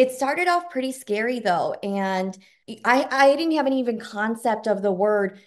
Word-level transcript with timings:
It 0.00 0.12
started 0.12 0.48
off 0.48 0.70
pretty 0.70 0.92
scary 0.92 1.40
though. 1.40 1.74
And 1.82 2.34
I, 2.86 3.06
I 3.10 3.36
didn't 3.36 3.56
have 3.56 3.66
any 3.66 3.80
even 3.80 4.00
concept 4.00 4.66
of 4.66 4.80
the 4.80 4.90
word 4.90 5.38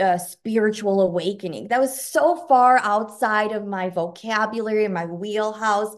uh, 0.00 0.18
spiritual 0.18 1.02
awakening. 1.02 1.68
That 1.68 1.80
was 1.80 2.04
so 2.04 2.34
far 2.48 2.78
outside 2.78 3.52
of 3.52 3.64
my 3.64 3.90
vocabulary 3.90 4.84
and 4.84 4.92
my 4.92 5.06
wheelhouse. 5.06 5.94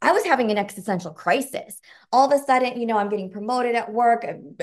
I 0.00 0.12
was 0.12 0.24
having 0.24 0.52
an 0.52 0.58
existential 0.58 1.10
crisis. 1.10 1.80
All 2.12 2.32
of 2.32 2.40
a 2.40 2.44
sudden, 2.44 2.80
you 2.80 2.86
know, 2.86 2.98
I'm 2.98 3.08
getting 3.08 3.32
promoted 3.32 3.74
at 3.74 3.92
work, 3.92 4.24
I'm 4.26 4.56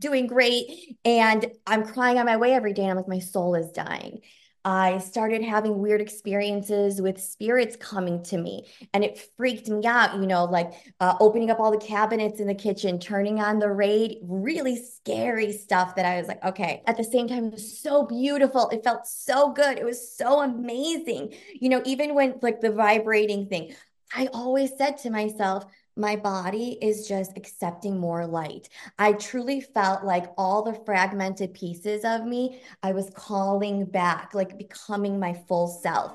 doing 0.00 0.26
great, 0.26 0.96
and 1.04 1.46
I'm 1.64 1.86
crying 1.86 2.18
on 2.18 2.26
my 2.26 2.38
way 2.38 2.54
every 2.54 2.72
day. 2.72 2.82
And 2.82 2.90
I'm 2.90 2.96
like, 2.96 3.08
my 3.08 3.20
soul 3.20 3.54
is 3.54 3.70
dying. 3.70 4.18
I 4.64 4.98
started 4.98 5.42
having 5.42 5.78
weird 5.78 6.00
experiences 6.00 7.00
with 7.00 7.20
spirits 7.20 7.76
coming 7.76 8.22
to 8.24 8.38
me, 8.38 8.68
and 8.94 9.02
it 9.02 9.28
freaked 9.36 9.68
me 9.68 9.84
out. 9.86 10.14
You 10.14 10.26
know, 10.26 10.44
like 10.44 10.72
uh, 11.00 11.16
opening 11.20 11.50
up 11.50 11.58
all 11.58 11.70
the 11.70 11.78
cabinets 11.78 12.38
in 12.38 12.46
the 12.46 12.54
kitchen, 12.54 12.98
turning 13.00 13.40
on 13.40 13.58
the 13.58 13.70
raid, 13.70 14.18
really 14.22 14.76
scary 14.76 15.52
stuff 15.52 15.96
that 15.96 16.06
I 16.06 16.18
was 16.18 16.28
like, 16.28 16.44
okay. 16.44 16.82
At 16.86 16.96
the 16.96 17.04
same 17.04 17.26
time, 17.26 17.46
it 17.46 17.52
was 17.52 17.78
so 17.78 18.06
beautiful. 18.06 18.68
It 18.70 18.84
felt 18.84 19.06
so 19.06 19.52
good. 19.52 19.78
It 19.78 19.84
was 19.84 20.16
so 20.16 20.40
amazing. 20.42 21.34
You 21.54 21.68
know, 21.68 21.82
even 21.84 22.14
when 22.14 22.38
like 22.40 22.60
the 22.60 22.70
vibrating 22.70 23.48
thing, 23.48 23.74
I 24.14 24.28
always 24.32 24.76
said 24.76 24.98
to 24.98 25.10
myself, 25.10 25.64
my 25.96 26.16
body 26.16 26.78
is 26.80 27.06
just 27.06 27.36
accepting 27.36 28.00
more 28.00 28.26
light. 28.26 28.70
I 28.98 29.12
truly 29.12 29.60
felt 29.60 30.04
like 30.04 30.32
all 30.38 30.62
the 30.62 30.72
fragmented 30.86 31.52
pieces 31.52 32.02
of 32.02 32.24
me, 32.24 32.62
I 32.82 32.92
was 32.92 33.10
calling 33.10 33.84
back, 33.84 34.32
like 34.32 34.56
becoming 34.56 35.20
my 35.20 35.34
full 35.34 35.68
self. 35.68 36.12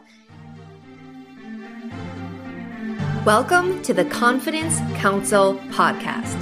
Welcome 3.23 3.83
to 3.83 3.93
the 3.93 4.05
Confidence 4.05 4.79
Counsel 4.99 5.59
podcast. 5.69 6.41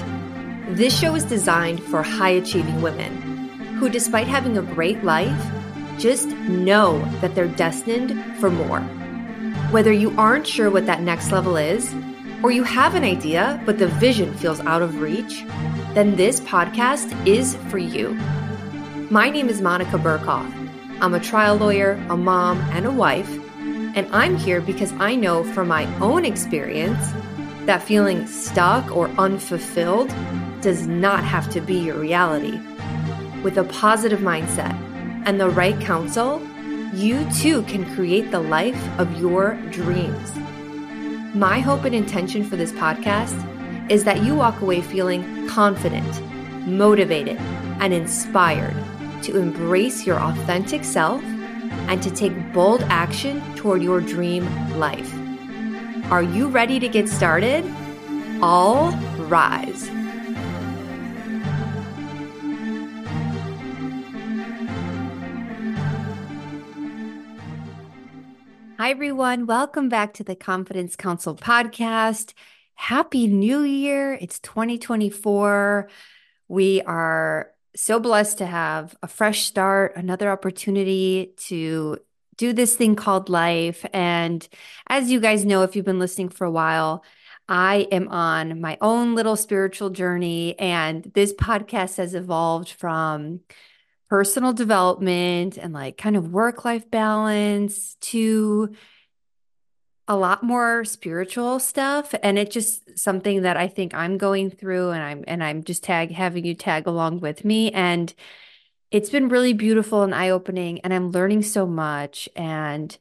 This 0.73 0.97
show 0.97 1.13
is 1.15 1.25
designed 1.25 1.83
for 1.83 2.03
high 2.03 2.29
achieving 2.29 2.81
women 2.81 3.49
who, 3.79 3.89
despite 3.89 4.27
having 4.27 4.57
a 4.57 4.61
great 4.61 5.03
life, 5.03 5.51
just 5.97 6.29
know 6.29 6.99
that 7.19 7.35
they're 7.35 7.49
destined 7.49 8.17
for 8.39 8.49
more. 8.49 8.79
Whether 9.71 9.91
you 9.91 10.15
aren't 10.17 10.47
sure 10.47 10.71
what 10.71 10.85
that 10.85 11.01
next 11.01 11.33
level 11.33 11.57
is, 11.57 11.93
or 12.45 12.51
you 12.51 12.61
have 12.61 12.93
an 12.93 13.03
idea, 13.03 13.59
but 13.65 13.79
the 13.79 13.87
vision 13.87 14.31
feels 14.35 14.59
out 14.59 14.83
of 14.83 15.01
reach, 15.01 15.43
then 15.95 16.15
this 16.15 16.39
podcast 16.41 17.09
is 17.25 17.55
for 17.71 17.79
you. 17.79 18.11
My 19.09 19.31
name 19.31 19.49
is 19.49 19.63
Monica 19.63 19.97
Burkhoff. 19.97 20.47
I'm 21.01 21.15
a 21.15 21.19
trial 21.19 21.55
lawyer, 21.55 21.93
a 22.07 22.15
mom, 22.15 22.59
and 22.71 22.85
a 22.85 22.91
wife, 22.91 23.39
and 23.95 24.05
I'm 24.11 24.37
here 24.37 24.61
because 24.61 24.93
I 24.99 25.15
know 25.15 25.43
from 25.43 25.69
my 25.69 25.87
own 25.99 26.23
experience 26.23 27.03
that 27.65 27.81
feeling 27.81 28.27
stuck 28.27 28.95
or 28.95 29.07
unfulfilled 29.17 30.13
does 30.61 30.85
not 30.85 31.23
have 31.23 31.49
to 31.49 31.61
be 31.61 31.79
your 31.79 31.97
reality. 31.97 32.59
With 33.41 33.57
a 33.57 33.63
positive 33.63 34.19
mindset 34.19 34.75
and 35.25 35.41
the 35.41 35.49
right 35.49 35.79
counsel, 35.81 36.39
you 36.93 37.27
too 37.31 37.63
can 37.63 37.91
create 37.95 38.29
the 38.29 38.39
life 38.39 38.99
of 38.99 39.19
your 39.19 39.55
dreams. 39.71 40.31
My 41.35 41.59
hope 41.59 41.83
and 41.83 41.93
intention 41.93 42.45
for 42.45 42.55
this 42.55 42.71
podcast 42.71 43.91
is 43.91 44.05
that 44.05 44.23
you 44.23 44.35
walk 44.35 44.61
away 44.61 44.81
feeling 44.81 45.49
confident, 45.49 46.21
motivated, 46.65 47.35
and 47.81 47.93
inspired 47.93 48.73
to 49.23 49.37
embrace 49.37 50.05
your 50.05 50.17
authentic 50.17 50.85
self 50.85 51.21
and 51.89 52.01
to 52.01 52.09
take 52.09 52.53
bold 52.53 52.83
action 52.83 53.41
toward 53.57 53.83
your 53.83 53.99
dream 53.99 54.45
life. 54.79 55.13
Are 56.09 56.23
you 56.23 56.47
ready 56.47 56.79
to 56.79 56.87
get 56.87 57.09
started? 57.09 57.69
All 58.41 58.93
rise. 59.27 59.89
Hi, 68.77 68.91
everyone. 68.91 69.45
Welcome 69.45 69.87
back 69.87 70.15
to 70.15 70.25
the 70.25 70.35
Confidence 70.35 70.97
Counsel 70.97 71.33
podcast. 71.33 72.33
Happy 72.73 73.25
New 73.25 73.61
Year. 73.61 74.17
It's 74.19 74.37
2024. 74.39 75.87
We 76.49 76.81
are 76.81 77.51
so 77.73 78.01
blessed 78.01 78.39
to 78.39 78.45
have 78.45 78.93
a 79.01 79.07
fresh 79.07 79.43
start, 79.43 79.95
another 79.95 80.29
opportunity 80.29 81.31
to 81.47 81.99
do 82.35 82.51
this 82.51 82.75
thing 82.75 82.97
called 82.97 83.29
life. 83.29 83.85
And 83.93 84.45
as 84.87 85.09
you 85.09 85.21
guys 85.21 85.45
know, 85.45 85.63
if 85.63 85.77
you've 85.77 85.85
been 85.85 85.99
listening 85.99 86.27
for 86.27 86.43
a 86.43 86.51
while, 86.51 87.05
I 87.47 87.87
am 87.93 88.09
on 88.09 88.59
my 88.59 88.77
own 88.81 89.15
little 89.15 89.37
spiritual 89.37 89.91
journey, 89.91 90.59
and 90.59 91.09
this 91.13 91.31
podcast 91.33 91.95
has 91.95 92.13
evolved 92.13 92.71
from 92.71 93.39
personal 94.09 94.53
development 94.53 95.57
and 95.57 95.73
like 95.73 95.97
kind 95.97 96.15
of 96.15 96.31
work 96.31 96.63
life 96.65 96.89
balance 96.89 97.95
to 98.01 98.75
a 100.07 100.15
lot 100.15 100.43
more 100.43 100.85
spiritual 100.85 101.59
stuff. 101.59 102.13
And 102.21 102.37
it's 102.37 102.53
just 102.53 102.97
something 102.97 103.41
that 103.41 103.57
I 103.57 103.67
think 103.67 103.93
I'm 103.93 104.17
going 104.17 104.51
through 104.51 104.91
and 104.91 105.01
I'm 105.01 105.23
and 105.27 105.43
I'm 105.43 105.63
just 105.63 105.83
tag 105.83 106.11
having 106.11 106.45
you 106.45 106.53
tag 106.53 106.87
along 106.87 107.21
with 107.21 107.43
me. 107.43 107.71
And 107.71 108.13
it's 108.91 109.09
been 109.09 109.29
really 109.29 109.53
beautiful 109.53 110.03
and 110.03 110.13
eye-opening 110.13 110.81
and 110.81 110.93
I'm 110.93 111.11
learning 111.11 111.41
so 111.41 111.65
much. 111.65 112.29
And 112.35 112.95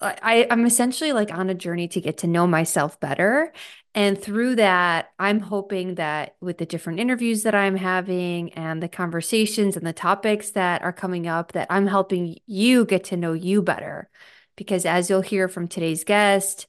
I, 0.00 0.46
I'm 0.50 0.66
essentially 0.66 1.12
like 1.12 1.32
on 1.32 1.48
a 1.48 1.54
journey 1.54 1.88
to 1.88 2.00
get 2.00 2.18
to 2.18 2.26
know 2.26 2.46
myself 2.46 3.00
better 3.00 3.52
and 3.96 4.20
through 4.20 4.56
that, 4.56 5.10
I'm 5.18 5.40
hoping 5.40 5.94
that 5.94 6.36
with 6.42 6.58
the 6.58 6.66
different 6.66 7.00
interviews 7.00 7.44
that 7.44 7.54
I'm 7.54 7.76
having 7.76 8.52
and 8.52 8.82
the 8.82 8.90
conversations 8.90 9.74
and 9.74 9.86
the 9.86 9.94
topics 9.94 10.50
that 10.50 10.82
are 10.82 10.92
coming 10.92 11.26
up, 11.26 11.52
that 11.52 11.68
I'm 11.70 11.86
helping 11.86 12.36
you 12.44 12.84
get 12.84 13.04
to 13.04 13.16
know 13.16 13.32
you 13.32 13.62
better. 13.62 14.10
Because 14.54 14.84
as 14.84 15.08
you'll 15.08 15.22
hear 15.22 15.48
from 15.48 15.66
today's 15.66 16.04
guest, 16.04 16.66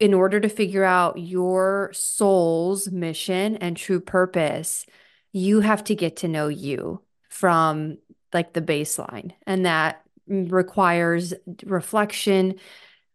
in 0.00 0.12
order 0.12 0.40
to 0.40 0.48
figure 0.48 0.82
out 0.82 1.16
your 1.16 1.92
soul's 1.94 2.90
mission 2.90 3.54
and 3.58 3.76
true 3.76 4.00
purpose, 4.00 4.84
you 5.30 5.60
have 5.60 5.84
to 5.84 5.94
get 5.94 6.16
to 6.16 6.28
know 6.28 6.48
you 6.48 7.00
from 7.28 7.98
like 8.32 8.52
the 8.52 8.60
baseline. 8.60 9.30
And 9.46 9.64
that 9.64 10.03
Mm, 10.30 10.50
requires 10.50 11.34
reflection, 11.64 12.54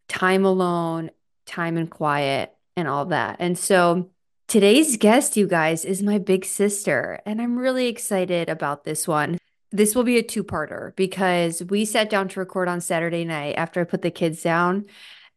time 0.08 0.46
alone, 0.46 1.10
time 1.46 1.78
and 1.78 1.90
quiet 1.90 2.56
and 2.76 2.88
all 2.88 3.06
that. 3.06 3.38
And 3.40 3.58
so 3.58 4.12
today's 4.48 4.98
guest, 4.98 5.36
you 5.36 5.48
guys, 5.48 5.86
is 5.86 6.04
my 6.04 6.20
big 6.20 6.46
sister. 6.46 7.20
And 7.26 7.42
I'm 7.42 7.58
really 7.58 7.88
excited 7.88 8.48
about 8.48 8.84
this 8.84 9.08
one. 9.08 9.38
This 9.72 9.96
will 9.96 10.04
be 10.04 10.18
a 10.18 10.24
two 10.24 10.44
parter 10.44 10.96
because 10.96 11.64
we 11.64 11.86
sat 11.86 12.10
down 12.10 12.28
to 12.30 12.40
record 12.40 12.68
on 12.68 12.82
Saturday 12.82 13.26
night 13.26 13.56
after 13.58 13.82
I 13.82 13.86
put 13.86 14.02
the 14.02 14.12
kids 14.12 14.42
down 14.44 14.86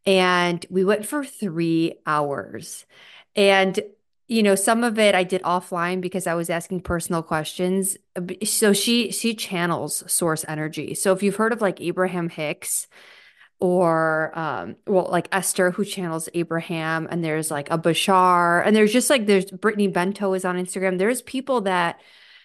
and 0.05 0.65
we 0.69 0.83
went 0.83 1.05
for 1.05 1.23
three 1.23 1.95
hours. 2.05 2.85
And 3.35 3.79
you 4.27 4.41
know 4.41 4.55
some 4.55 4.83
of 4.83 4.97
it 4.97 5.15
i 5.15 5.23
did 5.23 5.41
offline 5.43 5.99
because 5.99 6.27
i 6.27 6.33
was 6.33 6.49
asking 6.49 6.79
personal 6.79 7.21
questions 7.21 7.97
so 8.43 8.73
she 8.73 9.11
she 9.11 9.33
channels 9.33 10.03
source 10.11 10.45
energy. 10.47 10.93
So 10.93 11.13
if 11.13 11.23
you've 11.23 11.35
heard 11.35 11.53
of 11.53 11.61
like 11.61 11.81
abraham 11.81 12.29
hicks 12.29 12.87
or 13.59 14.37
um 14.37 14.75
well 14.85 15.07
like 15.09 15.27
Esther 15.31 15.71
who 15.71 15.85
channels 15.85 16.27
Abraham 16.33 17.07
and 17.09 17.23
there's 17.23 17.49
like 17.49 17.69
a 17.71 17.77
Bashar 17.77 18.65
and 18.65 18.75
there's 18.75 18.91
just 18.91 19.09
like 19.09 19.25
there's 19.25 19.45
Brittany 19.45 19.87
Bento 19.87 20.33
is 20.33 20.45
on 20.45 20.57
Instagram. 20.57 20.97
There's 20.97 21.21
people 21.21 21.61
that 21.61 21.99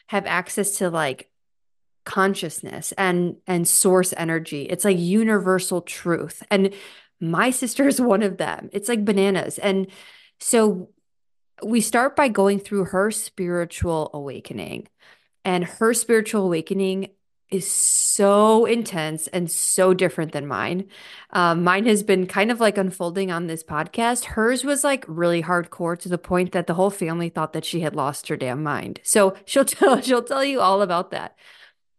have 0.07 0.27
access 0.27 0.79
to 0.79 0.91
like 0.91 1.29
consciousness 2.05 2.93
and 2.93 3.37
and 3.47 3.67
source 3.67 4.15
energy. 4.17 4.63
It's 4.63 4.85
like 4.85 4.99
universal 4.99 5.83
truth. 5.83 6.43
And 6.51 6.73
my 7.21 7.51
sister 7.51 7.89
is 7.89 8.01
one 8.15 8.23
of 8.23 8.37
them. 8.37 8.71
It's 8.73 8.89
like 8.89 9.05
bananas. 9.05 9.59
And 9.59 9.89
so 10.39 10.91
we 11.63 11.81
start 11.81 12.17
by 12.17 12.29
going 12.29 12.61
through 12.61 12.87
her 12.87 13.11
spiritual 13.11 14.11
awakening 14.15 14.89
and 15.45 15.65
her 15.65 15.95
spiritual 15.95 16.45
awakening 16.45 17.11
is 17.51 17.71
so 17.71 18.67
intense 18.67 19.27
and 19.29 19.51
so 19.51 19.95
different 19.95 20.33
than 20.33 20.47
mine. 20.47 20.87
Um, 21.31 21.65
mine 21.65 21.87
has 21.87 22.03
been 22.03 22.27
kind 22.27 22.51
of 22.51 22.61
like 22.61 22.77
unfolding 22.77 23.31
on 23.31 23.47
this 23.47 23.63
podcast. 23.63 24.27
Hers 24.27 24.65
was 24.65 24.85
like 24.85 25.05
really 25.09 25.43
hardcore 25.43 25.99
to 26.01 26.09
the 26.09 26.19
point 26.19 26.53
that 26.53 26.67
the 26.67 26.75
whole 26.75 26.91
family 26.91 27.31
thought 27.31 27.55
that 27.55 27.65
she 27.65 27.81
had 27.81 27.97
lost 27.97 28.29
her 28.29 28.37
damn 28.37 28.63
mind. 28.63 29.01
So 29.03 29.35
she'll 29.47 29.65
tell 29.67 30.01
she'll 30.03 30.23
tell 30.23 30.45
you 30.45 30.61
all 30.61 30.83
about 30.83 31.11
that. 31.13 31.39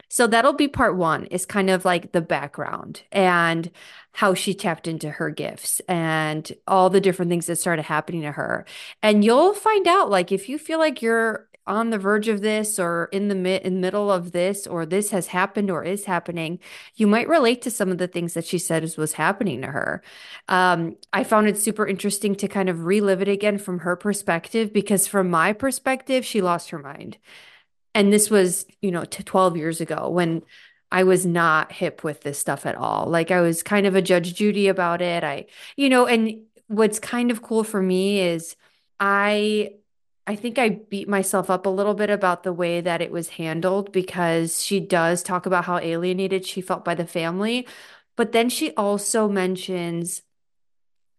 So 0.09 0.27
that'll 0.27 0.53
be 0.53 0.67
part 0.67 0.97
one, 0.97 1.25
is 1.25 1.45
kind 1.45 1.69
of 1.69 1.85
like 1.85 2.11
the 2.11 2.21
background 2.21 3.03
and 3.11 3.69
how 4.13 4.33
she 4.33 4.53
tapped 4.55 4.87
into 4.87 5.09
her 5.11 5.29
gifts 5.29 5.81
and 5.87 6.51
all 6.67 6.89
the 6.89 6.99
different 6.99 7.29
things 7.29 7.45
that 7.45 7.57
started 7.57 7.83
happening 7.83 8.23
to 8.23 8.31
her. 8.31 8.65
And 9.03 9.23
you'll 9.23 9.53
find 9.53 9.87
out, 9.87 10.09
like, 10.09 10.31
if 10.31 10.49
you 10.49 10.57
feel 10.57 10.79
like 10.79 11.01
you're 11.01 11.47
on 11.67 11.91
the 11.91 11.99
verge 11.99 12.27
of 12.27 12.41
this 12.41 12.79
or 12.79 13.09
in 13.11 13.27
the 13.27 13.35
mi- 13.35 13.61
in 13.63 13.79
middle 13.79 14.11
of 14.11 14.31
this 14.31 14.65
or 14.65 14.85
this 14.87 15.11
has 15.11 15.27
happened 15.27 15.69
or 15.69 15.83
is 15.83 16.05
happening, 16.05 16.59
you 16.95 17.05
might 17.05 17.29
relate 17.29 17.61
to 17.61 17.69
some 17.69 17.91
of 17.91 17.99
the 17.99 18.07
things 18.07 18.33
that 18.33 18.45
she 18.45 18.57
said 18.57 18.81
was, 18.81 18.97
was 18.97 19.13
happening 19.13 19.61
to 19.61 19.67
her. 19.67 20.01
Um, 20.47 20.97
I 21.13 21.23
found 21.23 21.47
it 21.47 21.57
super 21.59 21.85
interesting 21.85 22.33
to 22.37 22.47
kind 22.47 22.69
of 22.69 22.85
relive 22.85 23.21
it 23.21 23.27
again 23.27 23.59
from 23.59 23.79
her 23.79 23.95
perspective 23.95 24.73
because 24.73 25.05
from 25.05 25.29
my 25.29 25.53
perspective, 25.53 26.25
she 26.25 26.41
lost 26.41 26.71
her 26.71 26.79
mind. 26.79 27.17
And 27.99 28.13
this 28.13 28.29
was, 28.29 28.65
you 28.81 28.91
know, 28.91 29.03
12 29.03 29.57
years 29.57 29.81
ago 29.81 30.09
when 30.09 30.43
I 30.89 31.03
was 31.03 31.25
not 31.25 31.73
hip 31.73 32.01
with 32.01 32.21
this 32.21 32.39
stuff 32.39 32.65
at 32.65 32.75
all. 32.75 33.07
Like 33.07 33.29
I 33.29 33.41
was 33.41 33.61
kind 33.61 33.85
of 33.85 33.93
a 33.93 34.01
Judge 34.01 34.35
Judy 34.35 34.69
about 34.69 35.01
it. 35.01 35.21
I, 35.25 35.47
you 35.75 35.89
know, 35.89 36.07
and 36.07 36.43
what's 36.67 36.97
kind 36.97 37.29
of 37.29 37.41
cool 37.41 37.65
for 37.65 37.81
me 37.81 38.21
is 38.21 38.55
I 39.01 39.71
I 40.25 40.37
think 40.37 40.57
I 40.57 40.69
beat 40.69 41.09
myself 41.09 41.49
up 41.49 41.65
a 41.65 41.69
little 41.69 41.93
bit 41.93 42.09
about 42.09 42.43
the 42.43 42.53
way 42.53 42.79
that 42.79 43.01
it 43.01 43.11
was 43.11 43.29
handled 43.31 43.91
because 43.91 44.63
she 44.63 44.79
does 44.79 45.21
talk 45.21 45.45
about 45.45 45.65
how 45.65 45.77
alienated 45.79 46.45
she 46.45 46.61
felt 46.61 46.85
by 46.85 46.95
the 46.95 47.05
family. 47.05 47.67
But 48.15 48.31
then 48.31 48.47
she 48.47 48.73
also 48.75 49.27
mentions 49.27 50.21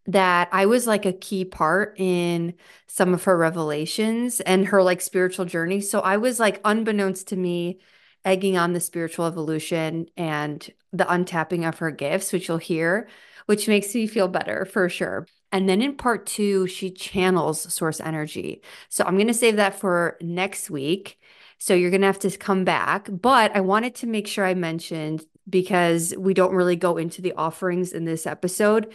that 0.07 0.49
I 0.51 0.65
was 0.65 0.87
like 0.87 1.05
a 1.05 1.13
key 1.13 1.45
part 1.45 1.99
in 1.99 2.55
some 2.87 3.13
of 3.13 3.23
her 3.25 3.37
revelations 3.37 4.39
and 4.41 4.67
her 4.67 4.81
like 4.83 5.01
spiritual 5.01 5.45
journey. 5.45 5.81
So 5.81 5.99
I 5.99 6.17
was 6.17 6.39
like, 6.39 6.59
unbeknownst 6.65 7.27
to 7.29 7.35
me, 7.35 7.79
egging 8.25 8.57
on 8.57 8.73
the 8.73 8.79
spiritual 8.79 9.25
evolution 9.25 10.07
and 10.17 10.69
the 10.91 11.05
untapping 11.05 11.67
of 11.67 11.79
her 11.79 11.91
gifts, 11.91 12.33
which 12.33 12.47
you'll 12.47 12.57
hear, 12.57 13.07
which 13.45 13.67
makes 13.67 13.93
me 13.93 14.07
feel 14.07 14.27
better 14.27 14.65
for 14.65 14.89
sure. 14.89 15.27
And 15.51 15.67
then 15.67 15.81
in 15.81 15.95
part 15.95 16.25
two, 16.25 16.67
she 16.67 16.91
channels 16.91 17.73
source 17.73 17.99
energy. 17.99 18.61
So 18.89 19.03
I'm 19.03 19.15
going 19.15 19.27
to 19.27 19.33
save 19.33 19.57
that 19.57 19.79
for 19.79 20.17
next 20.21 20.69
week. 20.69 21.19
So 21.57 21.73
you're 21.73 21.91
going 21.91 22.01
to 22.01 22.07
have 22.07 22.19
to 22.19 22.37
come 22.37 22.63
back. 22.63 23.09
But 23.11 23.55
I 23.55 23.61
wanted 23.61 23.95
to 23.95 24.07
make 24.07 24.27
sure 24.27 24.45
I 24.45 24.53
mentioned 24.53 25.25
because 25.49 26.13
we 26.17 26.33
don't 26.33 26.55
really 26.55 26.75
go 26.75 26.97
into 26.97 27.21
the 27.21 27.33
offerings 27.33 27.91
in 27.91 28.05
this 28.05 28.25
episode. 28.25 28.93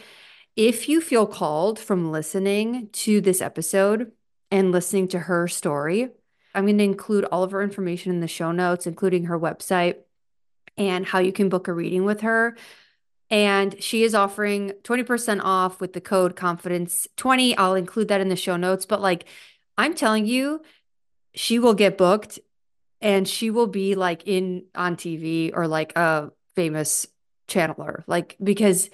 If 0.56 0.88
you 0.88 1.02
feel 1.02 1.26
called 1.26 1.78
from 1.78 2.10
listening 2.10 2.88
to 2.92 3.20
this 3.20 3.42
episode 3.42 4.12
and 4.50 4.72
listening 4.72 5.08
to 5.08 5.18
her 5.18 5.48
story, 5.48 6.08
I'm 6.54 6.64
going 6.64 6.78
to 6.78 6.84
include 6.84 7.26
all 7.26 7.42
of 7.42 7.50
her 7.50 7.60
information 7.60 8.10
in 8.10 8.20
the 8.20 8.26
show 8.26 8.52
notes, 8.52 8.86
including 8.86 9.26
her 9.26 9.38
website 9.38 9.96
and 10.78 11.04
how 11.04 11.18
you 11.18 11.30
can 11.30 11.50
book 11.50 11.68
a 11.68 11.74
reading 11.74 12.06
with 12.06 12.22
her. 12.22 12.56
And 13.28 13.82
she 13.82 14.02
is 14.02 14.14
offering 14.14 14.72
20% 14.82 15.40
off 15.42 15.78
with 15.78 15.92
the 15.92 16.00
code 16.00 16.36
confidence 16.36 17.06
20. 17.16 17.54
I'll 17.58 17.74
include 17.74 18.08
that 18.08 18.22
in 18.22 18.30
the 18.30 18.36
show 18.36 18.56
notes. 18.56 18.86
But 18.86 19.02
like, 19.02 19.26
I'm 19.76 19.94
telling 19.94 20.24
you, 20.24 20.62
she 21.34 21.58
will 21.58 21.74
get 21.74 21.98
booked 21.98 22.38
and 23.02 23.28
she 23.28 23.50
will 23.50 23.66
be 23.66 23.94
like 23.94 24.22
in 24.26 24.64
on 24.74 24.96
TV 24.96 25.50
or 25.54 25.68
like 25.68 25.94
a 25.98 26.30
famous 26.54 27.06
channeler, 27.46 28.04
like, 28.06 28.36
because 28.42 28.88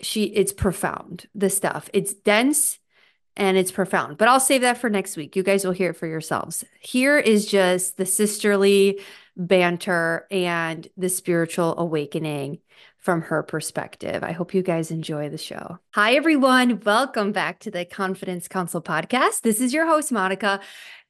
she, 0.00 0.24
it's 0.24 0.52
profound, 0.52 1.26
the 1.34 1.50
stuff. 1.50 1.90
It's 1.92 2.14
dense 2.14 2.78
and 3.36 3.56
it's 3.56 3.72
profound. 3.72 4.18
But 4.18 4.28
I'll 4.28 4.40
save 4.40 4.62
that 4.62 4.78
for 4.78 4.90
next 4.90 5.16
week. 5.16 5.36
You 5.36 5.42
guys 5.42 5.64
will 5.64 5.72
hear 5.72 5.90
it 5.90 5.96
for 5.96 6.06
yourselves. 6.06 6.64
Here 6.80 7.18
is 7.18 7.46
just 7.46 7.96
the 7.96 8.06
sisterly 8.06 9.00
banter 9.36 10.26
and 10.30 10.86
the 10.96 11.08
spiritual 11.08 11.78
awakening 11.78 12.58
from 12.98 13.22
her 13.22 13.42
perspective. 13.42 14.22
I 14.22 14.32
hope 14.32 14.52
you 14.52 14.62
guys 14.62 14.90
enjoy 14.90 15.30
the 15.30 15.38
show. 15.38 15.78
Hi, 15.94 16.14
everyone. 16.14 16.80
Welcome 16.80 17.32
back 17.32 17.60
to 17.60 17.70
the 17.70 17.84
Confidence 17.84 18.46
Counsel 18.46 18.82
podcast. 18.82 19.40
This 19.40 19.60
is 19.60 19.72
your 19.72 19.86
host, 19.86 20.12
Monica, 20.12 20.60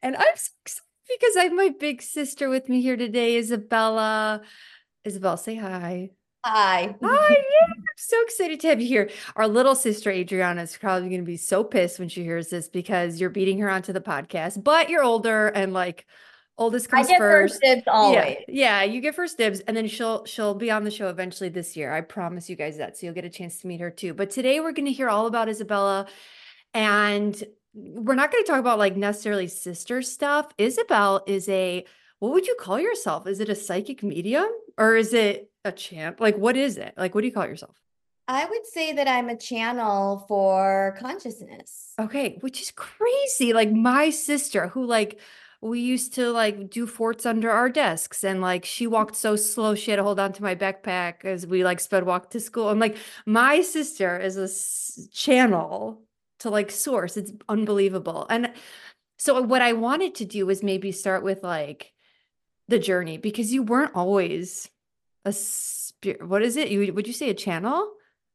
and 0.01 0.17
I'm 0.17 0.37
so 0.37 0.51
excited 0.63 0.85
because 1.09 1.37
I 1.37 1.43
have 1.45 1.53
my 1.53 1.71
big 1.81 2.03
sister 2.03 2.49
with 2.49 2.69
me 2.69 2.81
here 2.81 2.97
today, 2.97 3.37
Isabella. 3.37 4.43
Isabel, 5.05 5.37
say 5.37 5.57
hi. 5.57 6.11
Hi. 6.45 6.95
Hi. 7.03 7.29
Yeah, 7.31 7.67
I'm 7.69 7.85
so 7.97 8.23
excited 8.23 8.61
to 8.61 8.69
have 8.69 8.81
you 8.81 8.87
here. 8.89 9.11
Our 9.37 9.47
little 9.47 9.75
sister 9.75 10.11
Adriana 10.11 10.63
is 10.63 10.77
probably 10.77 11.11
going 11.11 11.21
to 11.21 11.27
be 11.27 11.37
so 11.37 11.63
pissed 11.63 11.99
when 11.99 12.09
she 12.09 12.23
hears 12.23 12.49
this 12.49 12.69
because 12.69 13.21
you're 13.21 13.29
beating 13.29 13.59
her 13.59 13.69
onto 13.69 13.93
the 13.93 14.01
podcast, 14.01 14.63
but 14.65 14.89
you're 14.89 15.03
older 15.03 15.49
and 15.49 15.75
like 15.75 16.07
oldest 16.57 16.89
comes 16.89 17.09
I 17.09 17.11
get 17.11 17.19
first. 17.19 17.55
first 17.55 17.63
dibs 17.63 17.83
always. 17.87 18.37
Yeah, 18.49 18.81
yeah, 18.81 18.83
you 18.85 19.03
get 19.03 19.15
first 19.15 19.37
dibs, 19.37 19.61
and 19.61 19.77
then 19.77 19.87
she'll 19.87 20.25
she'll 20.25 20.55
be 20.55 20.71
on 20.71 20.85
the 20.85 20.91
show 20.91 21.09
eventually 21.09 21.51
this 21.51 21.77
year. 21.77 21.93
I 21.93 22.01
promise 22.01 22.49
you 22.49 22.57
guys 22.57 22.79
that. 22.79 22.97
So 22.97 23.05
you'll 23.07 23.15
get 23.15 23.27
a 23.27 23.31
chance 23.31 23.61
to 23.61 23.67
meet 23.67 23.81
her 23.81 23.91
too. 23.91 24.15
But 24.15 24.31
today 24.31 24.61
we're 24.61 24.73
going 24.73 24.87
to 24.87 24.93
hear 24.93 25.11
all 25.11 25.27
about 25.27 25.51
Isabella, 25.51 26.07
and 26.73 27.43
we're 27.75 28.15
not 28.15 28.33
going 28.33 28.45
to 28.45 28.51
talk 28.51 28.61
about 28.61 28.79
like 28.79 28.97
necessarily 28.97 29.47
sister 29.47 30.01
stuff. 30.01 30.53
Isabel 30.57 31.23
is 31.27 31.51
a 31.51 31.85
what 32.21 32.33
would 32.33 32.47
you 32.47 32.55
call 32.59 32.79
yourself? 32.79 33.27
Is 33.27 33.41
it 33.41 33.49
a 33.49 33.55
psychic 33.55 34.03
medium 34.03 34.49
or 34.79 34.95
is 34.95 35.13
it 35.13 35.51
a 35.65 35.73
champ? 35.73 36.21
Like, 36.21 36.37
what 36.37 36.57
is 36.57 36.77
it? 36.77 36.95
Like, 36.97 37.15
what 37.15 37.23
do 37.23 37.27
you 37.27 37.33
call 37.33 37.47
yourself? 37.47 37.77
I 38.29 38.45
would 38.45 38.65
say 38.65 38.93
that 38.93 39.09
I'm 39.09 39.29
a 39.29 39.37
channel 39.37 40.25
for 40.29 40.97
consciousness. 41.01 41.95
Okay, 41.99 42.39
which 42.43 42.63
is 42.63 42.71
crazy. 42.71 43.53
Like 43.53 43.73
my 43.73 44.11
sister, 44.11 44.69
who 44.69 44.85
like 44.85 45.19
we 45.61 45.81
used 45.81 46.15
to 46.15 46.31
like 46.31 46.71
do 46.71 46.87
forts 46.87 47.27
under 47.27 47.51
our 47.51 47.69
desks, 47.69 48.23
and 48.23 48.41
like 48.41 48.65
she 48.65 48.87
walked 48.87 49.17
so 49.17 49.35
slow 49.35 49.75
she 49.75 49.91
had 49.91 49.97
to 49.97 50.05
hold 50.05 50.21
on 50.21 50.33
to 50.35 50.43
my 50.43 50.55
backpack 50.55 51.25
as 51.25 51.45
we 51.47 51.65
like 51.65 51.81
sped 51.81 52.05
walk 52.05 52.31
to 52.31 52.41
school. 52.41 52.69
I'm 52.69 52.79
like, 52.79 52.97
my 53.27 53.63
sister 53.63 54.17
is 54.19 54.37
a 54.37 54.45
s- 54.45 55.09
channel 55.13 56.03
to 56.39 56.51
like 56.51 56.71
source. 56.71 57.17
It's 57.17 57.33
unbelievable. 57.49 58.27
And 58.31 58.53
so 59.19 59.43
what 59.43 59.61
I 59.61 59.73
wanted 59.73 60.15
to 60.17 60.25
do 60.25 60.47
was 60.47 60.63
maybe 60.63 60.93
start 60.93 61.25
with 61.25 61.43
like 61.43 61.93
the 62.71 62.79
journey 62.79 63.19
because 63.19 63.53
you 63.53 63.63
weren't 63.63 63.95
always 63.95 64.71
a 65.25 65.33
spirit. 65.33 66.27
What 66.27 66.43
is 66.43 66.57
it? 66.57 66.71
You 66.71 66.93
would 66.95 67.07
you 67.07 67.13
say 67.13 67.29
a 67.29 67.35
channel? 67.35 67.93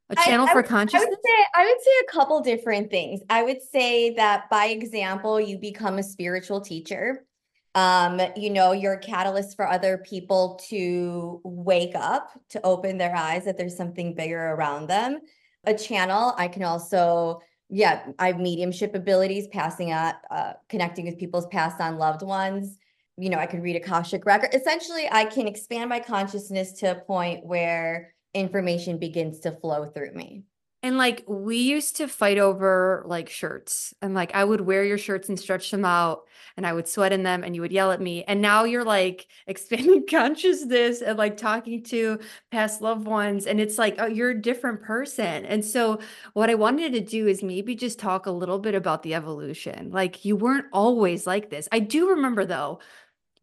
A 0.10 0.16
channel 0.16 0.46
I, 0.46 0.52
for 0.52 0.58
would, 0.58 0.68
consciousness? 0.68 1.04
I 1.04 1.10
would 1.10 1.18
say 1.26 1.46
I 1.56 1.66
would 1.66 1.82
say 1.82 1.92
a 2.08 2.12
couple 2.12 2.40
different 2.42 2.92
things. 2.92 3.22
I 3.30 3.42
would 3.42 3.62
say 3.62 4.14
that 4.16 4.50
by 4.52 4.68
example, 4.68 5.42
you 5.42 5.58
become 5.58 5.98
a 5.98 6.04
spiritual 6.04 6.62
teacher. 6.62 7.26
Um, 7.74 8.22
you 8.38 8.52
know, 8.52 8.72
you're 8.72 8.94
a 8.94 9.00
catalyst 9.00 9.56
for 9.56 9.68
other 9.68 9.98
people 9.98 10.60
to 10.70 11.42
wake 11.44 11.96
up, 11.96 12.30
to 12.50 12.62
open 12.64 12.98
their 12.98 13.16
eyes 13.16 13.46
that 13.46 13.58
there's 13.58 13.76
something 13.76 14.14
bigger 14.14 14.40
around 14.40 14.88
them. 14.88 15.20
A 15.66 15.74
channel, 15.74 16.34
I 16.38 16.48
can 16.48 16.64
also, 16.64 17.42
yeah, 17.70 18.06
I 18.18 18.28
have 18.28 18.40
mediumship 18.40 18.96
abilities, 18.96 19.48
passing 19.48 19.92
out, 19.92 20.16
uh, 20.30 20.54
connecting 20.70 21.06
with 21.06 21.18
people's 21.18 21.48
past 21.48 21.82
on 21.82 21.98
loved 21.98 22.22
ones. 22.22 22.78
You 23.18 23.30
know, 23.30 23.38
I 23.38 23.46
can 23.46 23.62
read 23.62 23.76
Akashic 23.76 24.26
record. 24.26 24.54
Essentially, 24.54 25.08
I 25.12 25.26
can 25.26 25.48
expand 25.48 25.90
my 25.90 26.00
consciousness 26.00 26.74
to 26.80 26.92
a 26.92 26.96
point 26.96 27.46
where 27.46 28.14
information 28.34 28.98
begins 28.98 29.40
to 29.42 29.52
flow 29.52 29.86
through 29.86 30.14
me. 30.14 30.44
And 30.86 31.00
like 31.00 31.24
we 31.26 31.58
used 31.58 31.96
to 31.96 32.08
fight 32.08 32.38
over 32.38 33.02
like 33.08 33.28
shirts 33.28 33.96
and 34.04 34.14
like 34.14 34.36
I 34.36 34.44
would 34.44 34.62
wear 34.62 34.84
your 34.84 35.00
shirts 35.00 35.30
and 35.30 35.40
stretch 35.40 35.72
them 35.72 35.84
out 35.84 36.26
and 36.58 36.68
I 36.68 36.74
would 36.74 36.88
sweat 36.88 37.12
in 37.12 37.24
them 37.24 37.44
and 37.44 37.56
you 37.56 37.62
would 37.62 37.72
yell 37.72 37.92
at 37.92 38.00
me. 38.00 38.24
And 38.26 38.40
now 38.40 38.66
you're 38.66 38.84
like 38.84 39.26
expanding 39.48 40.06
consciousness 40.08 41.02
and 41.02 41.18
like 41.18 41.38
talking 41.38 41.82
to 41.86 42.20
past 42.52 42.84
loved 42.84 43.08
ones. 43.08 43.48
And 43.48 43.60
it's 43.60 43.80
like, 43.80 43.96
oh, 43.98 44.06
you're 44.06 44.30
a 44.30 44.40
different 44.40 44.84
person. 44.84 45.44
And 45.48 45.66
so 45.66 45.98
what 46.34 46.52
I 46.52 46.56
wanted 46.56 46.94
to 46.94 47.02
do 47.02 47.26
is 47.26 47.42
maybe 47.42 47.74
just 47.74 47.98
talk 47.98 48.28
a 48.28 48.32
little 48.32 48.60
bit 48.60 48.76
about 48.76 49.02
the 49.02 49.16
evolution. 49.16 49.90
Like 49.90 50.24
you 50.24 50.36
weren't 50.36 50.68
always 50.72 51.26
like 51.26 51.50
this. 51.50 51.68
I 51.72 51.80
do 51.80 52.10
remember 52.10 52.46
though, 52.46 52.78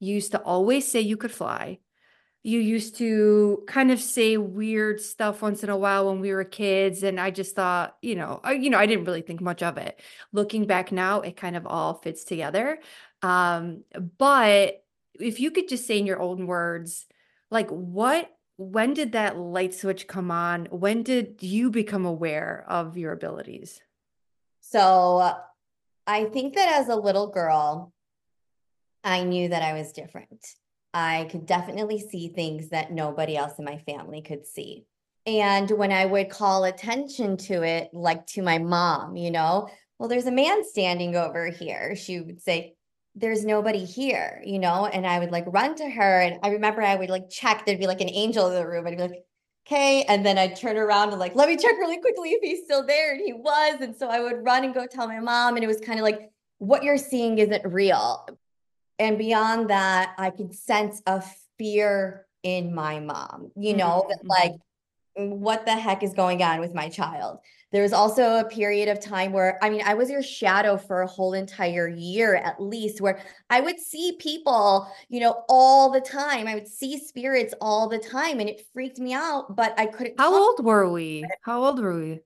you 0.02 0.16
used 0.16 0.32
to 0.32 0.40
always 0.42 0.90
say 0.90 1.00
you 1.00 1.16
could 1.16 1.30
fly. 1.30 1.78
You 2.42 2.58
used 2.58 2.96
to 2.96 3.62
kind 3.68 3.92
of 3.92 4.00
say 4.00 4.36
weird 4.36 5.00
stuff 5.00 5.42
once 5.42 5.62
in 5.62 5.70
a 5.70 5.76
while 5.76 6.08
when 6.08 6.18
we 6.18 6.32
were 6.32 6.42
kids 6.42 7.04
and 7.04 7.20
i 7.20 7.30
just 7.30 7.54
thought 7.54 7.96
you 8.02 8.16
know 8.16 8.40
I, 8.42 8.54
you 8.54 8.68
know 8.68 8.78
i 8.78 8.86
didn't 8.86 9.04
really 9.04 9.22
think 9.22 9.40
much 9.40 9.62
of 9.62 9.78
it. 9.78 10.00
Looking 10.32 10.66
back 10.66 10.90
now 10.90 11.20
it 11.20 11.36
kind 11.36 11.56
of 11.56 11.68
all 11.68 11.94
fits 11.94 12.24
together. 12.24 12.80
Um 13.22 13.84
but 14.18 14.82
if 15.20 15.38
you 15.38 15.52
could 15.52 15.68
just 15.68 15.86
say 15.86 15.98
in 15.98 16.06
your 16.06 16.20
own 16.20 16.48
words 16.48 17.06
like 17.52 17.70
what 17.70 18.28
when 18.56 18.94
did 18.94 19.12
that 19.12 19.38
light 19.38 19.72
switch 19.72 20.08
come 20.08 20.32
on? 20.32 20.66
When 20.66 21.04
did 21.04 21.44
you 21.44 21.70
become 21.70 22.04
aware 22.04 22.64
of 22.68 22.96
your 22.96 23.12
abilities? 23.12 23.80
So 24.62 25.32
I 26.08 26.24
think 26.24 26.54
that 26.56 26.80
as 26.80 26.88
a 26.88 26.96
little 26.96 27.28
girl, 27.28 27.91
I 29.04 29.24
knew 29.24 29.48
that 29.48 29.62
I 29.62 29.72
was 29.74 29.92
different. 29.92 30.46
I 30.94 31.28
could 31.30 31.46
definitely 31.46 31.98
see 31.98 32.28
things 32.28 32.68
that 32.68 32.92
nobody 32.92 33.36
else 33.36 33.58
in 33.58 33.64
my 33.64 33.78
family 33.78 34.22
could 34.22 34.46
see. 34.46 34.84
And 35.26 35.70
when 35.70 35.92
I 35.92 36.04
would 36.04 36.30
call 36.30 36.64
attention 36.64 37.36
to 37.38 37.62
it, 37.62 37.90
like 37.92 38.26
to 38.28 38.42
my 38.42 38.58
mom, 38.58 39.16
you 39.16 39.30
know, 39.30 39.68
well, 39.98 40.08
there's 40.08 40.26
a 40.26 40.32
man 40.32 40.64
standing 40.64 41.16
over 41.16 41.48
here. 41.48 41.94
She 41.94 42.20
would 42.20 42.42
say, 42.42 42.74
There's 43.14 43.44
nobody 43.44 43.84
here, 43.84 44.42
you 44.44 44.58
know, 44.58 44.86
and 44.86 45.06
I 45.06 45.20
would 45.20 45.30
like 45.30 45.44
run 45.46 45.76
to 45.76 45.88
her. 45.88 46.20
And 46.20 46.40
I 46.42 46.48
remember 46.48 46.82
I 46.82 46.96
would 46.96 47.10
like 47.10 47.30
check, 47.30 47.64
there'd 47.64 47.78
be 47.78 47.86
like 47.86 48.00
an 48.00 48.10
angel 48.10 48.48
in 48.48 48.54
the 48.54 48.66
room. 48.66 48.86
I'd 48.86 48.96
be 48.96 49.02
like, 49.02 49.24
Okay. 49.66 50.02
And 50.04 50.26
then 50.26 50.38
I'd 50.38 50.56
turn 50.56 50.76
around 50.76 51.10
and 51.10 51.20
like, 51.20 51.36
let 51.36 51.48
me 51.48 51.56
check 51.56 51.76
really 51.78 52.00
quickly 52.00 52.30
if 52.30 52.42
he's 52.42 52.64
still 52.64 52.84
there. 52.84 53.12
And 53.12 53.20
he 53.24 53.32
was. 53.32 53.80
And 53.80 53.94
so 53.94 54.08
I 54.08 54.18
would 54.18 54.44
run 54.44 54.64
and 54.64 54.74
go 54.74 54.86
tell 54.86 55.06
my 55.06 55.20
mom. 55.20 55.54
And 55.54 55.62
it 55.62 55.68
was 55.68 55.78
kind 55.78 56.00
of 56.00 56.02
like, 56.02 56.32
what 56.58 56.82
you're 56.82 56.98
seeing 56.98 57.38
isn't 57.38 57.64
real 57.64 58.26
And 59.02 59.18
beyond 59.18 59.70
that, 59.70 60.14
I 60.16 60.30
could 60.30 60.54
sense 60.54 61.02
a 61.06 61.22
fear 61.58 62.24
in 62.44 62.72
my 62.72 63.00
mom, 63.00 63.50
you 63.56 63.74
know, 63.74 64.06
that 64.08 64.18
Mhm, 64.24 64.28
like, 64.28 64.52
what 65.16 65.66
the 65.66 65.72
heck 65.74 66.04
is 66.04 66.14
going 66.14 66.40
on 66.42 66.60
with 66.60 66.72
my 66.72 66.88
child? 66.88 67.40
There 67.72 67.82
was 67.82 67.92
also 67.92 68.36
a 68.36 68.44
period 68.44 68.88
of 68.88 69.00
time 69.00 69.32
where, 69.32 69.58
I 69.60 69.70
mean, 69.70 69.82
I 69.84 69.94
was 69.94 70.08
your 70.08 70.22
shadow 70.22 70.76
for 70.76 71.02
a 71.02 71.06
whole 71.08 71.32
entire 71.32 71.88
year 71.88 72.36
at 72.36 72.62
least, 72.62 73.00
where 73.00 73.18
I 73.50 73.60
would 73.60 73.80
see 73.80 74.16
people, 74.20 74.88
you 75.08 75.18
know, 75.20 75.44
all 75.48 75.90
the 75.90 76.00
time. 76.00 76.46
I 76.46 76.54
would 76.54 76.68
see 76.68 76.96
spirits 76.98 77.54
all 77.60 77.88
the 77.88 77.98
time 77.98 78.38
and 78.38 78.48
it 78.48 78.62
freaked 78.72 79.00
me 79.00 79.14
out, 79.14 79.56
but 79.56 79.74
I 79.78 79.86
couldn't 79.86 80.14
How 80.18 80.32
old 80.32 80.64
were 80.64 80.88
we? 80.90 81.26
How 81.42 81.64
old 81.64 81.80
were 81.80 81.98
we? 81.98 82.20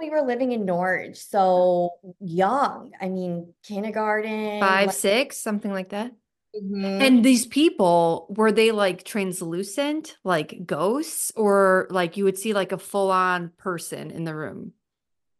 We 0.00 0.10
were 0.10 0.22
living 0.22 0.52
in 0.52 0.64
Norwich, 0.64 1.18
so 1.18 1.90
young. 2.20 2.92
I 3.00 3.08
mean, 3.08 3.52
kindergarten. 3.62 4.60
Five, 4.60 4.88
like- 4.88 4.96
six, 4.96 5.36
something 5.36 5.72
like 5.72 5.90
that. 5.90 6.12
Mhm. 6.60 7.00
And 7.00 7.24
these 7.24 7.46
people, 7.46 8.26
were 8.30 8.50
they 8.50 8.72
like 8.72 9.04
translucent, 9.04 10.16
like 10.24 10.66
ghosts, 10.66 11.30
or 11.36 11.86
like 11.90 12.16
you 12.16 12.24
would 12.24 12.38
see 12.38 12.52
like 12.54 12.72
a 12.72 12.78
full-on 12.78 13.50
person 13.56 14.10
in 14.10 14.24
the 14.24 14.34
room? 14.34 14.72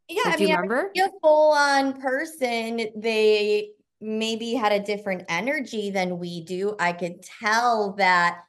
Yeah, 0.08 0.22
Like, 0.26 0.34
I 0.34 0.36
do 0.36 0.42
you 0.44 0.48
mean, 0.50 0.56
I 0.56 0.60
remember? 0.60 0.92
a 0.96 1.10
full-on 1.20 2.00
person, 2.00 2.86
they 2.96 3.70
maybe 4.00 4.54
had 4.54 4.72
a 4.72 4.80
different 4.80 5.24
energy 5.28 5.90
than 5.90 6.18
we 6.20 6.42
do. 6.42 6.76
I 6.78 6.92
could 6.92 7.22
tell 7.22 7.94
that 7.98 8.44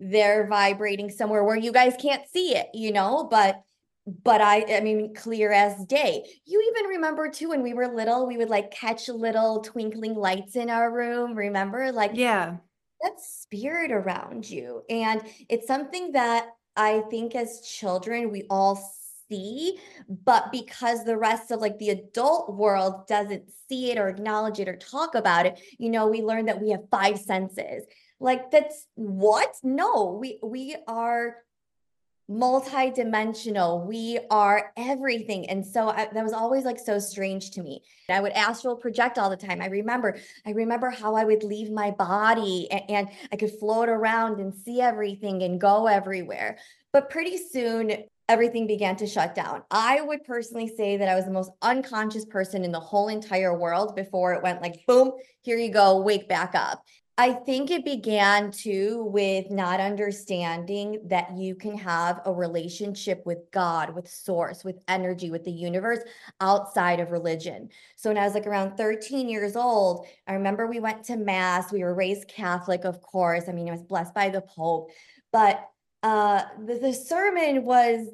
they're 0.00 0.46
vibrating 0.46 1.10
somewhere 1.10 1.44
where 1.44 1.56
you 1.56 1.72
guys 1.72 1.94
can't 2.00 2.26
see 2.28 2.54
it, 2.56 2.68
you 2.74 2.92
know, 2.92 3.28
but 3.30 3.62
but 4.06 4.40
I 4.40 4.76
I 4.76 4.80
mean 4.80 5.14
clear 5.14 5.52
as 5.52 5.84
day. 5.86 6.24
You 6.44 6.72
even 6.74 6.90
remember 6.90 7.28
too 7.28 7.48
when 7.50 7.62
we 7.62 7.74
were 7.74 7.88
little, 7.88 8.26
we 8.26 8.36
would 8.36 8.50
like 8.50 8.70
catch 8.70 9.08
little 9.08 9.60
twinkling 9.62 10.14
lights 10.14 10.56
in 10.56 10.70
our 10.70 10.90
room, 10.92 11.34
remember? 11.34 11.90
Like 11.92 12.12
Yeah. 12.14 12.56
that 13.02 13.20
spirit 13.20 13.90
around 13.92 14.48
you. 14.48 14.82
And 14.88 15.22
it's 15.48 15.66
something 15.66 16.12
that 16.12 16.48
I 16.76 17.00
think 17.10 17.34
as 17.34 17.60
children 17.62 18.30
we 18.30 18.44
all 18.50 18.76
see, 19.28 19.78
but 20.08 20.52
because 20.52 21.04
the 21.04 21.16
rest 21.16 21.50
of 21.50 21.60
like 21.60 21.78
the 21.78 21.90
adult 21.90 22.54
world 22.54 23.06
doesn't 23.08 23.50
see 23.68 23.90
it 23.90 23.98
or 23.98 24.08
acknowledge 24.08 24.60
it 24.60 24.68
or 24.68 24.76
talk 24.76 25.14
about 25.14 25.46
it, 25.46 25.60
you 25.78 25.90
know, 25.90 26.06
we 26.06 26.22
learn 26.22 26.46
that 26.46 26.60
we 26.60 26.70
have 26.70 26.88
five 26.90 27.18
senses. 27.18 27.84
Like 28.20 28.50
that's 28.50 28.86
what? 28.94 29.52
No, 29.62 30.16
we 30.20 30.38
we 30.42 30.76
are 30.86 31.36
multi-dimensional. 32.28 33.86
We 33.86 34.18
are 34.30 34.72
everything. 34.76 35.48
And 35.48 35.64
so 35.64 35.88
I, 35.88 36.08
that 36.12 36.24
was 36.24 36.32
always 36.32 36.64
like 36.64 36.78
so 36.78 36.98
strange 36.98 37.52
to 37.52 37.62
me. 37.62 37.82
I 38.08 38.20
would 38.20 38.32
astral 38.32 38.76
project 38.76 39.18
all 39.18 39.30
the 39.30 39.36
time. 39.36 39.60
I 39.60 39.66
remember 39.66 40.16
i 40.44 40.50
remember 40.50 40.90
how 40.90 41.14
i 41.14 41.24
would 41.24 41.42
leave 41.42 41.70
my 41.70 41.90
body 41.90 42.68
and, 42.70 42.82
and 42.88 43.08
i 43.32 43.36
could 43.36 43.50
float 43.58 43.88
around 43.88 44.40
and 44.40 44.54
see 44.54 44.80
everything 44.80 45.42
and 45.42 45.60
go 45.60 45.86
everywhere. 45.86 46.58
But 46.92 47.10
pretty 47.10 47.36
soon 47.36 48.04
everything 48.28 48.66
began 48.66 48.96
to 48.96 49.06
shut 49.06 49.34
down. 49.36 49.62
I 49.70 50.00
would 50.00 50.24
personally 50.24 50.72
say 50.76 50.96
that 50.96 51.08
i 51.08 51.14
was 51.14 51.24
the 51.24 51.30
most 51.30 51.50
unconscious 51.62 52.24
person 52.24 52.64
in 52.64 52.72
the 52.72 52.80
whole 52.80 53.08
entire 53.08 53.56
world 53.56 53.94
before 53.94 54.34
it 54.34 54.42
went 54.42 54.62
like 54.62 54.84
boom 54.86 55.12
here 55.42 55.58
you 55.58 55.70
go 55.70 56.00
wake 56.00 56.28
back 56.28 56.54
up 56.54 56.82
I 57.18 57.32
think 57.32 57.70
it 57.70 57.82
began 57.82 58.50
too 58.50 59.04
with 59.04 59.50
not 59.50 59.80
understanding 59.80 61.00
that 61.06 61.34
you 61.34 61.54
can 61.54 61.76
have 61.78 62.20
a 62.26 62.32
relationship 62.32 63.24
with 63.24 63.50
God, 63.50 63.94
with 63.94 64.06
source, 64.06 64.64
with 64.64 64.78
energy, 64.86 65.30
with 65.30 65.42
the 65.42 65.50
universe 65.50 66.00
outside 66.42 67.00
of 67.00 67.12
religion. 67.12 67.70
So 67.96 68.10
when 68.10 68.18
I 68.18 68.24
was 68.24 68.34
like 68.34 68.46
around 68.46 68.76
13 68.76 69.30
years 69.30 69.56
old, 69.56 70.06
I 70.26 70.34
remember 70.34 70.66
we 70.66 70.78
went 70.78 71.04
to 71.04 71.16
mass. 71.16 71.72
We 71.72 71.84
were 71.84 71.94
raised 71.94 72.28
Catholic, 72.28 72.84
of 72.84 73.00
course. 73.00 73.44
I 73.48 73.52
mean, 73.52 73.68
I 73.68 73.72
was 73.72 73.82
blessed 73.82 74.12
by 74.12 74.28
the 74.28 74.42
Pope, 74.42 74.90
but 75.32 75.66
uh 76.02 76.42
the, 76.66 76.78
the 76.78 76.92
sermon 76.92 77.64
was 77.64 78.08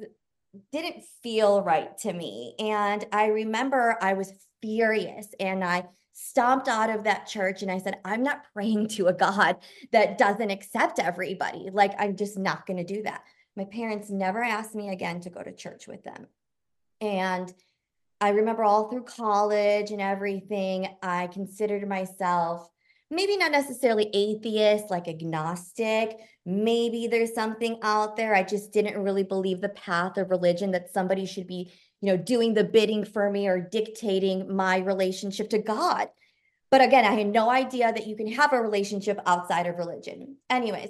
didn't 0.71 1.03
feel 1.21 1.61
right 1.61 1.97
to 1.99 2.13
me. 2.13 2.55
And 2.57 3.05
I 3.11 3.27
remember 3.27 3.97
I 4.01 4.13
was 4.13 4.31
furious 4.61 5.27
and 5.39 5.61
I 5.63 5.85
stomped 6.13 6.67
out 6.67 6.89
of 6.89 7.03
that 7.03 7.27
church 7.27 7.61
and 7.61 7.71
I 7.71 7.79
said, 7.79 7.99
I'm 8.05 8.23
not 8.23 8.45
praying 8.53 8.87
to 8.89 9.07
a 9.07 9.13
God 9.13 9.57
that 9.91 10.17
doesn't 10.17 10.51
accept 10.51 10.99
everybody. 10.99 11.69
Like, 11.71 11.93
I'm 11.99 12.15
just 12.15 12.37
not 12.37 12.65
going 12.65 12.77
to 12.77 12.83
do 12.83 13.03
that. 13.03 13.23
My 13.55 13.65
parents 13.65 14.09
never 14.09 14.41
asked 14.41 14.75
me 14.75 14.89
again 14.89 15.19
to 15.21 15.29
go 15.29 15.43
to 15.43 15.51
church 15.51 15.87
with 15.87 16.03
them. 16.03 16.27
And 17.01 17.53
I 18.21 18.29
remember 18.29 18.63
all 18.63 18.89
through 18.89 19.03
college 19.03 19.91
and 19.91 20.01
everything, 20.01 20.87
I 21.01 21.27
considered 21.27 21.87
myself 21.87 22.69
maybe 23.13 23.37
not 23.37 23.51
necessarily 23.51 24.09
atheist, 24.13 24.89
like 24.89 25.07
agnostic. 25.07 26.19
Maybe 26.45 27.07
there's 27.07 27.33
something 27.33 27.77
out 27.83 28.15
there. 28.15 28.35
I 28.35 28.43
just 28.43 28.71
didn't 28.71 29.01
really 29.01 29.23
believe 29.23 29.61
the 29.61 29.69
path 29.69 30.17
of 30.17 30.29
religion 30.29 30.71
that 30.71 30.91
somebody 30.91 31.25
should 31.25 31.47
be 31.47 31.71
you 32.03 32.11
know, 32.11 32.17
doing 32.17 32.53
the 32.53 32.65
bidding 32.65 33.05
for 33.05 33.31
me 33.31 33.47
or 33.47 33.61
dictating 33.61 34.53
my 34.53 34.79
relationship 34.79 35.49
to 35.49 35.57
God. 35.57 36.09
But 36.69 36.81
again, 36.81 37.05
I 37.05 37.11
had 37.11 37.27
no 37.27 37.49
idea 37.49 37.93
that 37.93 38.07
you 38.07 38.17
can 38.17 38.27
have 38.27 38.51
a 38.51 38.59
relationship 38.59 39.21
outside 39.25 39.67
of 39.67 39.77
religion. 39.77 40.35
Anyways, 40.49 40.89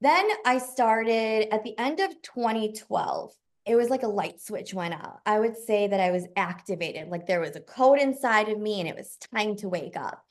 then 0.00 0.28
I 0.44 0.58
started 0.58 1.54
at 1.54 1.62
the 1.62 1.78
end 1.78 2.00
of 2.00 2.10
2012. 2.22 3.32
It 3.66 3.76
was 3.76 3.88
like 3.88 4.02
a 4.02 4.08
light 4.08 4.40
switch 4.40 4.74
went 4.74 4.94
out. 4.94 5.20
I 5.24 5.38
would 5.38 5.56
say 5.56 5.86
that 5.86 6.00
I 6.00 6.10
was 6.10 6.26
activated, 6.34 7.06
like 7.06 7.28
there 7.28 7.38
was 7.38 7.54
a 7.54 7.60
code 7.60 8.00
inside 8.00 8.48
of 8.48 8.58
me 8.58 8.80
and 8.80 8.88
it 8.88 8.96
was 8.96 9.16
time 9.32 9.54
to 9.58 9.68
wake 9.68 9.96
up. 9.96 10.24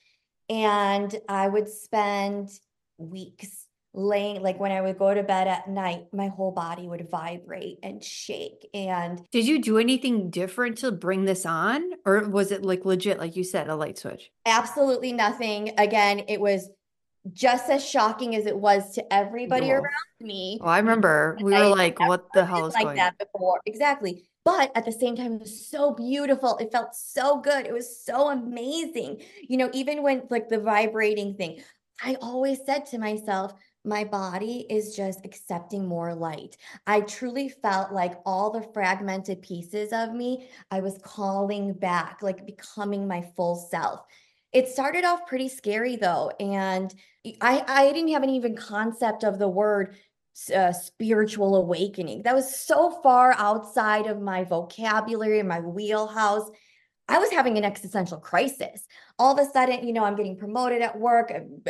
And 0.50 1.16
I 1.30 1.48
would 1.48 1.70
spend 1.70 2.50
weeks 2.98 3.67
laying 3.98 4.42
like 4.44 4.60
when 4.60 4.72
I 4.72 4.80
would 4.80 4.98
go 5.00 5.14
to 5.14 5.24
bed 5.24 5.48
at 5.48 5.68
night, 5.68 6.06
my 6.14 6.28
whole 6.28 6.52
body 6.52 6.88
would 6.88 7.10
vibrate 7.10 7.80
and 7.82 8.04
shake. 8.04 8.68
And 8.74 9.22
Did 9.32 9.48
you 9.48 9.62
do 9.62 9.78
anything 9.80 10.30
different 10.30 10.78
to 10.80 10.92
bring 10.92 11.26
this 11.26 11.46
on? 11.46 11.82
Or 12.06 12.30
was 12.30 12.52
it 12.52 12.64
like 12.64 12.86
legit, 12.86 13.18
like 13.18 13.36
you 13.36 13.44
said, 13.44 13.68
a 13.68 13.76
light 13.76 13.98
switch? 13.98 14.32
absolutely 14.46 15.12
nothing. 15.14 15.74
Again, 15.78 16.22
it 16.28 16.40
was 16.40 16.70
just 17.34 17.70
as 17.70 17.84
shocking 17.86 18.36
as 18.36 18.46
it 18.46 18.56
was 18.58 18.94
to 18.94 19.14
everybody 19.14 19.66
Cool. 19.66 19.74
around 19.76 20.20
me. 20.22 20.60
Well, 20.62 20.70
I 20.70 20.78
remember 20.78 21.38
we 21.42 21.52
were 21.52 21.58
I 21.58 21.68
like, 21.68 22.00
what 22.00 22.32
the 22.34 22.46
hell 22.46 22.68
is 22.68 22.74
like 22.76 22.84
going 22.86 23.00
on? 23.00 23.12
before. 23.20 23.60
Exactly. 23.66 24.30
But 24.46 24.72
at 24.76 24.86
the 24.86 24.94
same 24.94 25.18
time, 25.18 25.34
it 25.34 25.42
was 25.42 25.68
so 25.68 25.94
beautiful. 25.94 26.56
It 26.58 26.72
felt 26.72 26.96
so 26.96 27.42
good. 27.42 27.66
It 27.66 27.74
was 27.74 28.06
so 28.06 28.30
amazing. 28.30 29.22
You 29.42 29.58
know, 29.58 29.70
even 29.74 30.04
when 30.04 30.24
like 30.30 30.48
the 30.48 30.60
vibrating 30.60 31.34
thing, 31.36 31.60
I 32.02 32.16
always 32.22 32.60
said 32.66 32.86
to 32.88 32.98
myself, 33.00 33.54
my 33.88 34.04
body 34.04 34.66
is 34.70 34.96
just 34.96 35.26
accepting 35.26 35.88
more 35.88 36.14
light. 36.14 36.58
I 36.86 37.02
truly 37.02 37.50
felt 37.50 37.92
like 37.92 38.20
all 38.26 38.52
the 38.52 38.68
fragmented 38.74 39.42
pieces 39.42 39.94
of 39.94 40.14
me, 40.14 40.50
I 40.70 40.82
was 40.82 41.00
calling 41.04 41.74
back, 41.74 42.20
like 42.22 42.46
becoming 42.46 43.08
my 43.08 43.22
full 43.36 43.56
self. 43.56 44.02
It 44.52 44.68
started 44.68 45.06
off 45.06 45.28
pretty 45.28 45.50
scary 45.50 45.96
though. 45.96 46.32
And 46.40 46.94
I, 47.42 47.64
I 47.68 47.92
didn't 47.92 48.12
have 48.12 48.24
an 48.24 48.30
even 48.30 48.56
concept 48.56 49.24
of 49.24 49.40
the 49.40 49.50
word 49.50 49.96
uh, 50.56 50.72
spiritual 50.72 51.56
awakening. 51.56 52.24
That 52.24 52.36
was 52.36 52.56
so 52.56 52.92
far 53.02 53.34
outside 53.38 54.08
of 54.08 54.22
my 54.22 54.44
vocabulary 54.44 55.40
and 55.40 55.50
my 55.50 55.62
wheelhouse. 55.62 56.50
I 57.10 57.20
was 57.20 57.32
having 57.32 57.58
an 57.58 57.66
existential 57.66 58.18
crisis. 58.18 58.86
All 59.20 59.38
of 59.38 59.48
a 59.48 59.52
sudden, 59.52 59.86
you 59.88 59.94
know, 59.94 60.04
I'm 60.04 60.16
getting 60.16 60.38
promoted 60.38 60.82
at 60.82 61.00
work, 61.00 61.32
I'm 61.34 61.64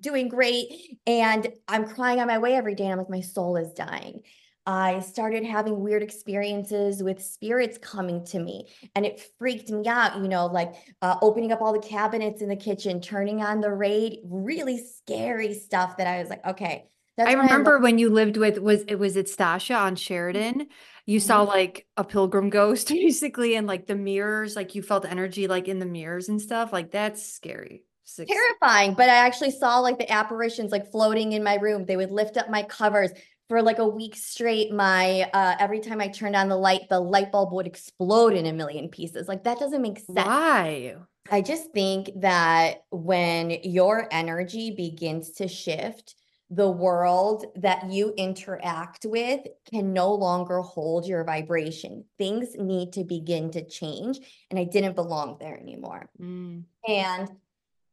doing 0.00 0.28
great, 0.28 0.98
and 1.06 1.46
I'm 1.68 1.86
crying 1.86 2.20
on 2.20 2.26
my 2.26 2.38
way 2.38 2.54
every 2.54 2.74
day. 2.74 2.84
And 2.84 2.92
I'm 2.92 2.98
like, 2.98 3.10
my 3.10 3.20
soul 3.20 3.56
is 3.56 3.72
dying. 3.72 4.22
I 4.66 5.00
started 5.00 5.44
having 5.44 5.80
weird 5.80 6.02
experiences 6.02 7.02
with 7.02 7.22
spirits 7.22 7.76
coming 7.76 8.24
to 8.26 8.38
me, 8.38 8.68
and 8.94 9.04
it 9.04 9.22
freaked 9.38 9.68
me 9.68 9.86
out. 9.86 10.16
You 10.16 10.28
know, 10.28 10.46
like 10.46 10.74
uh, 11.02 11.16
opening 11.20 11.52
up 11.52 11.60
all 11.60 11.74
the 11.74 11.86
cabinets 11.86 12.40
in 12.40 12.48
the 12.48 12.56
kitchen, 12.56 13.00
turning 13.00 13.42
on 13.42 13.60
the 13.60 13.70
raid, 13.70 14.20
really 14.24 14.78
scary 14.78 15.52
stuff. 15.52 15.98
That 15.98 16.06
I 16.06 16.20
was 16.20 16.30
like, 16.30 16.44
okay. 16.46 16.88
That's 17.16 17.30
I 17.30 17.34
remember 17.34 17.78
when 17.78 17.98
you 17.98 18.10
lived 18.10 18.36
with 18.36 18.58
was 18.58 18.84
it 18.88 18.96
was 18.96 19.16
it 19.16 19.26
Stasha 19.26 19.76
on 19.76 19.92
Mm-hmm. 19.92 19.96
Sheridan? 19.96 20.66
You 21.06 21.20
saw 21.20 21.42
like 21.42 21.86
a 21.96 22.04
pilgrim 22.04 22.50
ghost 22.50 22.88
basically 22.90 23.56
and 23.56 23.66
like 23.66 23.86
the 23.86 23.94
mirrors, 23.94 24.56
like 24.56 24.74
you 24.74 24.82
felt 24.82 25.04
energy 25.04 25.46
like 25.46 25.68
in 25.68 25.78
the 25.78 25.86
mirrors 25.86 26.28
and 26.28 26.40
stuff. 26.40 26.72
Like 26.72 26.90
that's 26.90 27.24
scary. 27.24 27.84
Six- 28.06 28.30
terrifying 28.30 28.92
but 28.92 29.08
i 29.08 29.14
actually 29.14 29.50
saw 29.50 29.78
like 29.78 29.98
the 29.98 30.12
apparitions 30.12 30.70
like 30.70 30.90
floating 30.92 31.32
in 31.32 31.42
my 31.42 31.54
room 31.54 31.86
they 31.86 31.96
would 31.96 32.10
lift 32.10 32.36
up 32.36 32.50
my 32.50 32.62
covers 32.62 33.10
for 33.48 33.62
like 33.62 33.78
a 33.78 33.88
week 33.88 34.14
straight 34.14 34.70
my 34.70 35.22
uh 35.32 35.56
every 35.58 35.80
time 35.80 36.02
i 36.02 36.08
turned 36.08 36.36
on 36.36 36.50
the 36.50 36.56
light 36.56 36.82
the 36.90 37.00
light 37.00 37.32
bulb 37.32 37.50
would 37.54 37.66
explode 37.66 38.34
in 38.34 38.44
a 38.44 38.52
million 38.52 38.90
pieces 38.90 39.26
like 39.26 39.44
that 39.44 39.58
doesn't 39.58 39.80
make 39.80 39.98
sense 39.98 40.18
Why? 40.18 40.96
i 41.30 41.40
just 41.40 41.72
think 41.72 42.10
that 42.16 42.84
when 42.90 43.50
your 43.62 44.06
energy 44.10 44.70
begins 44.76 45.30
to 45.32 45.48
shift 45.48 46.14
the 46.50 46.70
world 46.70 47.46
that 47.56 47.90
you 47.90 48.12
interact 48.16 49.06
with 49.08 49.40
can 49.70 49.92
no 49.92 50.12
longer 50.14 50.60
hold 50.60 51.06
your 51.06 51.24
vibration 51.24 52.04
things 52.18 52.54
need 52.58 52.92
to 52.92 53.04
begin 53.04 53.50
to 53.50 53.64
change 53.64 54.20
and 54.50 54.58
i 54.58 54.64
didn't 54.64 54.94
belong 54.94 55.36
there 55.40 55.58
anymore 55.58 56.08
Mm. 56.20 56.64
and 56.86 57.28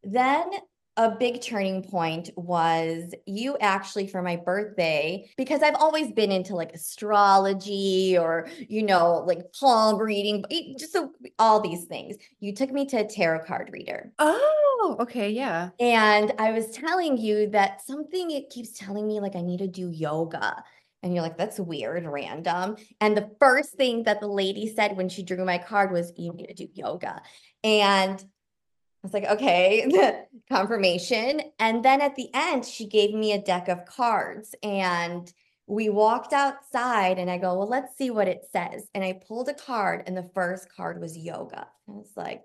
then 0.03 0.49
a 0.97 1.09
big 1.09 1.41
turning 1.41 1.81
point 1.83 2.31
was 2.35 3.13
you 3.25 3.57
actually 3.61 4.07
for 4.07 4.21
my 4.21 4.35
birthday 4.35 5.29
because 5.37 5.63
I've 5.63 5.75
always 5.75 6.11
been 6.11 6.33
into 6.33 6.53
like 6.53 6.73
astrology 6.73 8.17
or 8.17 8.47
you 8.67 8.83
know 8.83 9.23
like 9.25 9.53
palm 9.53 9.97
reading 9.99 10.43
just 10.77 10.91
so, 10.91 11.13
all 11.39 11.61
these 11.61 11.85
things. 11.85 12.17
You 12.41 12.53
took 12.53 12.71
me 12.71 12.85
to 12.87 12.97
a 12.97 13.05
tarot 13.05 13.45
card 13.45 13.69
reader. 13.71 14.11
Oh, 14.19 14.70
Oh, 14.83 14.95
okay, 15.01 15.29
yeah. 15.29 15.69
And 15.79 16.33
I 16.39 16.51
was 16.51 16.71
telling 16.71 17.15
you 17.15 17.47
that 17.51 17.85
something 17.85 18.31
it 18.31 18.49
keeps 18.49 18.71
telling 18.71 19.07
me 19.07 19.19
like 19.19 19.35
I 19.35 19.41
need 19.41 19.59
to 19.59 19.67
do 19.67 19.91
yoga. 19.91 20.63
And 21.03 21.13
you're 21.13 21.21
like, 21.21 21.37
that's 21.37 21.59
weird, 21.59 22.03
random. 22.03 22.77
And 22.99 23.15
the 23.15 23.29
first 23.39 23.73
thing 23.73 24.03
that 24.03 24.21
the 24.21 24.27
lady 24.27 24.73
said 24.73 24.97
when 24.97 25.07
she 25.07 25.21
drew 25.21 25.45
my 25.45 25.59
card 25.59 25.91
was, 25.91 26.11
you 26.17 26.33
need 26.33 26.47
to 26.47 26.53
do 26.55 26.67
yoga. 26.73 27.21
And 27.63 28.19
I 28.19 29.03
was 29.03 29.13
like, 29.13 29.25
okay, 29.25 29.87
confirmation. 30.49 31.41
And 31.59 31.85
then 31.85 32.01
at 32.01 32.15
the 32.15 32.29
end, 32.33 32.65
she 32.65 32.87
gave 32.87 33.13
me 33.13 33.33
a 33.33 33.41
deck 33.41 33.67
of 33.67 33.85
cards 33.85 34.55
and 34.63 35.31
we 35.67 35.89
walked 35.89 36.33
outside 36.33 37.19
and 37.19 37.29
I 37.29 37.37
go, 37.37 37.55
well, 37.55 37.69
let's 37.69 37.95
see 37.97 38.09
what 38.09 38.27
it 38.27 38.47
says. 38.51 38.87
And 38.95 39.03
I 39.03 39.21
pulled 39.27 39.47
a 39.47 39.53
card 39.53 40.03
and 40.07 40.17
the 40.17 40.29
first 40.33 40.73
card 40.75 40.99
was 40.99 41.15
yoga. 41.15 41.67
I 41.87 41.91
was 41.91 42.11
like, 42.15 42.43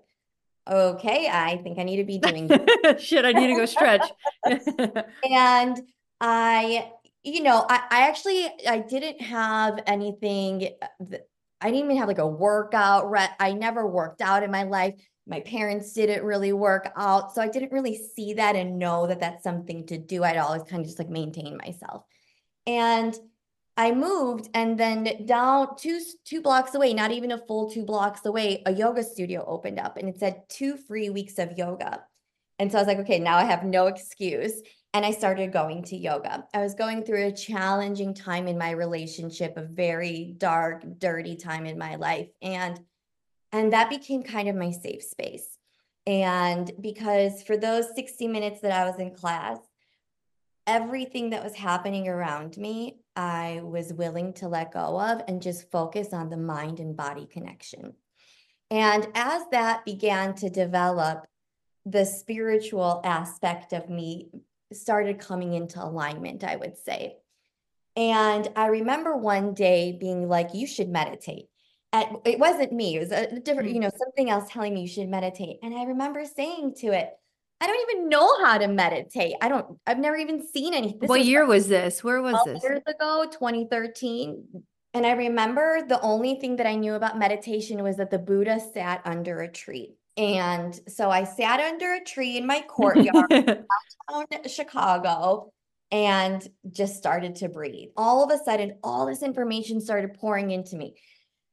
okay, 0.69 1.29
I 1.31 1.57
think 1.57 1.79
I 1.79 1.83
need 1.83 1.97
to 1.97 2.03
be 2.03 2.17
doing 2.19 2.49
shit. 2.99 3.25
I 3.25 3.31
need 3.31 3.47
to 3.47 3.55
go 3.55 3.65
stretch. 3.65 4.09
and 4.45 5.81
I, 6.21 6.91
you 7.23 7.43
know, 7.43 7.65
I, 7.69 7.83
I 7.89 8.07
actually, 8.07 8.47
I 8.67 8.79
didn't 8.79 9.21
have 9.21 9.81
anything. 9.85 10.69
Uh, 10.81 11.17
I 11.59 11.71
didn't 11.71 11.85
even 11.85 11.97
have 11.97 12.07
like 12.07 12.19
a 12.19 12.27
workout. 12.27 13.11
I 13.39 13.53
never 13.53 13.87
worked 13.87 14.21
out 14.21 14.43
in 14.43 14.51
my 14.51 14.63
life 14.63 14.93
my 15.27 15.41
parents 15.41 15.93
didn't 15.93 16.23
really 16.23 16.53
work 16.53 16.91
out. 16.95 17.33
So 17.35 17.41
I 17.41 17.49
didn't 17.49 17.71
really 17.71 17.97
see 18.15 18.33
that 18.35 18.55
and 18.55 18.79
know 18.79 19.07
that 19.07 19.19
that's 19.19 19.43
something 19.43 19.85
to 19.87 19.97
do. 19.97 20.23
I'd 20.23 20.37
always 20.37 20.63
kind 20.63 20.79
of 20.79 20.87
just 20.87 20.99
like 20.99 21.09
maintain 21.09 21.57
myself. 21.57 22.03
And 22.65 23.15
I 23.77 23.91
moved 23.91 24.49
and 24.55 24.77
then 24.77 25.25
down 25.25 25.77
two 25.77 26.01
two 26.25 26.41
blocks 26.41 26.73
away, 26.73 26.95
not 26.95 27.11
even 27.11 27.31
a 27.31 27.37
full 27.37 27.69
two 27.69 27.85
blocks 27.85 28.25
away, 28.25 28.63
a 28.65 28.73
yoga 28.73 29.03
studio 29.03 29.45
opened 29.47 29.79
up 29.79 29.97
and 29.97 30.09
it 30.09 30.19
said 30.19 30.49
two 30.49 30.77
free 30.77 31.11
weeks 31.11 31.37
of 31.37 31.57
yoga. 31.57 32.03
And 32.57 32.71
so 32.71 32.79
I 32.79 32.81
was 32.81 32.87
like, 32.87 32.97
okay, 32.99 33.19
now 33.19 33.37
I 33.37 33.43
have 33.43 33.63
no 33.63 33.85
excuse. 33.85 34.61
And 34.95 35.05
I 35.05 35.11
started 35.11 35.53
going 35.53 35.83
to 35.83 35.95
yoga. 35.95 36.47
I 36.55 36.61
was 36.61 36.73
going 36.73 37.03
through 37.03 37.27
a 37.27 37.31
challenging 37.31 38.15
time 38.15 38.47
in 38.47 38.57
my 38.57 38.71
relationship, 38.71 39.55
a 39.55 39.61
very 39.61 40.33
dark, 40.37 40.83
dirty 40.97 41.35
time 41.35 41.67
in 41.67 41.77
my 41.77 41.95
life. 41.95 42.29
And 42.41 42.79
and 43.51 43.73
that 43.73 43.91
became 43.91 44.23
kind 44.23 44.49
of 44.49 44.55
my 44.55 44.71
safe 44.71 45.03
space. 45.03 45.57
And 46.07 46.71
because 46.81 47.43
for 47.43 47.57
those 47.57 47.93
60 47.95 48.27
minutes 48.27 48.61
that 48.61 48.71
I 48.71 48.89
was 48.89 48.99
in 48.99 49.13
class, 49.13 49.59
everything 50.65 51.29
that 51.29 51.43
was 51.43 51.55
happening 51.55 52.07
around 52.07 52.57
me, 52.57 52.99
I 53.17 53.61
was 53.63 53.91
willing 53.91 54.33
to 54.33 54.47
let 54.47 54.73
go 54.73 55.01
of 55.01 55.23
and 55.27 55.41
just 55.41 55.71
focus 55.71 56.13
on 56.13 56.29
the 56.29 56.37
mind 56.37 56.79
and 56.79 56.95
body 56.95 57.25
connection. 57.25 57.93
And 58.69 59.07
as 59.15 59.41
that 59.51 59.83
began 59.85 60.35
to 60.35 60.49
develop, 60.49 61.25
the 61.85 62.05
spiritual 62.05 63.01
aspect 63.03 63.73
of 63.73 63.89
me 63.89 64.29
started 64.71 65.19
coming 65.19 65.53
into 65.53 65.83
alignment, 65.83 66.43
I 66.43 66.57
would 66.57 66.77
say. 66.77 67.17
And 67.95 68.47
I 68.55 68.67
remember 68.67 69.17
one 69.17 69.53
day 69.53 69.97
being 69.99 70.29
like, 70.29 70.53
you 70.53 70.67
should 70.67 70.89
meditate 70.89 71.47
at, 71.93 72.11
it 72.25 72.37
wasn't 72.37 72.73
me. 72.73 72.97
It 72.97 72.99
was 72.99 73.11
a 73.11 73.39
different, 73.39 73.69
you 73.69 73.77
mm. 73.77 73.83
know, 73.83 73.91
something 73.97 74.29
else 74.29 74.49
telling 74.49 74.73
me 74.73 74.81
you 74.81 74.87
should 74.87 75.09
meditate. 75.09 75.57
And 75.63 75.73
I 75.73 75.85
remember 75.85 76.23
saying 76.25 76.75
to 76.81 76.87
it, 76.87 77.17
I 77.59 77.67
don't 77.67 77.89
even 77.89 78.09
know 78.09 78.45
how 78.45 78.57
to 78.57 78.67
meditate. 78.67 79.33
I 79.41 79.49
don't, 79.49 79.79
I've 79.87 79.99
never 79.99 80.15
even 80.15 80.45
seen 80.45 80.73
anything. 80.73 81.07
What 81.07 81.25
year 81.25 81.45
was 81.45 81.67
this? 81.67 82.03
Where 82.03 82.21
was 82.21 82.39
this? 82.45 82.61
Years 82.63 82.81
ago, 82.87 83.25
2013. 83.31 84.63
And 84.93 85.05
I 85.05 85.11
remember 85.13 85.85
the 85.87 85.99
only 86.01 86.35
thing 86.35 86.57
that 86.57 86.67
I 86.67 86.75
knew 86.75 86.93
about 86.93 87.17
meditation 87.17 87.83
was 87.83 87.97
that 87.97 88.11
the 88.11 88.19
Buddha 88.19 88.59
sat 88.73 89.01
under 89.05 89.41
a 89.41 89.51
tree. 89.51 89.95
And 90.17 90.79
so 90.87 91.09
I 91.11 91.23
sat 91.23 91.59
under 91.59 91.93
a 91.93 92.03
tree 92.03 92.37
in 92.37 92.47
my 92.47 92.61
courtyard 92.67 93.29
downtown 93.29 94.25
Chicago 94.47 95.51
and 95.91 96.47
just 96.71 96.95
started 96.95 97.35
to 97.37 97.49
breathe. 97.49 97.89
All 97.95 98.23
of 98.23 98.31
a 98.31 98.43
sudden, 98.43 98.77
all 98.83 99.05
this 99.05 99.23
information 99.23 99.79
started 99.79 100.15
pouring 100.15 100.51
into 100.51 100.75
me 100.75 100.95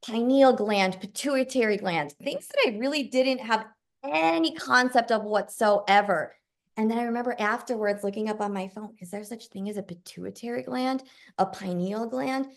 pineal 0.05 0.53
gland, 0.53 0.99
pituitary 0.99 1.77
gland, 1.77 2.13
things 2.23 2.47
that 2.47 2.57
I 2.67 2.77
really 2.77 3.03
didn't 3.03 3.39
have 3.39 3.65
any 4.13 4.53
concept 4.53 5.11
of 5.11 5.23
whatsoever. 5.23 6.35
And 6.77 6.91
then 6.91 6.97
I 6.97 7.03
remember 7.03 7.35
afterwards 7.39 8.03
looking 8.03 8.29
up 8.29 8.41
on 8.41 8.53
my 8.53 8.67
phone, 8.67 8.95
is 8.99 9.11
there 9.11 9.23
such 9.23 9.47
thing 9.47 9.69
as 9.69 9.77
a 9.77 9.83
pituitary 9.83 10.63
gland, 10.63 11.03
a 11.37 11.45
pineal 11.45 12.07
gland? 12.07 12.47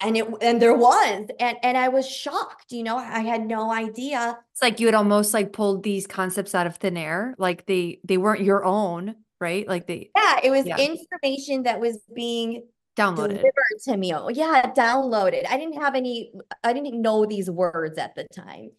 And 0.00 0.16
it 0.16 0.26
and 0.42 0.60
there 0.60 0.74
was. 0.74 1.28
And 1.38 1.56
and 1.62 1.78
I 1.78 1.88
was 1.88 2.08
shocked, 2.08 2.72
you 2.72 2.82
know, 2.82 2.96
I 2.96 3.20
had 3.20 3.46
no 3.46 3.72
idea. 3.72 4.38
It's 4.52 4.62
like 4.62 4.80
you 4.80 4.86
had 4.86 4.96
almost 4.96 5.32
like 5.32 5.52
pulled 5.52 5.84
these 5.84 6.08
concepts 6.08 6.56
out 6.56 6.66
of 6.66 6.76
thin 6.76 6.96
air. 6.96 7.36
Like 7.38 7.66
they 7.66 8.00
they 8.02 8.16
weren't 8.16 8.40
your 8.40 8.64
own, 8.64 9.14
right? 9.40 9.66
Like 9.68 9.86
they 9.86 10.10
Yeah, 10.16 10.40
it 10.42 10.50
was 10.50 10.66
yeah. 10.66 10.78
information 10.78 11.62
that 11.64 11.78
was 11.78 12.00
being 12.12 12.64
downloaded 12.96 13.28
delivered 13.28 13.80
to 13.84 13.96
me. 13.96 14.14
Oh, 14.14 14.28
yeah, 14.28 14.72
downloaded. 14.72 15.46
I 15.48 15.56
didn't 15.56 15.80
have 15.80 15.94
any, 15.94 16.32
I 16.62 16.72
didn't 16.72 17.00
know 17.00 17.24
these 17.24 17.50
words 17.50 17.98
at 17.98 18.14
the 18.14 18.24
time. 18.24 18.70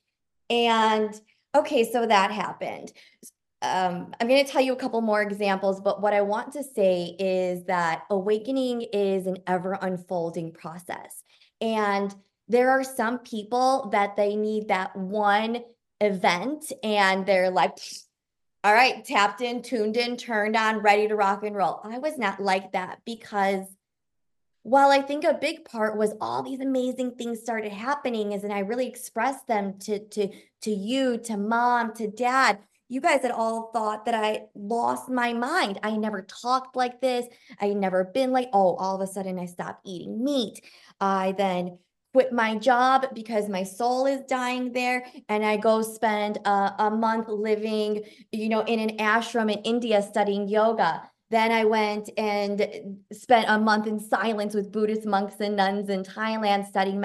And 0.49 1.19
okay, 1.56 1.89
so 1.89 2.06
that 2.06 2.32
happened. 2.32 2.92
Um, 3.62 4.13
I'm 4.20 4.28
going 4.28 4.46
to 4.46 4.52
tell 4.52 4.62
you 4.62 4.74
a 4.74 4.78
couple 4.78 5.00
more 5.02 5.22
examples, 5.22 5.80
but 5.80 6.02
what 6.02 6.13
I 6.13 6.22
want 6.22 6.52
to 6.54 6.63
say 6.63 7.16
is 7.18 7.63
that 7.66 8.04
awakening 8.10 8.82
is 8.94 9.26
an 9.26 9.38
ever 9.48 9.78
unfolding 9.82 10.52
process. 10.52 11.24
And 11.62 12.13
there 12.50 12.72
are 12.72 12.84
some 12.84 13.20
people 13.20 13.89
that 13.94 14.18
they 14.18 14.36
need 14.36 14.68
that 14.68 14.96
one 14.96 15.63
event 16.02 16.72
and 16.84 17.26
they're 17.26 17.50
like, 17.50 17.78
all 18.66 18.74
right, 18.74 19.04
tapped 19.06 19.42
in, 19.42 19.62
tuned 19.62 19.96
in, 19.96 20.18
turned 20.18 20.58
on, 20.58 20.80
ready 20.80 21.08
to 21.08 21.16
rock 21.16 21.44
and 21.44 21.56
roll. 21.56 21.80
I 21.84 22.00
was 22.00 22.18
not 22.18 22.42
like 22.42 22.74
that 22.74 23.00
because 23.06 23.66
while 24.63 24.91
I 24.91 25.02
think 25.02 25.26
a 25.26 25.34
big 25.34 25.65
part 25.65 25.97
was 25.97 26.13
all 26.19 26.41
these 26.41 26.62
amazing 26.62 27.15
things 27.15 27.41
started 27.41 27.71
happening 27.71 28.32
is 28.32 28.43
and 28.43 28.54
I 28.54 28.60
really 28.60 28.88
expressed 28.88 29.45
them 29.47 29.78
to 29.80 29.99
to 29.99 30.30
to 30.62 30.71
you, 30.71 31.17
to 31.19 31.38
mom, 31.38 31.93
to 31.95 32.08
dad. 32.08 32.60
You 32.89 33.02
guys 33.02 33.21
had 33.21 33.32
all 33.32 33.71
thought 33.73 34.06
that 34.06 34.13
I 34.13 34.43
lost 34.56 35.10
my 35.10 35.34
mind. 35.34 35.80
I 35.84 35.97
never 35.97 36.21
talked 36.21 36.76
like 36.76 37.02
this. 37.02 37.26
I 37.60 37.73
never 37.73 38.04
been 38.06 38.32
like, 38.32 38.49
oh, 38.54 38.76
all 38.76 38.95
of 38.95 39.02
a 39.02 39.12
sudden 39.12 39.39
I 39.39 39.45
stopped 39.45 39.82
eating 39.86 40.23
meat. 40.23 40.63
I 40.99 41.34
then 41.34 41.80
quit 42.13 42.32
my 42.32 42.56
job 42.56 43.08
because 43.13 43.49
my 43.49 43.63
soul 43.63 44.06
is 44.06 44.21
dying 44.30 44.71
there 44.71 45.04
and 45.30 45.43
i 45.43 45.58
go 45.58 45.82
spend 45.82 46.38
a, 46.45 46.76
a 46.78 46.91
month 46.91 47.28
living 47.28 48.04
you 48.32 48.49
know 48.49 48.62
in 48.62 48.80
an 48.80 48.97
ashram 48.97 49.52
in 49.52 49.58
india 49.63 49.99
studying 49.99 50.47
yoga 50.47 51.02
then 51.34 51.52
I 51.52 51.65
went 51.65 52.10
and 52.17 53.00
spent 53.12 53.46
a 53.50 53.60
month 53.60 53.88
in 53.88 54.00
silence 54.00 54.54
with 54.54 54.72
Buddhist 54.72 55.06
monks 55.06 55.36
and 55.39 55.56
nuns 55.56 55.89
in 55.89 56.04
Thailand 56.04 56.67
studying 56.67 57.04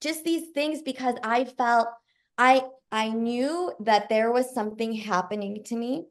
just 0.00 0.24
these 0.24 0.50
things 0.50 0.82
because 0.82 1.16
I 1.22 1.44
felt 1.44 1.88
I 2.36 2.62
I 2.90 3.10
knew 3.10 3.72
that 3.80 4.08
there 4.08 4.32
was 4.32 4.54
something 4.54 4.92
happening 4.92 5.62
to 5.64 5.76
me. 5.76 6.06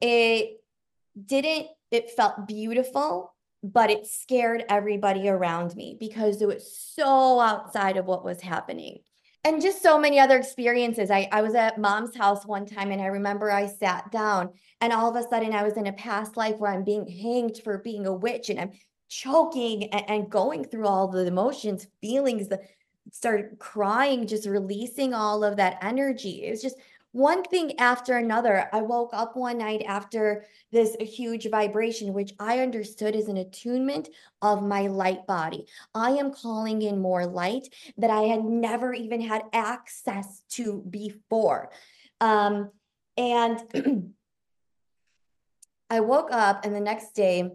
It 0.00 0.60
didn't 1.22 1.68
it 1.90 2.10
felt 2.10 2.46
beautiful, 2.46 3.34
but 3.62 3.90
it 3.90 4.06
scared 4.06 4.64
everybody 4.68 5.28
around 5.28 5.74
me 5.74 5.96
because 5.98 6.42
it 6.42 6.48
was 6.48 6.76
so 6.76 7.40
outside 7.40 7.96
of 7.96 8.06
what 8.06 8.24
was 8.24 8.40
happening 8.40 8.98
and 9.44 9.62
just 9.62 9.82
so 9.82 9.98
many 9.98 10.18
other 10.18 10.36
experiences. 10.36 11.10
I, 11.10 11.28
I 11.32 11.42
was 11.42 11.54
at 11.54 11.78
mom's 11.78 12.16
house 12.16 12.44
one 12.44 12.66
time 12.66 12.90
and 12.90 13.00
I 13.00 13.06
remember 13.06 13.50
I 13.50 13.66
sat 13.66 14.10
down 14.10 14.50
and 14.80 14.92
all 14.92 15.08
of 15.08 15.16
a 15.16 15.28
sudden 15.28 15.52
I 15.52 15.62
was 15.62 15.76
in 15.76 15.86
a 15.86 15.92
past 15.92 16.36
life 16.36 16.58
where 16.58 16.72
I'm 16.72 16.84
being 16.84 17.06
hanged 17.06 17.60
for 17.62 17.78
being 17.78 18.06
a 18.06 18.12
witch 18.12 18.50
and 18.50 18.60
I'm 18.60 18.72
choking 19.08 19.84
and, 19.92 20.04
and 20.08 20.30
going 20.30 20.64
through 20.64 20.86
all 20.86 21.08
the 21.08 21.26
emotions, 21.26 21.86
feelings, 22.00 22.48
started 23.12 23.58
crying, 23.58 24.26
just 24.26 24.46
releasing 24.46 25.14
all 25.14 25.42
of 25.44 25.56
that 25.56 25.78
energy. 25.82 26.44
It 26.44 26.50
was 26.50 26.62
just 26.62 26.76
one 27.12 27.42
thing 27.42 27.78
after 27.78 28.16
another. 28.16 28.68
I 28.72 28.82
woke 28.82 29.10
up 29.12 29.36
one 29.36 29.58
night 29.58 29.82
after 29.86 30.44
this 30.70 30.96
huge 31.00 31.48
vibration, 31.50 32.12
which 32.12 32.34
I 32.38 32.60
understood 32.60 33.16
as 33.16 33.28
an 33.28 33.38
attunement 33.38 34.08
of 34.42 34.62
my 34.62 34.88
light 34.88 35.26
body. 35.26 35.66
I 35.94 36.10
am 36.12 36.32
calling 36.32 36.82
in 36.82 37.00
more 37.00 37.26
light 37.26 37.72
that 37.96 38.10
I 38.10 38.22
had 38.22 38.44
never 38.44 38.92
even 38.92 39.20
had 39.20 39.42
access 39.52 40.42
to 40.50 40.84
before. 40.90 41.70
Um, 42.20 42.70
and 43.16 43.58
I 45.90 46.00
woke 46.00 46.30
up, 46.30 46.64
and 46.64 46.74
the 46.74 46.80
next 46.80 47.14
day, 47.14 47.50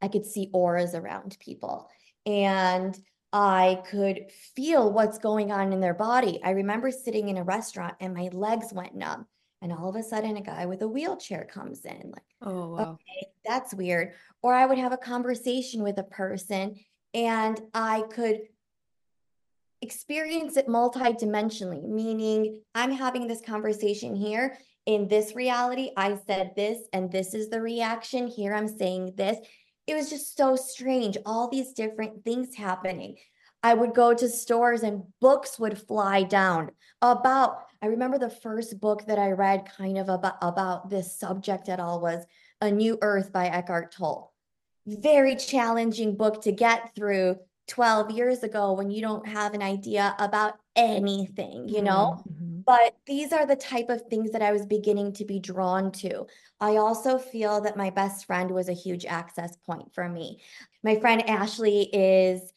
I 0.00 0.08
could 0.08 0.24
see 0.24 0.50
auras 0.52 0.94
around 0.94 1.36
people. 1.40 1.90
And 2.26 2.96
I 3.34 3.82
could 3.90 4.30
feel 4.54 4.92
what's 4.92 5.18
going 5.18 5.50
on 5.50 5.72
in 5.72 5.80
their 5.80 5.92
body. 5.92 6.40
I 6.44 6.50
remember 6.50 6.92
sitting 6.92 7.28
in 7.28 7.36
a 7.36 7.42
restaurant 7.42 7.96
and 7.98 8.14
my 8.14 8.28
legs 8.32 8.72
went 8.72 8.94
numb. 8.94 9.26
and 9.60 9.72
all 9.72 9.88
of 9.88 9.96
a 9.96 10.02
sudden 10.02 10.36
a 10.36 10.40
guy 10.42 10.66
with 10.66 10.82
a 10.82 10.88
wheelchair 10.88 11.44
comes 11.50 11.84
in 11.84 12.12
like 12.12 12.22
oh 12.42 12.68
wow. 12.68 12.92
okay 12.92 13.26
that's 13.46 13.72
weird 13.74 14.12
or 14.42 14.52
i 14.54 14.66
would 14.66 14.78
have 14.78 14.92
a 14.92 14.96
conversation 15.12 15.82
with 15.82 15.98
a 15.98 16.02
person 16.04 16.76
and 17.14 17.60
i 17.72 18.02
could 18.12 18.40
experience 19.80 20.56
it 20.58 20.68
multidimensionally 20.68 21.82
meaning 21.82 22.60
i'm 22.74 22.92
having 22.92 23.26
this 23.26 23.40
conversation 23.40 24.14
here 24.14 24.58
in 24.86 25.08
this 25.08 25.34
reality 25.34 25.90
i 25.96 26.14
said 26.26 26.52
this 26.54 26.78
and 26.92 27.10
this 27.10 27.32
is 27.32 27.48
the 27.48 27.60
reaction 27.60 28.26
here 28.26 28.54
i'm 28.54 28.68
saying 28.68 29.12
this 29.16 29.38
it 29.86 29.94
was 29.94 30.10
just 30.10 30.36
so 30.36 30.56
strange 30.56 31.16
all 31.26 31.48
these 31.48 31.72
different 31.72 32.24
things 32.24 32.54
happening 32.54 33.16
I 33.64 33.72
would 33.72 33.94
go 33.94 34.12
to 34.12 34.28
stores 34.28 34.82
and 34.82 35.04
books 35.22 35.58
would 35.58 35.78
fly 35.78 36.22
down 36.22 36.70
about. 37.00 37.64
I 37.80 37.86
remember 37.86 38.18
the 38.18 38.28
first 38.28 38.78
book 38.78 39.06
that 39.06 39.18
I 39.18 39.30
read 39.30 39.64
kind 39.64 39.96
of 39.96 40.10
about, 40.10 40.36
about 40.42 40.90
this 40.90 41.18
subject 41.18 41.70
at 41.70 41.80
all 41.80 41.98
was 41.98 42.26
A 42.60 42.70
New 42.70 42.98
Earth 43.00 43.32
by 43.32 43.46
Eckhart 43.46 43.90
Tolle. 43.90 44.34
Very 44.86 45.34
challenging 45.34 46.14
book 46.14 46.42
to 46.42 46.52
get 46.52 46.94
through 46.94 47.36
12 47.68 48.10
years 48.10 48.42
ago 48.42 48.74
when 48.74 48.90
you 48.90 49.00
don't 49.00 49.26
have 49.26 49.54
an 49.54 49.62
idea 49.62 50.14
about 50.18 50.58
anything, 50.76 51.66
you 51.66 51.80
know? 51.80 52.22
Mm-hmm. 52.30 52.53
But 52.66 52.96
these 53.06 53.32
are 53.32 53.46
the 53.46 53.56
type 53.56 53.88
of 53.88 54.02
things 54.02 54.30
that 54.32 54.42
I 54.42 54.52
was 54.52 54.66
beginning 54.66 55.12
to 55.14 55.24
be 55.24 55.38
drawn 55.38 55.92
to. 55.92 56.26
I 56.60 56.76
also 56.76 57.18
feel 57.18 57.60
that 57.62 57.76
my 57.76 57.90
best 57.90 58.26
friend 58.26 58.50
was 58.50 58.68
a 58.68 58.72
huge 58.72 59.04
access 59.04 59.56
point 59.56 59.92
for 59.94 60.08
me. 60.08 60.40
My 60.82 60.96
friend 60.98 61.28
Ashley 61.28 61.82
is 61.92 62.52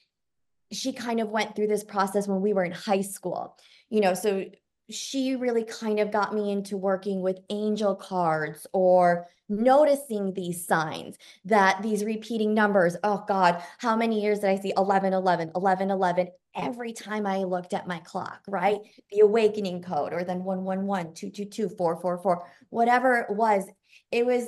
she 0.72 0.92
kind 0.94 1.20
of 1.20 1.30
went 1.30 1.56
through 1.56 1.68
this 1.68 1.84
process 1.84 2.28
when 2.28 2.42
we 2.42 2.54
were 2.54 2.66
in 2.66 2.72
high 2.72 3.02
school. 3.02 3.58
You 3.90 4.02
know, 4.02 4.14
so 4.14 4.46
she 4.90 5.36
really 5.36 5.64
kind 5.64 6.00
of 6.00 6.12
got 6.12 6.34
me 6.34 6.52
into 6.52 6.78
working 6.78 7.22
with 7.22 7.40
angel 7.50 7.96
cards 7.96 8.66
or 8.74 9.28
noticing 9.50 10.34
these 10.34 10.66
signs 10.66 11.18
that 11.46 11.82
these 11.82 12.04
repeating 12.04 12.54
numbers 12.54 12.98
oh 13.04 13.24
god 13.28 13.64
how 13.78 13.96
many 13.96 14.22
years 14.22 14.40
did 14.40 14.50
i 14.50 14.58
see 14.58 14.74
11 14.76 15.14
11 15.14 15.52
11 15.56 15.90
11 15.90 16.28
every 16.58 16.92
time 16.92 17.26
i 17.26 17.38
looked 17.44 17.74
at 17.74 17.88
my 17.88 18.00
clock 18.00 18.42
right? 18.48 18.80
The 19.12 19.20
awakening 19.20 19.82
code 19.84 20.14
or 20.14 20.24
then 20.24 20.44
111 20.44 21.14
222 21.14 21.70
444 21.70 22.48
whatever 22.70 23.20
it 23.30 23.36
was 23.36 23.66
it 24.12 24.26
was 24.26 24.48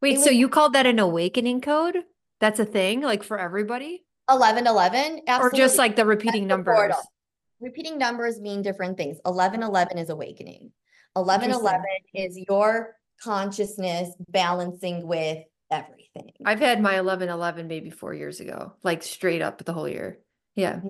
wait 0.00 0.18
it 0.18 0.20
so 0.20 0.30
you 0.30 0.48
called 0.48 0.74
that 0.74 0.86
an 0.86 0.98
awakening 0.98 1.60
code? 1.60 1.96
That's 2.40 2.58
a 2.58 2.64
thing 2.64 3.02
like 3.02 3.22
for 3.22 3.38
everybody? 3.38 4.04
11 4.30 4.66
11 4.66 5.22
or 5.28 5.50
just 5.52 5.78
like 5.78 5.96
the 5.96 6.04
repeating 6.04 6.46
That's 6.46 6.64
numbers? 6.66 6.94
the 6.94 7.66
repeating 7.66 7.98
numbers 7.98 8.40
mean 8.40 8.62
different 8.62 8.96
things. 8.96 9.18
11 9.26 9.62
11 9.62 9.98
is 9.98 10.08
awakening. 10.08 10.72
11 11.16 11.50
11 11.50 11.84
is 12.14 12.38
your 12.48 12.96
consciousness 13.22 14.14
balancing 14.28 15.06
with 15.06 15.38
everything. 15.70 16.32
I've 16.44 16.60
had 16.60 16.80
my 16.80 16.98
11 16.98 17.28
11 17.28 17.66
maybe 17.68 17.90
four 17.90 18.14
years 18.14 18.40
ago 18.40 18.74
like 18.82 19.02
straight 19.02 19.42
up 19.42 19.64
the 19.64 19.72
whole 19.72 19.88
year. 19.88 20.18
Yeah. 20.54 20.74
Mm-hmm. 20.74 20.88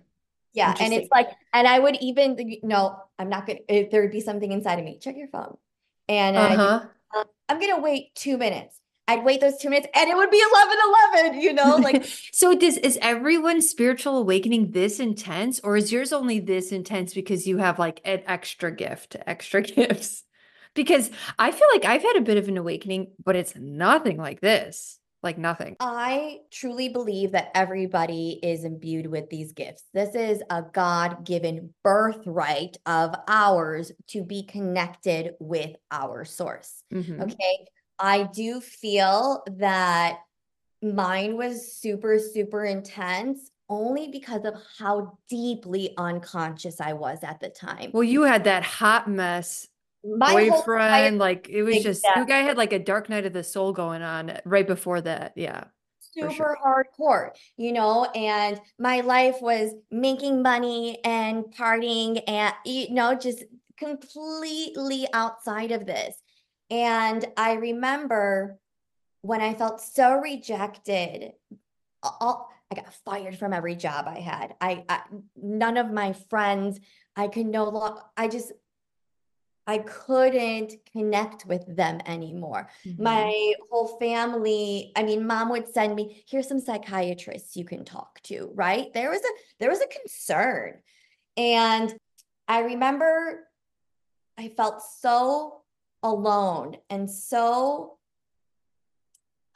Yeah 0.52 0.74
and 0.80 0.92
it's 0.92 1.08
like 1.10 1.28
and 1.52 1.66
i 1.66 1.78
would 1.78 1.96
even 2.00 2.36
no 2.62 2.96
i'm 3.18 3.28
not 3.28 3.46
gonna 3.46 3.60
if 3.68 3.90
there 3.90 4.02
would 4.02 4.10
be 4.10 4.20
something 4.20 4.52
inside 4.52 4.78
of 4.78 4.84
me 4.84 4.98
check 4.98 5.16
your 5.16 5.28
phone 5.28 5.56
and 6.08 6.36
uh-huh. 6.36 6.86
I, 7.12 7.24
i'm 7.48 7.60
gonna 7.60 7.80
wait 7.80 8.14
two 8.14 8.36
minutes 8.36 8.80
I'd 9.10 9.24
wait 9.24 9.40
those 9.40 9.58
two 9.58 9.70
minutes 9.70 9.88
and 9.92 10.08
it 10.08 10.16
would 10.16 10.30
be 10.30 10.40
11 10.40 10.76
11, 11.24 11.40
you 11.40 11.52
know? 11.52 11.76
Like, 11.76 12.04
so 12.32 12.54
does 12.54 12.76
is 12.76 12.96
everyone's 13.02 13.68
spiritual 13.68 14.16
awakening 14.16 14.70
this 14.70 15.00
intense, 15.00 15.58
or 15.64 15.76
is 15.76 15.90
yours 15.90 16.12
only 16.12 16.38
this 16.38 16.70
intense 16.70 17.12
because 17.12 17.44
you 17.44 17.58
have 17.58 17.80
like 17.80 18.00
an 18.04 18.22
extra 18.26 18.70
gift, 18.70 19.16
extra 19.26 19.62
gifts? 19.76 20.22
Because 20.74 21.10
I 21.40 21.50
feel 21.50 21.66
like 21.72 21.84
I've 21.84 22.02
had 22.02 22.16
a 22.18 22.20
bit 22.20 22.36
of 22.36 22.46
an 22.46 22.56
awakening, 22.56 23.10
but 23.24 23.34
it's 23.34 23.56
nothing 23.56 24.16
like 24.16 24.40
this. 24.40 24.99
Like 25.22 25.36
nothing. 25.36 25.76
I 25.80 26.38
truly 26.50 26.88
believe 26.88 27.32
that 27.32 27.50
everybody 27.54 28.40
is 28.42 28.64
imbued 28.64 29.06
with 29.06 29.28
these 29.28 29.52
gifts. 29.52 29.84
This 29.92 30.14
is 30.14 30.42
a 30.48 30.62
God 30.62 31.26
given 31.26 31.74
birthright 31.84 32.78
of 32.86 33.14
ours 33.28 33.92
to 34.08 34.24
be 34.24 34.44
connected 34.44 35.34
with 35.38 35.76
our 35.90 36.24
source. 36.24 36.82
Mm-hmm. 36.92 37.20
Okay 37.22 37.66
I 38.00 38.24
do 38.24 38.60
feel 38.60 39.44
that 39.58 40.20
mine 40.82 41.36
was 41.36 41.74
super, 41.74 42.18
super 42.18 42.64
intense 42.64 43.50
only 43.68 44.08
because 44.08 44.44
of 44.44 44.54
how 44.78 45.18
deeply 45.28 45.94
unconscious 45.96 46.80
I 46.80 46.94
was 46.94 47.18
at 47.22 47.38
the 47.40 47.50
time. 47.50 47.90
Well, 47.92 48.02
you 48.02 48.22
had 48.22 48.44
that 48.44 48.64
hot 48.64 49.08
mess 49.08 49.68
My 50.02 50.48
boyfriend, 50.48 51.18
like 51.18 51.48
it 51.48 51.62
was 51.62 51.82
just 51.82 52.06
you 52.16 52.24
guy 52.24 52.38
had 52.38 52.56
like 52.56 52.72
a 52.72 52.78
dark 52.78 53.08
night 53.08 53.26
of 53.26 53.32
the 53.32 53.44
soul 53.44 53.72
going 53.72 54.02
on 54.02 54.38
right 54.44 54.66
before 54.66 55.00
that. 55.02 55.32
Yeah. 55.36 55.64
Super 56.12 56.32
sure. 56.32 56.58
hardcore, 56.64 57.30
you 57.56 57.72
know, 57.72 58.04
and 58.06 58.60
my 58.78 59.00
life 59.00 59.36
was 59.40 59.72
making 59.90 60.42
money 60.42 60.98
and 61.04 61.44
partying 61.44 62.22
and 62.26 62.52
you 62.64 62.90
know, 62.92 63.14
just 63.14 63.44
completely 63.76 65.06
outside 65.12 65.70
of 65.70 65.86
this. 65.86 66.16
And 66.70 67.24
I 67.36 67.54
remember 67.54 68.58
when 69.22 69.40
I 69.40 69.54
felt 69.54 69.80
so 69.80 70.18
rejected, 70.18 71.32
all, 72.02 72.48
I 72.70 72.74
got 72.74 72.94
fired 73.04 73.38
from 73.38 73.52
every 73.52 73.74
job 73.74 74.06
I 74.08 74.20
had. 74.20 74.54
I, 74.60 74.84
I 74.88 75.00
none 75.36 75.76
of 75.76 75.90
my 75.90 76.12
friends, 76.12 76.80
I 77.16 77.28
could 77.28 77.46
no 77.46 77.64
longer, 77.64 78.00
I 78.16 78.28
just, 78.28 78.52
I 79.70 79.78
couldn't 79.78 80.72
connect 80.90 81.46
with 81.46 81.64
them 81.76 82.00
anymore. 82.04 82.68
Mm-hmm. 82.84 83.04
My 83.04 83.54
whole 83.70 83.98
family, 84.00 84.90
I 84.96 85.04
mean, 85.04 85.28
mom 85.28 85.48
would 85.50 85.72
send 85.72 85.94
me, 85.94 86.24
here's 86.28 86.48
some 86.48 86.58
psychiatrists 86.58 87.56
you 87.56 87.64
can 87.64 87.84
talk 87.84 88.20
to, 88.24 88.50
right? 88.54 88.92
There 88.92 89.10
was 89.10 89.20
a 89.20 89.32
there 89.60 89.70
was 89.70 89.80
a 89.80 89.86
concern. 89.86 90.80
And 91.36 91.94
I 92.48 92.62
remember 92.62 93.46
I 94.36 94.48
felt 94.48 94.82
so 94.82 95.62
alone 96.02 96.76
and 96.88 97.08
so 97.08 97.98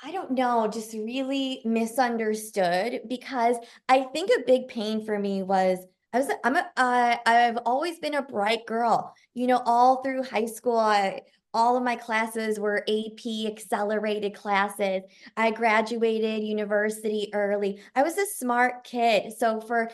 I 0.00 0.12
don't 0.12 0.30
know, 0.32 0.68
just 0.68 0.92
really 0.92 1.60
misunderstood 1.64 3.00
because 3.08 3.56
I 3.88 4.02
think 4.02 4.30
a 4.30 4.46
big 4.46 4.68
pain 4.68 5.04
for 5.04 5.18
me 5.18 5.42
was 5.42 5.78
I 6.14 6.18
was 6.18 6.28
I'm 6.44 6.54
a 6.54 6.64
uh, 6.76 7.16
I've 7.26 7.58
always 7.66 7.98
been 7.98 8.14
a 8.14 8.22
bright 8.22 8.66
girl. 8.66 9.14
You 9.34 9.48
know, 9.48 9.60
all 9.66 10.00
through 10.00 10.22
high 10.22 10.46
school, 10.46 10.78
I 10.78 11.22
all 11.52 11.76
of 11.76 11.82
my 11.82 11.96
classes 11.96 12.58
were 12.60 12.84
AP 12.88 13.50
accelerated 13.50 14.32
classes. 14.34 15.02
I 15.36 15.50
graduated 15.50 16.44
university 16.44 17.30
early. 17.34 17.80
I 17.96 18.04
was 18.04 18.16
a 18.16 18.26
smart 18.26 18.84
kid. 18.84 19.32
So 19.36 19.60
for 19.60 19.90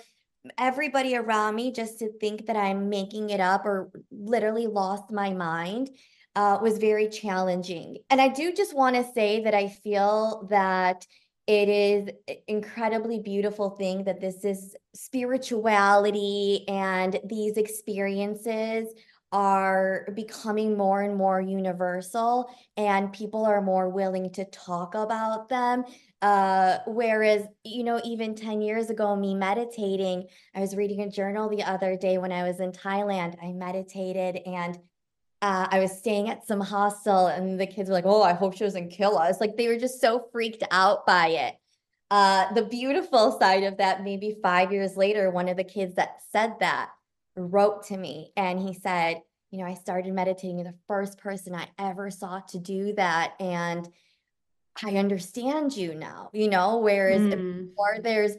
everybody 0.58 1.16
around 1.16 1.54
me 1.54 1.72
just 1.72 1.98
to 2.00 2.12
think 2.18 2.46
that 2.46 2.56
I'm 2.56 2.90
making 2.90 3.30
it 3.30 3.40
up 3.40 3.64
or 3.64 3.90
literally 4.10 4.66
lost 4.66 5.10
my 5.10 5.32
mind 5.32 5.90
uh, 6.36 6.58
was 6.62 6.78
very 6.78 7.08
challenging. 7.08 7.98
And 8.10 8.20
I 8.20 8.28
do 8.28 8.52
just 8.52 8.74
want 8.74 8.96
to 8.96 9.12
say 9.12 9.44
that 9.44 9.54
I 9.54 9.68
feel 9.68 10.46
that 10.50 11.06
it 11.50 11.68
is 11.68 12.08
incredibly 12.46 13.18
beautiful 13.18 13.70
thing 13.70 14.04
that 14.04 14.20
this 14.20 14.44
is 14.44 14.76
spirituality 14.94 16.64
and 16.68 17.18
these 17.24 17.56
experiences 17.56 18.86
are 19.32 20.06
becoming 20.14 20.76
more 20.76 21.02
and 21.02 21.16
more 21.16 21.40
universal 21.40 22.48
and 22.76 23.12
people 23.12 23.44
are 23.44 23.60
more 23.60 23.88
willing 23.88 24.30
to 24.30 24.44
talk 24.44 24.94
about 24.94 25.48
them. 25.48 25.82
Uh, 26.22 26.78
whereas 26.86 27.44
you 27.64 27.82
know 27.82 28.00
even 28.04 28.36
10 28.36 28.60
years 28.60 28.90
ago 28.90 29.16
me 29.16 29.34
meditating 29.34 30.28
i 30.54 30.60
was 30.60 30.76
reading 30.76 31.00
a 31.00 31.10
journal 31.10 31.48
the 31.48 31.62
other 31.62 31.96
day 31.96 32.18
when 32.18 32.30
i 32.30 32.42
was 32.42 32.60
in 32.60 32.70
thailand. 32.72 33.34
I 33.42 33.52
meditated 33.52 34.36
and 34.44 34.78
uh, 35.42 35.66
I 35.70 35.80
was 35.80 35.96
staying 35.96 36.28
at 36.28 36.46
some 36.46 36.60
hostel 36.60 37.28
and 37.28 37.58
the 37.58 37.66
kids 37.66 37.88
were 37.88 37.94
like, 37.94 38.06
oh, 38.06 38.22
I 38.22 38.34
hope 38.34 38.54
she 38.54 38.64
doesn't 38.64 38.90
kill 38.90 39.18
us. 39.18 39.40
Like 39.40 39.56
they 39.56 39.68
were 39.68 39.78
just 39.78 40.00
so 40.00 40.28
freaked 40.32 40.64
out 40.70 41.06
by 41.06 41.28
it. 41.28 41.54
Uh, 42.10 42.52
the 42.54 42.64
beautiful 42.64 43.38
side 43.38 43.62
of 43.62 43.78
that, 43.78 44.02
maybe 44.02 44.36
five 44.42 44.72
years 44.72 44.96
later, 44.96 45.30
one 45.30 45.48
of 45.48 45.56
the 45.56 45.64
kids 45.64 45.94
that 45.94 46.16
said 46.30 46.54
that 46.60 46.90
wrote 47.36 47.84
to 47.86 47.96
me 47.96 48.32
and 48.36 48.58
he 48.58 48.74
said, 48.74 49.22
you 49.50 49.58
know, 49.58 49.64
I 49.64 49.74
started 49.74 50.12
meditating. 50.12 50.58
You're 50.58 50.72
the 50.72 50.78
first 50.86 51.18
person 51.18 51.54
I 51.54 51.68
ever 51.78 52.10
saw 52.10 52.40
to 52.40 52.58
do 52.58 52.92
that. 52.94 53.34
And 53.40 53.88
I 54.82 54.96
understand 54.96 55.76
you 55.76 55.94
now, 55.94 56.30
you 56.32 56.48
know, 56.48 56.78
whereas 56.78 57.20
mm. 57.20 57.68
before 57.68 57.98
there's, 58.02 58.32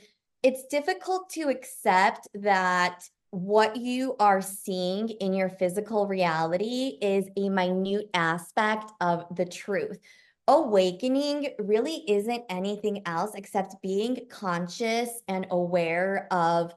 it's 0.44 0.68
difficult 0.68 1.30
to 1.32 1.50
accept 1.50 2.28
that 2.36 3.04
what 3.32 3.78
you 3.78 4.16
are 4.20 4.42
seeing 4.42 5.08
in 5.10 5.34
your 5.34 5.50
physical 5.50 6.06
reality 6.06 6.98
is 7.02 7.30
a 7.38 7.50
minute 7.50 8.10
aspect 8.14 8.92
of 9.00 9.26
the 9.36 9.46
truth. 9.46 10.00
Awakening 10.48 11.54
really 11.60 12.04
isn't 12.10 12.44
anything 12.50 13.02
else 13.06 13.32
except 13.36 13.82
being 13.82 14.28
conscious 14.30 15.22
and 15.30 15.48
aware 15.50 16.28
of 16.30 16.74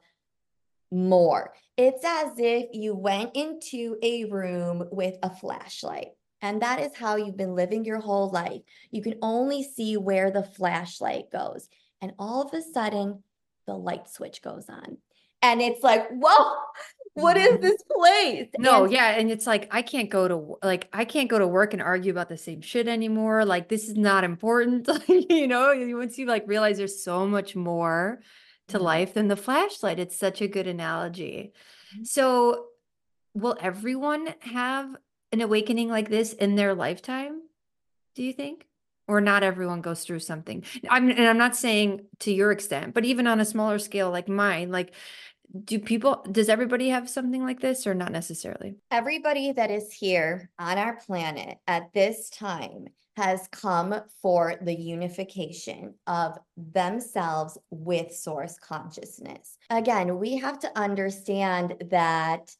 more. 0.91 1.53
It's 1.75 2.05
as 2.05 2.31
if 2.37 2.67
you 2.71 2.95
went 2.95 3.35
into 3.35 3.97
a 4.01 4.23
room 4.25 4.87
with 4.91 5.15
a 5.23 5.29
flashlight 5.29 6.11
And 6.41 6.61
that 6.61 6.79
is 6.79 6.95
how 6.95 7.15
you've 7.15 7.37
been 7.37 7.55
living 7.55 7.83
your 7.83 7.99
whole 7.99 8.29
life. 8.29 8.61
You 8.91 9.01
can 9.01 9.15
only 9.21 9.63
see 9.63 9.97
where 9.97 10.31
the 10.31 10.43
flashlight 10.43 11.31
goes. 11.31 11.67
And 12.01 12.13
all 12.19 12.43
of 12.43 12.53
a 12.53 12.61
sudden, 12.61 13.23
the 13.65 13.73
light 13.73 14.07
switch 14.07 14.41
goes 14.41 14.69
on. 14.69 14.97
And 15.51 15.61
it's 15.61 15.83
like, 15.83 16.09
whoa, 16.09 16.55
what 17.13 17.37
is 17.37 17.59
this 17.59 17.81
place? 17.83 18.49
No, 18.57 18.83
and- 18.83 18.93
yeah. 18.93 19.11
And 19.11 19.31
it's 19.31 19.47
like, 19.47 19.67
I 19.71 19.81
can't 19.81 20.09
go 20.09 20.27
to, 20.27 20.57
like, 20.63 20.87
I 20.93 21.05
can't 21.05 21.29
go 21.29 21.39
to 21.39 21.47
work 21.47 21.73
and 21.73 21.81
argue 21.81 22.11
about 22.11 22.29
the 22.29 22.37
same 22.37 22.61
shit 22.61 22.87
anymore. 22.87 23.45
Like, 23.45 23.69
this 23.69 23.87
is 23.87 23.95
not 23.95 24.23
important. 24.23 24.89
you 25.07 25.47
know, 25.47 25.73
once 25.97 26.17
you 26.17 26.25
like 26.25 26.47
realize 26.47 26.77
there's 26.77 27.03
so 27.03 27.25
much 27.25 27.55
more 27.55 28.19
to 28.67 28.77
mm-hmm. 28.77 28.85
life 28.85 29.13
than 29.13 29.27
the 29.27 29.35
flashlight, 29.35 29.99
it's 29.99 30.17
such 30.17 30.41
a 30.41 30.47
good 30.47 30.67
analogy. 30.67 31.53
Mm-hmm. 31.93 32.03
So, 32.03 32.65
will 33.33 33.57
everyone 33.61 34.33
have 34.39 34.95
an 35.31 35.41
awakening 35.41 35.89
like 35.89 36.09
this 36.09 36.33
in 36.33 36.55
their 36.55 36.73
lifetime? 36.73 37.41
Do 38.15 38.23
you 38.23 38.33
think? 38.33 38.65
Or 39.07 39.21
not 39.21 39.43
everyone 39.43 39.81
goes 39.81 40.03
through 40.03 40.21
something. 40.21 40.63
I'm 40.89 41.09
and 41.09 41.27
I'm 41.27 41.37
not 41.37 41.55
saying 41.55 42.07
to 42.21 42.33
your 42.33 42.51
extent, 42.51 42.95
but 42.95 43.05
even 43.05 43.27
on 43.27 43.39
a 43.39 43.45
smaller 43.45 43.77
scale 43.77 44.09
like 44.09 44.27
mine, 44.27 44.71
like 44.71 44.95
do 45.63 45.79
people 45.79 46.25
does 46.31 46.49
everybody 46.49 46.89
have 46.89 47.09
something 47.09 47.43
like 47.43 47.59
this 47.59 47.87
or 47.87 47.93
not 47.93 48.11
necessarily? 48.11 48.75
Everybody 48.91 49.51
that 49.51 49.71
is 49.71 49.91
here 49.91 50.49
on 50.59 50.77
our 50.77 50.97
planet 50.97 51.57
at 51.67 51.93
this 51.93 52.29
time 52.29 52.87
has 53.17 53.47
come 53.51 53.95
for 54.21 54.55
the 54.61 54.73
unification 54.73 55.93
of 56.05 56.37
themselves 56.57 57.57
with 57.69 58.13
source 58.13 58.59
consciousness. 58.59 59.57
Again, 59.69 60.19
we 60.19 60.37
have 60.37 60.59
to 60.59 60.77
understand 60.77 61.75
that 61.89 62.53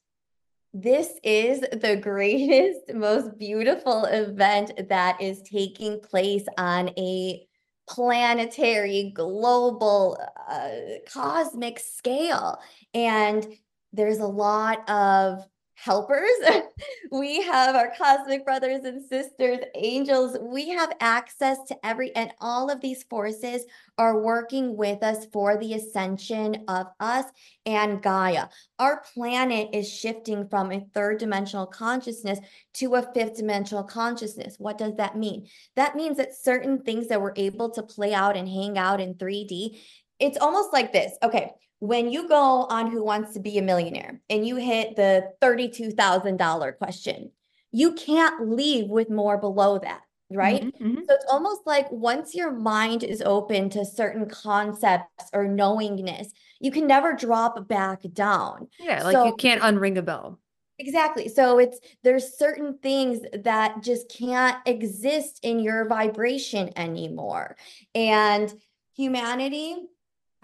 this 0.73 1.11
is 1.23 1.61
the 1.61 1.95
greatest, 2.01 2.93
most 2.93 3.37
beautiful 3.37 4.05
event 4.05 4.87
that 4.89 5.21
is 5.21 5.41
taking 5.41 5.99
place 5.99 6.45
on 6.57 6.89
a 6.97 7.45
planetary, 7.87 9.11
global, 9.15 10.17
uh, 10.49 10.69
cosmic 11.11 11.79
scale. 11.79 12.59
And 12.93 13.47
there's 13.93 14.19
a 14.19 14.27
lot 14.27 14.89
of 14.89 15.45
helpers. 15.75 16.29
we 17.11 17.41
have 17.43 17.75
our 17.75 17.91
cosmic 17.97 18.45
brothers 18.45 18.83
and 18.85 19.03
sisters, 19.07 19.59
angels. 19.75 20.37
We 20.41 20.69
have 20.69 20.93
access 20.99 21.57
to 21.67 21.85
every, 21.85 22.15
and 22.15 22.31
all 22.39 22.69
of 22.69 22.81
these 22.81 23.03
forces 23.03 23.65
are 23.97 24.21
working 24.21 24.75
with 24.75 25.03
us 25.03 25.25
for 25.31 25.57
the 25.57 25.73
ascension 25.73 26.63
of 26.67 26.87
us 26.99 27.25
and 27.65 28.01
Gaia. 28.01 28.47
Our 28.79 29.03
planet 29.13 29.69
is 29.73 29.91
shifting 29.91 30.47
from 30.47 30.71
a 30.71 30.85
third 30.93 31.19
dimensional 31.19 31.67
consciousness 31.67 32.39
to 32.75 32.95
a 32.95 33.13
fifth 33.13 33.37
dimensional 33.37 33.83
consciousness. 33.83 34.55
What 34.57 34.77
does 34.77 34.95
that 34.95 35.17
mean? 35.17 35.47
That 35.75 35.95
means 35.95 36.17
that 36.17 36.33
certain 36.33 36.81
things 36.83 37.07
that 37.07 37.21
we're 37.21 37.33
able 37.35 37.69
to 37.71 37.83
play 37.83 38.13
out 38.13 38.37
and 38.37 38.47
hang 38.47 38.77
out 38.77 39.01
in 39.01 39.15
3D, 39.15 39.79
it's 40.19 40.37
almost 40.37 40.71
like 40.73 40.93
this. 40.93 41.13
Okay 41.21 41.51
when 41.79 42.11
you 42.11 42.27
go 42.27 42.65
on 42.65 42.91
Who 42.91 43.03
Wants 43.03 43.33
to 43.33 43.39
Be 43.39 43.57
a 43.57 43.61
Millionaire 43.61 44.21
and 44.29 44.47
you 44.47 44.55
hit 44.55 44.95
the 44.95 45.31
$32,000 45.41 46.77
question, 46.77 47.31
you 47.71 47.93
can't 47.93 48.49
leave 48.49 48.89
with 48.89 49.09
more 49.09 49.37
below 49.37 49.77
that, 49.79 50.01
right? 50.31 50.63
Mm-hmm, 50.63 50.85
mm-hmm. 50.85 51.01
So 51.07 51.13
it's 51.13 51.25
almost 51.29 51.61
like 51.65 51.91
once 51.91 52.33
your 52.33 52.51
mind 52.51 53.03
is 53.03 53.21
open 53.21 53.69
to 53.71 53.85
certain 53.85 54.29
concepts 54.29 55.25
or 55.33 55.47
knowingness, 55.47 56.31
you 56.59 56.71
can 56.71 56.87
never 56.87 57.13
drop 57.13 57.67
back 57.67 58.01
down. 58.13 58.69
Yeah, 58.79 59.03
like 59.03 59.13
so, 59.13 59.25
you 59.25 59.35
can't 59.35 59.61
unring 59.61 59.97
a 59.97 60.01
bell. 60.01 60.39
Exactly. 60.79 61.29
So 61.29 61.59
it's 61.59 61.79
there's 62.03 62.37
certain 62.37 62.77
things 62.79 63.19
that 63.43 63.81
just 63.81 64.09
can't 64.09 64.57
exist 64.65 65.39
in 65.43 65.59
your 65.59 65.87
vibration 65.87 66.71
anymore. 66.75 67.55
And 67.93 68.53
humanity 68.95 69.77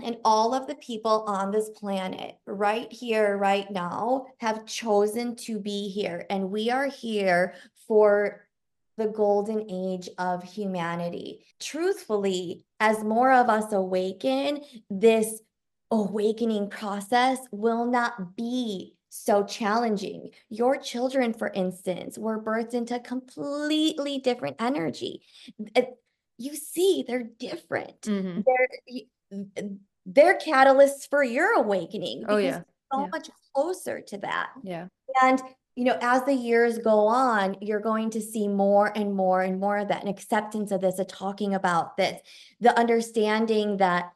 and 0.04 0.18
all 0.24 0.54
of 0.54 0.68
the 0.68 0.76
people 0.76 1.24
on 1.28 1.52
this 1.52 1.70
planet 1.70 2.36
right 2.46 2.92
here, 2.92 3.38
right 3.38 3.70
now, 3.72 4.26
have 4.40 4.66
chosen 4.66 5.36
to 5.38 5.60
be 5.60 5.90
here. 5.90 6.26
And 6.30 6.52
we 6.52 6.70
are 6.70 6.88
here 6.88 7.54
for 7.88 8.46
the 8.98 9.08
golden 9.08 9.70
age 9.70 10.10
of 10.18 10.44
humanity. 10.44 11.46
Truthfully, 11.60 12.66
as 12.80 13.04
more 13.04 13.32
of 13.32 13.50
us 13.50 13.72
awaken, 13.72 14.62
this 14.90 15.42
awakening 15.90 16.70
process 16.70 17.40
will 17.52 17.86
not 17.86 18.36
be 18.36 18.96
so 19.10 19.44
challenging. 19.44 20.30
Your 20.50 20.78
children, 20.78 21.34
for 21.34 21.50
instance, 21.50 22.18
were 22.18 22.42
birthed 22.42 22.74
into 22.74 23.00
completely 23.00 24.20
different 24.20 24.56
energy. 24.60 25.22
You 26.38 26.56
see, 26.56 27.04
they're 27.08 27.30
different. 27.38 28.02
Mm-hmm. 28.02 28.42
They're 28.46 29.70
they're 30.06 30.38
catalysts 30.38 31.10
for 31.10 31.24
your 31.24 31.54
awakening. 31.54 32.26
Oh 32.28 32.38
yeah. 32.38 32.62
So 32.92 33.02
yeah. 33.02 33.08
much 33.12 33.30
closer 33.54 34.02
to 34.02 34.18
that. 34.20 34.50
Yeah. 34.64 34.88
And 35.22 35.42
you 35.76 35.86
know, 35.86 35.98
as 36.02 36.24
the 36.26 36.34
years 36.34 36.78
go 36.80 37.08
on, 37.08 37.56
you're 37.62 37.80
going 37.80 38.10
to 38.12 38.22
see 38.22 38.48
more 38.48 38.92
and 38.96 39.14
more 39.14 39.42
and 39.42 39.60
more 39.60 39.78
of 39.78 39.88
that, 39.88 40.04
an 40.04 40.10
acceptance 40.10 40.72
of 40.72 40.82
this, 40.82 41.00
a 41.00 41.06
talking 41.06 41.56
about 41.56 41.96
this, 41.96 42.20
the 42.60 42.78
understanding 42.78 43.78
that 43.78 44.12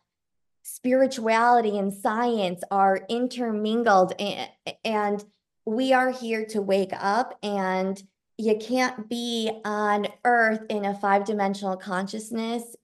spirituality 0.63 1.77
and 1.77 1.93
science 1.93 2.61
are 2.71 3.05
intermingled 3.07 4.13
and, 4.19 4.49
and 4.83 5.23
we 5.65 5.93
are 5.93 6.11
here 6.11 6.45
to 6.45 6.61
wake 6.61 6.91
up 6.93 7.37
and 7.41 8.01
you 8.37 8.57
can't 8.57 9.07
be 9.07 9.51
on 9.63 10.07
earth 10.25 10.61
in 10.69 10.83
a 10.83 10.93
five 10.93 11.23
dimensional 11.23 11.77
consciousness 11.77 12.75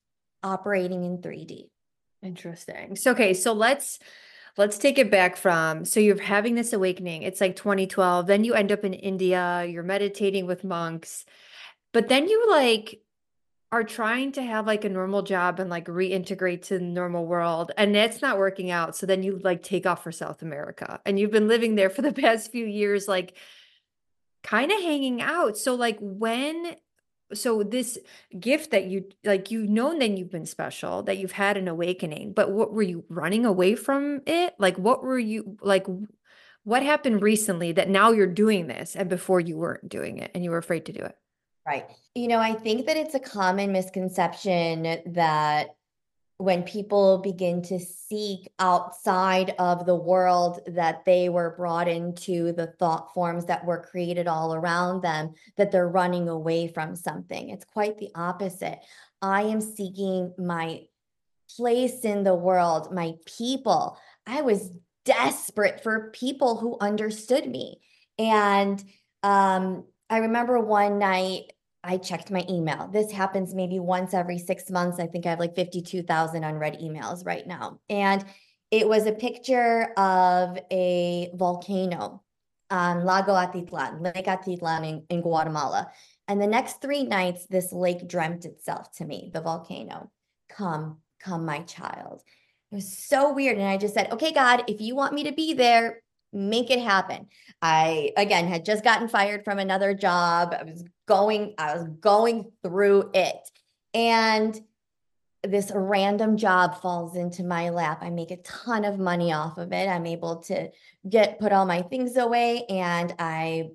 operating 0.44 1.04
in 1.04 1.18
3D. 1.18 1.71
Interesting. 2.24 2.96
So 2.96 3.12
okay, 3.12 3.34
so 3.34 3.54
let's 3.54 4.00
let's 4.58 4.78
take 4.78 5.00
it 5.00 5.10
back 5.10 5.38
from 5.38 5.86
so 5.86 6.00
you're 6.00 6.22
having 6.22 6.56
this 6.56 6.74
awakening. 6.74 7.24
It's 7.24 7.42
like 7.42 7.56
2012. 7.56 8.28
Then 8.28 8.44
you 8.44 8.54
end 8.54 8.72
up 8.72 8.84
in 8.84 8.94
India, 8.94 9.66
you're 9.66 9.84
meditating 9.84 10.46
with 10.46 10.64
monks. 10.64 11.26
But 11.94 12.08
then 12.08 12.28
you 12.28 12.50
like 12.50 13.02
are 13.72 13.84
trying 13.84 14.34
to 14.34 14.44
have 14.44 14.68
like 14.68 14.84
a 14.84 14.90
normal 14.90 15.22
job 15.22 15.60
and 15.60 15.70
like 15.70 15.86
reintegrate 15.86 16.64
to 16.64 16.78
the 16.78 16.84
normal 16.84 17.26
world 17.26 17.72
and 17.78 17.96
it's 17.96 18.22
not 18.22 18.38
working 18.38 18.70
out. 18.70 18.96
So 18.96 19.06
then 19.06 19.24
you 19.24 19.40
like 19.40 19.64
take 19.64 19.86
off 19.86 20.04
for 20.04 20.12
South 20.12 20.42
America 20.42 21.00
and 21.06 21.18
you've 21.18 21.32
been 21.32 21.48
living 21.48 21.76
there 21.76 21.90
for 21.90 22.02
the 22.02 22.14
past 22.22 22.52
few 22.52 22.66
years 22.66 23.08
like 23.08 23.36
kind 24.44 24.72
of 24.72 24.82
hanging 24.82 25.22
out. 25.22 25.58
So 25.58 25.76
like 25.76 25.98
when 26.02 26.76
so 27.34 27.63
this 27.63 27.98
gift 28.39 28.72
that 28.72 28.86
you 28.86 29.06
like 29.24 29.52
you've 29.52 29.70
known 29.70 30.00
that 30.00 30.17
you've 30.17 30.32
been 30.32 30.46
special 30.46 31.04
that 31.04 31.17
you've 31.17 31.32
had 31.32 31.58
an 31.58 31.67
awakening 31.67 32.34
but 32.34 32.52
what 32.52 32.74
were 32.74 32.82
you 32.82 33.04
running 33.10 33.46
away 33.46 33.76
from 33.76 34.22
it? 34.26 34.56
Like 34.60 34.78
what 34.78 35.04
were 35.04 35.20
you 35.20 35.58
like 35.62 35.86
what 36.63 36.84
happened 36.84 37.22
recently 37.22 37.72
that 37.72 37.89
now 37.89 38.12
you're 38.12 38.28
doing 38.28 38.67
this 38.67 38.96
and 38.96 39.10
before 39.10 39.39
you 39.39 39.58
weren't 39.58 39.89
doing 39.89 40.20
it 40.20 40.32
and 40.34 40.44
you 40.44 40.52
were 40.52 40.58
afraid 40.58 40.86
to 40.86 40.94
do 40.94 41.02
it? 41.02 41.17
Right. 41.65 41.86
You 42.15 42.28
know 42.28 42.39
i 42.39 42.54
think 42.54 42.88
that 42.88 42.98
it's 42.98 43.15
a 43.15 43.20
common 43.20 43.72
misconception 43.72 44.84
that 45.13 45.76
when 46.41 46.63
people 46.63 47.19
begin 47.19 47.62
to 47.62 47.80
seek 47.80 48.51
outside 48.58 49.54
of 49.60 49.86
the 49.86 49.95
world 49.95 50.60
that 50.65 51.06
they 51.06 51.30
were 51.30 51.56
brought 51.56 51.88
into 51.88 52.51
the 52.54 52.65
thought 52.80 53.13
forms 53.13 53.45
that 53.45 53.63
were 53.63 53.84
created 53.84 54.27
all 54.27 54.56
around 54.56 55.01
them 55.01 55.34
that 55.56 55.71
they're 55.71 55.88
running 55.88 56.27
away 56.27 56.67
from 56.67 56.95
something. 56.95 57.49
It's 57.49 57.63
quite 57.63 57.99
the 57.99 58.10
opposite. 58.15 58.80
I 59.21 59.43
am 59.43 59.62
seeking 59.62 60.34
my 60.38 60.82
place 61.56 61.99
in 62.06 62.23
the 62.23 62.34
world 62.34 62.91
my 62.91 63.13
people. 63.25 63.99
I 64.25 64.41
was 64.41 64.71
desperate 65.06 65.84
for 65.84 66.10
people 66.12 66.58
who 66.58 66.77
understood 66.82 67.47
me. 67.47 67.82
And 68.17 68.84
um, 69.23 69.86
i 70.10 70.17
remember 70.17 70.60
one 70.60 70.97
night 70.97 71.54
I 71.84 71.98
checked 71.98 72.30
my 72.30 72.46
email. 72.50 72.89
This 72.91 73.12
happens 73.12 73.56
maybe 73.56 73.80
once 73.80 74.13
every 74.13 74.38
six 74.38 74.70
months. 74.70 75.00
I 75.00 75.08
think 75.08 75.26
I 75.26 75.30
have 75.32 75.39
like 75.39 75.56
52,000 75.56 76.44
unread 76.44 76.80
emails 76.80 77.26
right 77.26 77.46
now. 77.46 77.80
And 77.89 78.24
it 78.70 78.88
was 78.88 79.06
a 79.06 79.12
picture 79.12 79.91
of 79.98 80.58
a 80.72 81.32
volcano 81.34 82.24
on 82.70 83.04
Lago 83.04 83.34
Atitlan, 83.34 84.02
Lake 84.02 84.28
Atitlan 84.28 84.88
in, 84.88 85.04
in 85.10 85.22
Guatemala. 85.22 85.91
And 86.28 86.41
the 86.41 86.48
next 86.48 86.82
three 86.82 87.04
nights, 87.04 87.48
this 87.48 87.74
lake 87.74 88.08
dreamt 88.08 88.46
itself 88.46 88.91
to 88.98 89.06
me, 89.06 89.32
the 89.34 89.41
volcano. 89.41 90.12
Come, 90.50 91.00
come, 91.20 91.46
my 91.46 91.60
child. 91.62 92.22
It 92.72 92.76
was 92.76 92.98
so 92.98 93.34
weird. 93.34 93.58
And 93.58 93.67
I 93.67 93.78
just 93.78 93.94
said, 93.94 94.12
okay, 94.13 94.32
God, 94.32 94.63
if 94.67 94.80
you 94.80 94.96
want 94.96 95.13
me 95.13 95.26
to 95.26 95.34
be 95.34 95.54
there, 95.54 96.02
make 96.32 96.72
it 96.72 96.80
happen. 96.80 97.28
I 97.62 98.12
again 98.15 98.48
had 98.48 98.63
just 98.63 98.84
gotten 98.84 99.10
fired 99.10 99.44
from 99.44 99.60
another 99.60 99.94
job. 99.94 100.56
I 100.58 100.63
was 100.63 100.86
going 101.12 101.54
I 101.58 101.76
was 101.76 101.89
going 102.00 102.54
through 102.63 103.12
it. 103.13 103.50
And 103.93 104.58
this 105.43 105.69
random 105.76 106.38
job 106.38 106.82
falls 106.82 107.17
into 107.17 107.43
my 107.43 107.67
lap. 107.69 108.00
I 108.02 108.10
make 108.10 108.32
a 108.32 108.38
ton 108.38 108.86
of 108.86 108.97
money 108.97 109.34
off 109.34 109.58
of 109.58 109.74
it. 109.74 109.89
I'm 109.89 110.06
able 110.06 110.38
to 110.43 110.69
get 111.10 111.38
put 111.38 111.52
all 111.52 111.65
my 111.65 111.82
things 111.82 112.15
away 112.15 112.63
and 112.69 113.13
I 113.19 113.71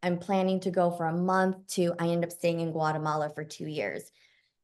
I'm 0.00 0.18
planning 0.18 0.60
to 0.60 0.70
go 0.70 0.92
for 0.92 1.06
a 1.06 1.12
month 1.12 1.56
to 1.74 1.92
I 1.98 2.06
end 2.06 2.22
up 2.22 2.30
staying 2.30 2.60
in 2.60 2.70
Guatemala 2.70 3.32
for 3.34 3.42
two 3.42 3.66
years. 3.66 4.04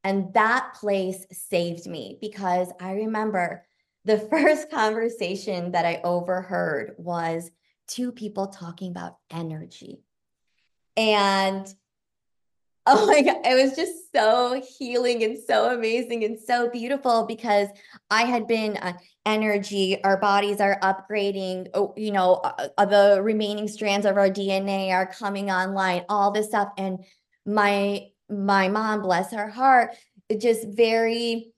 And 0.04 0.32
that 0.34 0.74
place 0.74 1.26
saved 1.32 1.88
me 1.88 2.18
because 2.20 2.68
I 2.80 2.92
remember 2.92 3.64
the 4.04 4.18
first 4.30 4.70
conversation 4.70 5.72
that 5.72 5.86
I 5.86 6.00
overheard 6.04 6.94
was 6.98 7.50
two 7.88 8.12
people 8.12 8.46
talking 8.46 8.92
about 8.92 9.16
energy. 9.28 10.02
And 10.96 11.66
oh 12.86 13.06
my 13.06 13.22
God, 13.22 13.36
it 13.44 13.62
was 13.62 13.76
just 13.76 14.12
so 14.12 14.60
healing 14.78 15.22
and 15.22 15.38
so 15.38 15.72
amazing 15.72 16.24
and 16.24 16.38
so 16.38 16.68
beautiful 16.68 17.24
because 17.26 17.68
I 18.10 18.22
had 18.24 18.48
been 18.48 18.76
uh, 18.76 18.94
energy, 19.24 20.02
our 20.02 20.16
bodies 20.16 20.60
are 20.60 20.80
upgrading, 20.80 21.68
oh, 21.74 21.94
you 21.96 22.10
know, 22.10 22.34
uh, 22.34 22.68
uh 22.76 22.84
the 22.84 23.20
remaining 23.22 23.68
strands 23.68 24.04
of 24.04 24.16
our 24.16 24.28
DNA 24.28 24.90
are 24.90 25.06
coming 25.06 25.50
online, 25.50 26.04
all 26.08 26.32
this 26.32 26.48
stuff. 26.48 26.72
And 26.76 27.04
my 27.46 28.08
my 28.28 28.68
mom, 28.68 29.02
bless 29.02 29.32
her 29.32 29.48
heart, 29.48 29.90
just 30.38 30.66
very 30.66 31.52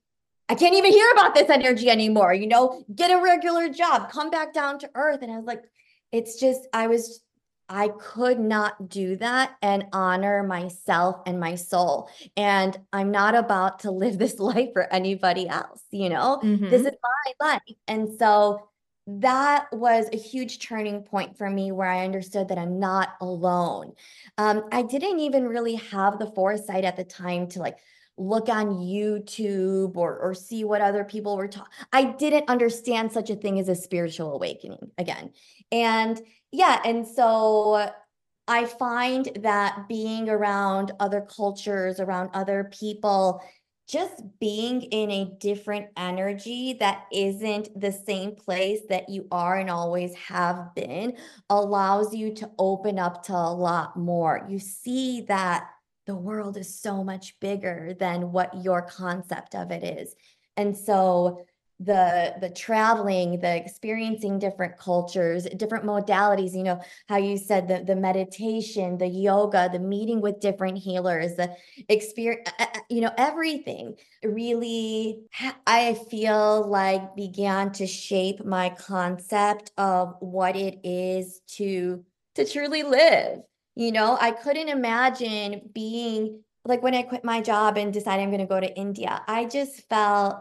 I 0.49 0.55
can't 0.55 0.75
even 0.75 0.93
hear 0.93 1.11
about 1.13 1.35
this 1.35 1.49
energy 1.49 1.89
anymore. 1.89 2.35
You 2.35 2.47
know, 2.47 2.85
get 2.95 3.11
a 3.11 3.23
regular 3.23 3.69
job, 3.71 4.11
come 4.11 4.31
back 4.31 4.53
down 4.53 4.79
to 4.81 4.91
earth. 4.95 5.23
And 5.23 5.33
I 5.33 5.37
was 5.37 5.47
like, 5.47 5.65
it's 6.13 6.39
just, 6.39 6.69
I 6.73 6.87
was, 6.87 7.21
I 7.68 7.88
could 7.88 8.38
not 8.38 8.88
do 8.88 9.16
that 9.16 9.57
and 9.62 9.87
honor 9.92 10.42
myself 10.42 11.20
and 11.27 11.40
my 11.40 11.55
soul. 11.55 12.11
And 12.37 12.77
I'm 12.92 13.11
not 13.11 13.35
about 13.35 13.81
to 13.81 13.90
live 13.90 14.18
this 14.18 14.38
life 14.38 14.70
for 14.72 14.92
anybody 14.92 15.48
else, 15.48 15.83
you 15.90 16.09
know, 16.09 16.40
mm-hmm. 16.42 16.68
this 16.68 16.83
is 16.83 16.92
my 17.03 17.46
life. 17.46 17.77
And 17.88 18.18
so 18.18 18.68
that 19.07 19.66
was 19.70 20.09
a 20.12 20.16
huge 20.16 20.61
turning 20.61 21.03
point 21.03 21.37
for 21.37 21.48
me 21.50 21.72
where 21.72 21.88
I 21.88 22.05
understood 22.05 22.48
that 22.48 22.59
I'm 22.59 22.81
not 22.81 23.11
alone. 23.20 23.92
Um, 24.38 24.64
I 24.72 24.83
didn't 24.83 25.20
even 25.20 25.46
really 25.46 25.74
have 25.74 26.18
the 26.18 26.31
foresight 26.35 26.85
at 26.85 26.96
the 26.96 27.05
time 27.05 27.48
to 27.48 27.59
like 27.59 27.79
look 28.16 28.48
on 28.48 28.77
YouTube 28.77 29.96
or 29.96 30.18
or 30.18 30.35
see 30.35 30.64
what 30.64 30.81
other 30.81 31.05
people 31.05 31.37
were 31.37 31.48
talking. 31.48 31.72
I 31.92 32.05
didn't 32.05 32.48
understand 32.48 33.12
such 33.12 33.29
a 33.29 33.37
thing 33.37 33.59
as 33.59 33.68
a 33.68 33.74
spiritual 33.74 34.35
awakening 34.35 34.92
again. 34.98 35.33
And 35.75 36.21
yeah, 36.53 36.81
and 36.85 37.05
so 37.07 37.91
I 38.47 38.65
find 38.65 39.29
that 39.41 39.89
being 39.89 40.29
around 40.29 40.93
other 41.01 41.21
cultures, 41.21 41.99
around 41.99 42.31
other 42.33 42.71
people, 42.73 43.43
just 43.89 44.23
being 44.39 44.83
in 44.83 45.11
a 45.11 45.37
different 45.41 45.89
energy 45.97 46.75
that 46.75 47.07
isn't 47.13 47.69
the 47.79 47.91
same 47.91 48.37
place 48.37 48.83
that 48.89 49.09
you 49.09 49.27
are 49.33 49.59
and 49.59 49.69
always 49.69 50.15
have 50.15 50.75
been 50.77 51.17
allows 51.51 52.15
you 52.15 52.33
to 52.35 52.51
open 52.57 53.01
up 53.01 53.25
to 53.25 53.35
a 53.35 53.53
lot 53.53 53.97
more. 53.97 54.47
You 54.49 54.61
see 54.61 55.23
that 55.23 55.69
the 56.07 56.15
world 56.15 56.57
is 56.57 56.81
so 56.81 57.03
much 57.03 57.39
bigger 57.41 57.97
than 57.99 58.31
what 58.31 58.63
your 58.63 58.83
concept 58.83 59.57
of 59.57 59.73
it 59.73 59.83
is. 59.83 60.15
And 60.57 60.77
so 60.77 61.45
the 61.81 62.35
the 62.41 62.51
traveling 62.51 63.41
the 63.41 63.57
experiencing 63.57 64.39
different 64.39 64.79
cultures 64.79 65.45
different 65.57 65.85
modalities 65.85 66.55
you 66.55 66.63
know 66.63 66.81
how 67.09 67.17
you 67.17 67.37
said 67.37 67.67
the 67.67 67.83
the 67.85 67.97
meditation 67.97 68.97
the 68.99 69.07
yoga 69.07 69.69
the 69.73 69.79
meeting 69.79 70.21
with 70.21 70.39
different 70.41 70.79
healers 70.79 71.35
the 71.35 71.55
experience 71.89 72.49
uh, 72.61 72.63
uh, 72.63 72.67
uh, 72.75 72.81
you 72.89 73.01
know 73.01 73.13
everything 73.19 73.95
really 74.23 75.19
i 75.67 75.95
feel 76.11 76.67
like 76.69 77.17
began 77.17 77.73
to 77.73 77.87
shape 77.87 78.45
my 78.45 78.71
concept 78.71 79.73
of 79.77 80.15
what 80.21 80.57
it 80.57 80.79
is 80.85 81.41
to 81.49 82.05
to 82.35 82.45
truly 82.45 82.83
live 82.83 83.41
you 83.77 83.91
know, 83.93 84.17
I 84.21 84.31
couldn't 84.31 84.69
imagine 84.69 85.71
being 85.73 86.43
like 86.65 86.83
when 86.83 86.95
I 86.95 87.03
quit 87.03 87.25
my 87.25 87.41
job 87.41 87.77
and 87.77 87.93
decided 87.93 88.23
I'm 88.23 88.31
going 88.31 88.41
to 88.41 88.47
go 88.47 88.61
to 88.61 88.77
India. 88.77 89.23
I 89.27 89.45
just 89.47 89.89
felt, 89.89 90.37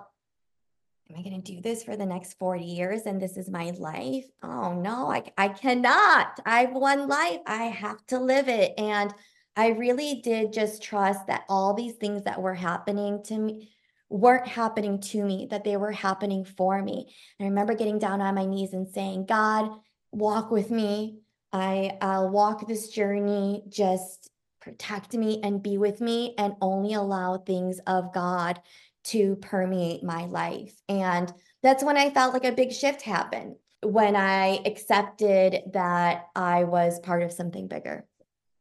am 1.14 1.20
I 1.20 1.24
going 1.24 1.42
to 1.42 1.54
do 1.54 1.62
this 1.62 1.84
for 1.84 1.96
the 1.96 2.06
next 2.06 2.40
40 2.40 2.64
years 2.64 3.02
and 3.06 3.22
this 3.22 3.38
is 3.38 3.50
my 3.50 3.72
life? 3.78 4.26
Oh 4.42 4.74
no, 4.74 5.12
I, 5.12 5.24
I 5.38 5.50
cannot. 5.50 6.40
I've 6.46 6.74
one 6.74 7.08
life. 7.08 7.40
I 7.46 7.66
have 7.66 8.06
to 8.08 8.20
live 8.20 8.48
it. 8.48 8.74
And 8.78 9.14
I 9.56 9.70
really 9.70 10.22
did 10.24 10.54
just 10.54 10.82
trust 10.82 11.28
that 11.28 11.44
all 11.48 11.74
these 11.74 11.94
things 11.96 12.24
that 12.24 12.42
were 12.42 12.56
happening 12.56 13.22
to 13.26 13.38
me 13.38 13.72
weren't 14.10 14.48
happening 14.48 15.00
to 15.02 15.24
me, 15.24 15.48
that 15.52 15.64
they 15.64 15.78
were 15.78 15.92
happening 15.92 16.46
for 16.46 16.82
me. 16.82 17.14
And 17.40 17.46
I 17.46 17.50
remember 17.50 17.76
getting 17.76 18.00
down 18.00 18.22
on 18.22 18.36
my 18.36 18.46
knees 18.46 18.74
and 18.74 18.88
saying, 18.88 19.26
God, 19.26 19.70
walk 20.12 20.52
with 20.52 20.72
me 20.72 21.20
I, 21.54 22.00
I'll 22.02 22.30
walk 22.30 22.68
this 22.68 22.90
journey, 22.90 23.62
just 23.70 24.28
protect 24.60 25.14
me 25.14 25.40
and 25.44 25.62
be 25.62 25.78
with 25.78 26.02
me, 26.02 26.34
and 26.40 26.56
only 26.62 26.96
allow 26.96 27.38
things 27.38 27.80
of 27.86 28.12
God 28.12 28.60
to 29.06 29.36
permeate 29.38 30.04
my 30.04 30.26
life. 30.26 30.74
And 30.88 31.32
that's 31.62 31.84
when 31.84 31.98
I 31.98 32.10
felt 32.10 32.34
like 32.34 32.46
a 32.46 32.52
big 32.52 32.72
shift 32.72 33.02
happened 33.02 33.56
when 33.84 34.16
I 34.16 34.62
accepted 34.66 35.62
that 35.74 36.28
I 36.36 36.64
was 36.64 37.00
part 37.00 37.24
of 37.24 37.32
something 37.32 37.68
bigger. 37.68 38.06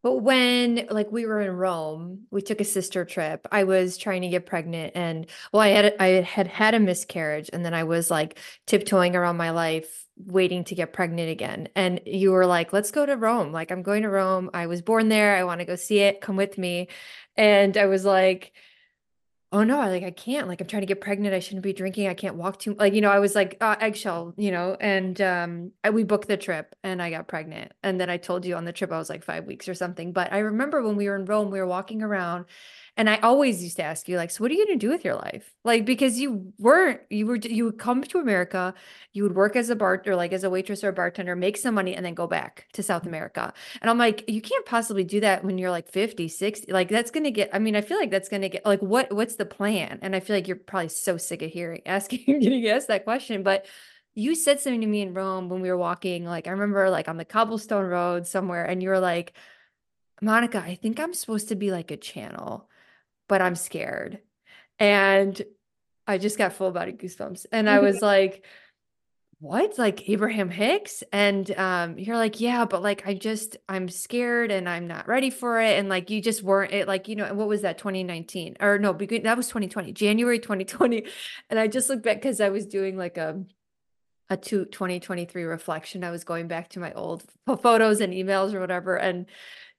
But 0.03 0.17
when 0.17 0.89
like 0.91 1.13
we 1.13 1.27
were 1.27 1.41
in 1.41 1.53
Rome, 1.53 2.27
we 2.33 2.43
took 2.43 2.61
a 2.61 2.65
sister 2.65 3.05
trip. 3.05 3.47
I 3.53 3.63
was 3.65 3.97
trying 3.97 4.23
to 4.23 4.29
get 4.29 4.47
pregnant 4.47 4.93
and 4.97 5.27
well 5.53 5.63
I 5.63 5.69
had 5.69 5.95
I 6.01 6.07
had 6.23 6.49
had 6.49 6.75
a 6.75 6.81
miscarriage 6.81 7.51
and 7.53 7.65
then 7.65 7.73
I 7.73 7.85
was 7.85 8.11
like 8.11 8.39
tiptoeing 8.67 9.15
around 9.15 9.37
my 9.37 9.51
life 9.51 10.07
waiting 10.17 10.65
to 10.65 10.75
get 10.75 10.93
pregnant 10.93 11.31
again. 11.31 11.69
And 11.77 12.01
you 12.05 12.33
were 12.33 12.47
like, 12.47 12.73
"Let's 12.73 12.91
go 12.91 13.07
to 13.07 13.17
Rome." 13.17 13.53
Like 13.53 13.71
I'm 13.71 13.83
going 13.83 14.03
to 14.03 14.11
Rome. 14.11 14.51
I 14.53 14.67
was 14.67 14.83
born 14.83 15.09
there. 15.09 15.37
I 15.37 15.45
want 15.45 15.61
to 15.61 15.65
go 15.65 15.77
see 15.77 16.01
it. 16.01 16.21
Come 16.21 16.37
with 16.37 16.59
me. 16.59 16.89
And 17.37 17.77
I 17.77 17.87
was 17.87 18.05
like, 18.05 18.53
oh 19.53 19.65
no, 19.65 19.79
I 19.81 19.89
like 19.91 20.03
I 20.03 20.11
can't. 20.11 20.49
Like 20.49 20.61
I'm 20.61 20.67
trying 20.67 20.83
to 20.83 20.87
get 20.87 21.01
pregnant. 21.01 21.35
I 21.35 21.39
shouldn't 21.41 21.63
be 21.63 21.73
drinking. 21.75 22.09
I 22.09 22.15
can't 22.15 22.37
walk 22.37 22.59
too 22.59 22.75
like, 22.79 22.95
you 22.95 23.01
know, 23.01 23.11
I 23.11 23.19
was 23.19 23.35
like 23.35 23.57
uh, 23.61 23.77
eggshell, 23.81 24.35
you 24.37 24.51
know, 24.51 24.77
and 24.81 25.21
um 25.21 25.73
I, 25.85 25.91
we 25.91 26.05
booked 26.05 26.29
the 26.29 26.37
trip 26.37 26.75
and 26.83 27.03
I 27.03 27.11
got 27.11 27.29
pregnant. 27.29 27.73
And 27.83 28.01
then 28.01 28.09
I 28.11 28.17
told 28.17 28.45
you 28.47 28.57
on 28.57 28.65
the 28.65 28.73
trip 28.73 28.91
I 28.93 28.99
was 28.99 29.11
like 29.11 29.23
5 29.25 29.45
weeks 29.47 29.69
or 29.69 29.75
something. 29.75 30.13
But 30.13 30.33
I 30.33 30.39
remember 30.39 30.83
when 30.83 30.97
we 30.97 31.09
were 31.09 31.17
in 31.17 31.27
Rome, 31.27 31.51
we 31.51 31.59
were 31.61 31.67
walking 31.67 32.03
around 32.03 32.47
and 32.95 33.09
I 33.09 33.17
always 33.19 33.63
used 33.63 33.77
to 33.77 33.83
ask 33.83 34.07
you, 34.07 34.19
like, 34.19 34.31
so 34.31 34.45
what 34.45 34.51
are 34.51 34.55
you 34.55 34.67
going 34.67 34.79
to 34.79 34.87
do 34.87 34.91
with 34.91 35.03
your 35.03 35.15
life? 35.15 35.55
Like, 35.65 35.87
because 35.87 36.21
you 36.21 36.53
weren't, 36.59 37.01
you 37.09 37.27
were, 37.27 37.37
you 37.37 37.65
would 37.65 37.79
come 37.79 38.03
to 38.03 38.19
America, 38.19 38.75
you 39.15 39.23
would 39.23 39.35
work 39.35 39.57
as 39.57 39.71
a 39.71 39.77
bar 39.77 40.03
or 40.07 40.15
like 40.15 40.35
as 40.35 40.45
a 40.45 40.51
waitress 40.51 40.85
or 40.85 40.91
a 40.91 40.93
bartender, 40.93 41.35
make 41.35 41.57
some 41.57 41.75
money, 41.75 41.95
and 41.95 42.05
then 42.05 42.13
go 42.13 42.27
back 42.27 42.67
to 42.75 42.83
South 42.83 43.03
mm-hmm. 43.03 43.09
America. 43.09 43.55
And 43.81 43.91
I'm 43.91 43.97
like, 43.97 44.29
you 44.29 44.43
can't 44.43 44.67
possibly 44.67 45.05
do 45.05 45.21
that 45.21 45.43
when 45.43 45.57
you're 45.57 45.71
like 45.71 45.89
50, 45.89 46.29
60. 46.29 46.71
Like, 46.71 46.91
that's 46.91 47.11
going 47.11 47.25
to 47.25 47.31
get, 47.31 47.49
I 47.55 47.59
mean, 47.61 47.77
I 47.77 47.81
feel 47.81 47.99
like 47.99 48.11
that's 48.11 48.29
going 48.29 48.43
to 48.43 48.51
get, 48.51 48.67
like, 48.67 48.83
what, 48.83 49.11
what's 49.11 49.37
the 49.37 49.47
plan? 49.47 49.99
And 50.03 50.15
I 50.15 50.21
feel 50.21 50.37
like 50.37 50.47
you're 50.47 50.57
probably 50.59 50.91
so 50.91 51.17
sick 51.17 51.41
of 51.41 51.51
hearing, 51.51 51.81
asking, 51.87 52.41
getting 52.41 52.67
asked 52.69 52.89
that 52.89 53.05
question. 53.05 53.43
But 53.43 53.65
you 54.15 54.35
said 54.35 54.61
something 54.61 54.83
to 54.83 54.87
me 54.87 55.01
in 55.01 55.15
Rome 55.15 55.49
when 55.49 55.63
we 55.63 55.71
were 55.71 55.79
walking. 55.79 56.27
Like, 56.27 56.47
I 56.47 56.51
remember 56.51 56.91
like 56.91 57.09
on 57.09 57.17
the 57.17 57.25
cobblestone 57.25 57.87
road 57.87 58.27
somewhere, 58.27 58.67
and 58.67 58.83
you 58.83 58.91
were 58.91 59.01
like, 59.01 59.33
Monica, 60.21 60.59
I 60.59 60.75
think 60.75 61.01
I'm 61.01 61.15
supposed 61.15 61.49
to 61.49 61.57
be 61.57 61.71
like 61.71 61.91
a 61.91 61.97
channel 61.97 62.69
but 63.33 63.41
I'm 63.41 63.57
scared. 63.57 64.19
And 64.79 65.41
I 66.07 66.19
just 66.19 66.37
got 66.37 66.53
full 66.53 66.71
body 66.71 66.93
goosebumps. 66.93 67.47
And 67.51 67.67
I 67.67 67.79
was 67.79 68.03
like, 68.03 68.45
what? 69.39 69.79
Like 69.79 70.07
Abraham 70.07 70.51
Hicks? 70.51 71.03
And 71.15 71.51
um, 71.53 71.99
you're 71.99 72.19
like, 72.19 72.41
yeah, 72.41 72.67
but 72.67 72.83
like 72.83 73.07
I 73.07 73.15
just 73.15 73.57
I'm 73.71 73.89
scared 73.89 74.51
and 74.51 74.69
I'm 74.69 74.87
not 74.87 75.09
ready 75.09 75.31
for 75.31 75.59
it. 75.63 75.79
And 75.79 75.89
like 75.89 76.11
you 76.11 76.21
just 76.21 76.43
weren't 76.43 76.75
it 76.75 76.87
like, 76.87 77.09
you 77.09 77.17
know, 77.17 77.33
what 77.33 77.49
was 77.49 77.63
that 77.63 77.79
2019? 77.79 78.59
Or 78.61 78.79
no, 78.79 78.93
that 78.93 79.37
was 79.39 79.47
2020, 79.47 79.95
January 79.95 80.39
2020. 80.39 81.07
And 81.49 81.59
I 81.59 81.69
just 81.69 81.89
looked 81.89 82.03
back 82.03 82.17
because 82.17 82.39
I 82.43 82.51
was 82.51 82.67
doing 82.67 82.99
like 82.99 83.17
a 83.17 83.43
a 84.29 84.37
two, 84.37 84.67
2023 84.67 85.45
reflection. 85.45 86.05
I 86.05 86.11
was 86.11 86.25
going 86.25 86.49
back 86.49 86.69
to 86.71 86.81
my 86.81 86.93
old 86.93 87.25
photos 87.63 88.03
and 88.03 88.13
emails 88.13 88.53
or 88.53 88.61
whatever. 88.61 88.97
And 88.97 89.25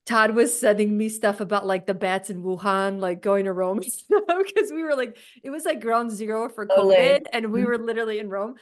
Todd 0.05 0.35
was 0.35 0.57
sending 0.57 0.97
me 0.97 1.07
stuff 1.07 1.39
about 1.39 1.65
like 1.65 1.85
the 1.85 1.93
bats 1.93 2.29
in 2.29 2.43
Wuhan, 2.43 2.99
like 2.99 3.21
going 3.21 3.45
to 3.45 3.53
Rome 3.53 3.77
because 3.79 4.03
we 4.73 4.83
were 4.83 4.95
like, 4.95 5.17
it 5.43 5.49
was 5.49 5.63
like 5.63 5.81
ground 5.81 6.11
zero 6.11 6.49
for 6.49 6.65
COVID 6.65 7.21
and 7.31 7.51
we 7.51 7.61
mm-hmm. 7.61 7.69
were 7.69 7.77
literally 7.77 8.19
in 8.19 8.29
Rome. 8.29 8.55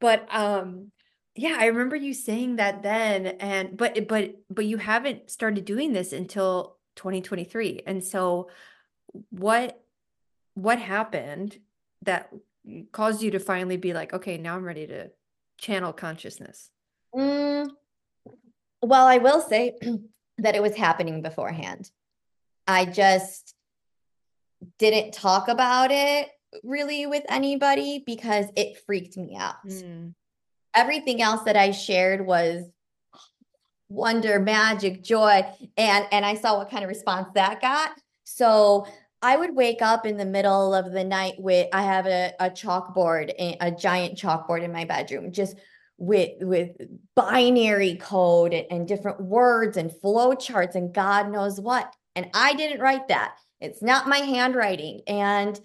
But 0.00 0.26
um 0.34 0.90
yeah, 1.36 1.56
I 1.58 1.66
remember 1.66 1.94
you 1.94 2.14
saying 2.14 2.56
that 2.56 2.82
then 2.82 3.26
and 3.26 3.76
but 3.76 4.08
but 4.08 4.34
but 4.50 4.66
you 4.66 4.76
haven't 4.76 5.30
started 5.30 5.64
doing 5.64 5.92
this 5.92 6.12
until 6.12 6.78
2023. 6.96 7.82
And 7.86 8.02
so 8.02 8.50
what 9.30 9.80
what 10.54 10.80
happened 10.80 11.58
that 12.02 12.30
caused 12.90 13.22
you 13.22 13.30
to 13.30 13.38
finally 13.38 13.76
be 13.76 13.92
like, 13.92 14.12
okay, 14.12 14.36
now 14.36 14.56
I'm 14.56 14.64
ready 14.64 14.88
to 14.88 15.10
channel 15.58 15.92
consciousness? 15.92 16.70
Mm, 17.14 17.70
well, 18.82 19.06
I 19.06 19.18
will 19.18 19.40
say 19.40 19.76
that 20.38 20.54
it 20.54 20.62
was 20.62 20.74
happening 20.76 21.22
beforehand. 21.22 21.90
I 22.66 22.84
just 22.84 23.54
didn't 24.78 25.12
talk 25.12 25.48
about 25.48 25.90
it 25.90 26.28
really 26.62 27.06
with 27.06 27.24
anybody 27.28 28.02
because 28.04 28.46
it 28.56 28.82
freaked 28.86 29.16
me 29.16 29.36
out. 29.36 29.66
Mm. 29.66 30.14
Everything 30.74 31.22
else 31.22 31.42
that 31.44 31.56
I 31.56 31.70
shared 31.72 32.24
was 32.24 32.64
wonder, 33.88 34.38
magic, 34.38 35.02
joy. 35.02 35.44
And 35.76 36.06
and 36.12 36.24
I 36.24 36.34
saw 36.34 36.58
what 36.58 36.70
kind 36.70 36.84
of 36.84 36.88
response 36.88 37.28
that 37.34 37.60
got. 37.60 37.92
So 38.24 38.86
I 39.20 39.36
would 39.36 39.54
wake 39.54 39.82
up 39.82 40.06
in 40.06 40.16
the 40.16 40.24
middle 40.24 40.74
of 40.74 40.92
the 40.92 41.04
night 41.04 41.34
with 41.38 41.68
I 41.72 41.82
have 41.82 42.06
a, 42.06 42.32
a 42.38 42.50
chalkboard, 42.50 43.32
a 43.60 43.70
giant 43.70 44.16
chalkboard 44.16 44.62
in 44.62 44.72
my 44.72 44.84
bedroom, 44.84 45.32
just 45.32 45.56
with 45.98 46.30
with 46.40 46.70
binary 47.14 47.96
code 47.96 48.54
and, 48.54 48.66
and 48.70 48.88
different 48.88 49.20
words 49.20 49.76
and 49.76 49.92
flow 50.00 50.34
charts 50.34 50.76
and 50.76 50.94
God 50.94 51.30
knows 51.30 51.60
what. 51.60 51.94
And 52.16 52.30
I 52.34 52.54
didn't 52.54 52.80
write 52.80 53.08
that. 53.08 53.34
It's 53.60 53.82
not 53.82 54.08
my 54.08 54.18
handwriting. 54.18 55.02
And 55.06 55.58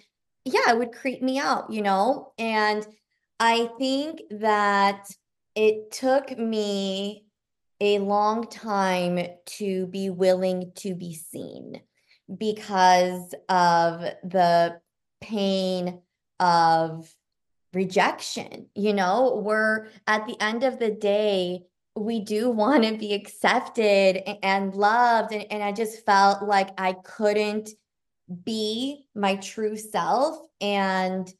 yeah, 0.45 0.71
it 0.71 0.77
would 0.77 0.91
creep 0.91 1.21
me 1.21 1.39
out, 1.39 1.71
you 1.71 1.81
know? 1.81 2.33
And 2.37 2.85
I 3.39 3.69
think 3.77 4.21
that 4.31 5.07
it 5.55 5.91
took 5.91 6.37
me 6.37 7.25
a 7.79 7.99
long 7.99 8.47
time 8.47 9.19
to 9.45 9.87
be 9.87 10.09
willing 10.09 10.71
to 10.75 10.95
be 10.95 11.13
seen 11.13 11.81
because 12.37 13.33
of 13.49 14.01
the 14.23 14.79
pain 15.21 15.99
of 16.39 17.13
rejection. 17.73 18.67
You 18.75 18.93
know, 18.93 19.41
we're 19.43 19.87
at 20.07 20.25
the 20.25 20.41
end 20.41 20.63
of 20.63 20.79
the 20.79 20.91
day, 20.91 21.63
we 21.95 22.19
do 22.19 22.49
want 22.63 22.83
to 22.83 22.97
be 22.97 23.13
accepted 23.13 24.21
and 24.43 24.73
loved. 24.73 25.33
And, 25.33 25.45
and 25.51 25.63
I 25.63 25.71
just 25.71 26.05
felt 26.05 26.43
like 26.43 26.69
I 26.77 26.93
couldn't 26.93 27.69
be 28.43 29.05
my 29.15 29.35
true 29.35 29.75
self 29.75 30.37
and 30.61 31.31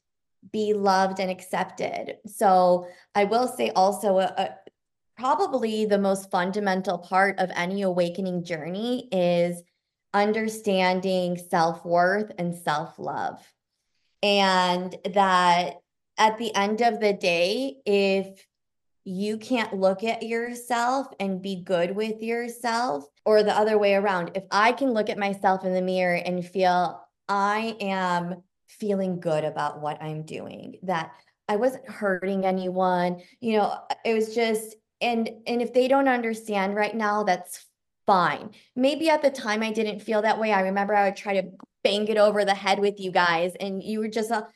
be 0.52 0.74
loved 0.74 1.20
and 1.20 1.32
accepted. 1.32 2.18
So 2.28 2.88
I 3.16 3.24
will 3.24 3.48
say 3.48 3.70
also, 3.70 4.20
a, 4.20 4.26
a, 4.26 4.50
probably 5.18 5.86
the 5.86 5.98
most 5.98 6.30
fundamental 6.30 6.98
part 6.98 7.40
of 7.40 7.50
any 7.56 7.84
awakening 7.84 8.44
journey 8.44 9.08
is 9.12 9.64
understanding 10.14 11.38
self 11.38 11.86
worth 11.86 12.32
and 12.38 12.56
self 12.56 13.00
love. 13.00 13.42
And 14.22 14.96
that 15.14 15.78
at 16.18 16.38
the 16.38 16.53
end 16.55 16.82
of 16.82 16.99
the 16.99 17.14
day, 17.14 17.78
if 17.86 18.45
you 19.05 19.38
can't 19.38 19.74
look 19.74 20.03
at 20.03 20.24
yourself 20.24 21.07
and 21.20 21.41
be 21.41 21.61
good 21.64 21.95
with 21.95 22.22
yourself, 22.22 23.05
or 23.26 23.43
the 23.43 23.57
other 23.57 23.78
way 23.78 23.95
around, 23.95 24.32
if 24.36 24.43
I 24.51 24.72
can 24.72 24.91
look 24.91 25.09
at 25.09 25.18
myself 25.18 25.66
in 25.66 25.74
the 25.74 25.82
mirror 25.82 26.16
and 26.16 26.45
feel 26.45 27.01
I 27.28 27.76
am 27.80 28.43
feeling 28.68 29.20
good 29.20 29.43
about 29.43 29.82
what 29.82 30.01
I'm 30.01 30.24
doing, 30.24 30.78
that 30.84 31.11
I 31.47 31.57
wasn't 31.57 31.89
hurting 31.89 32.45
anyone, 32.45 33.22
you 33.41 33.57
know, 33.57 33.78
it 34.05 34.14
was 34.14 34.34
just, 34.34 34.76
and 35.01 35.30
and 35.47 35.61
if 35.61 35.74
they 35.74 35.88
don't 35.89 36.07
understand 36.07 36.76
right 36.76 36.95
now, 36.95 37.24
that's 37.24 37.66
fine. 38.05 38.51
Maybe 38.76 39.09
at 39.09 39.22
the 39.22 39.30
time 39.30 39.64
I 39.64 39.72
didn't 39.72 39.99
feel 39.99 40.22
that 40.22 40.39
way. 40.39 40.53
I 40.53 40.61
remember 40.61 40.95
I 40.95 41.05
would 41.05 41.18
try 41.18 41.41
to 41.41 41.49
bang 41.84 42.07
it 42.07 42.18
over 42.18 42.45
the 42.45 42.53
head 42.53 42.80
with 42.80 42.99
you 42.99 43.11
guys, 43.11 43.53
and 43.59 43.84
you 43.84 43.99
were 43.99 44.07
just 44.07 44.32
a 44.32 44.47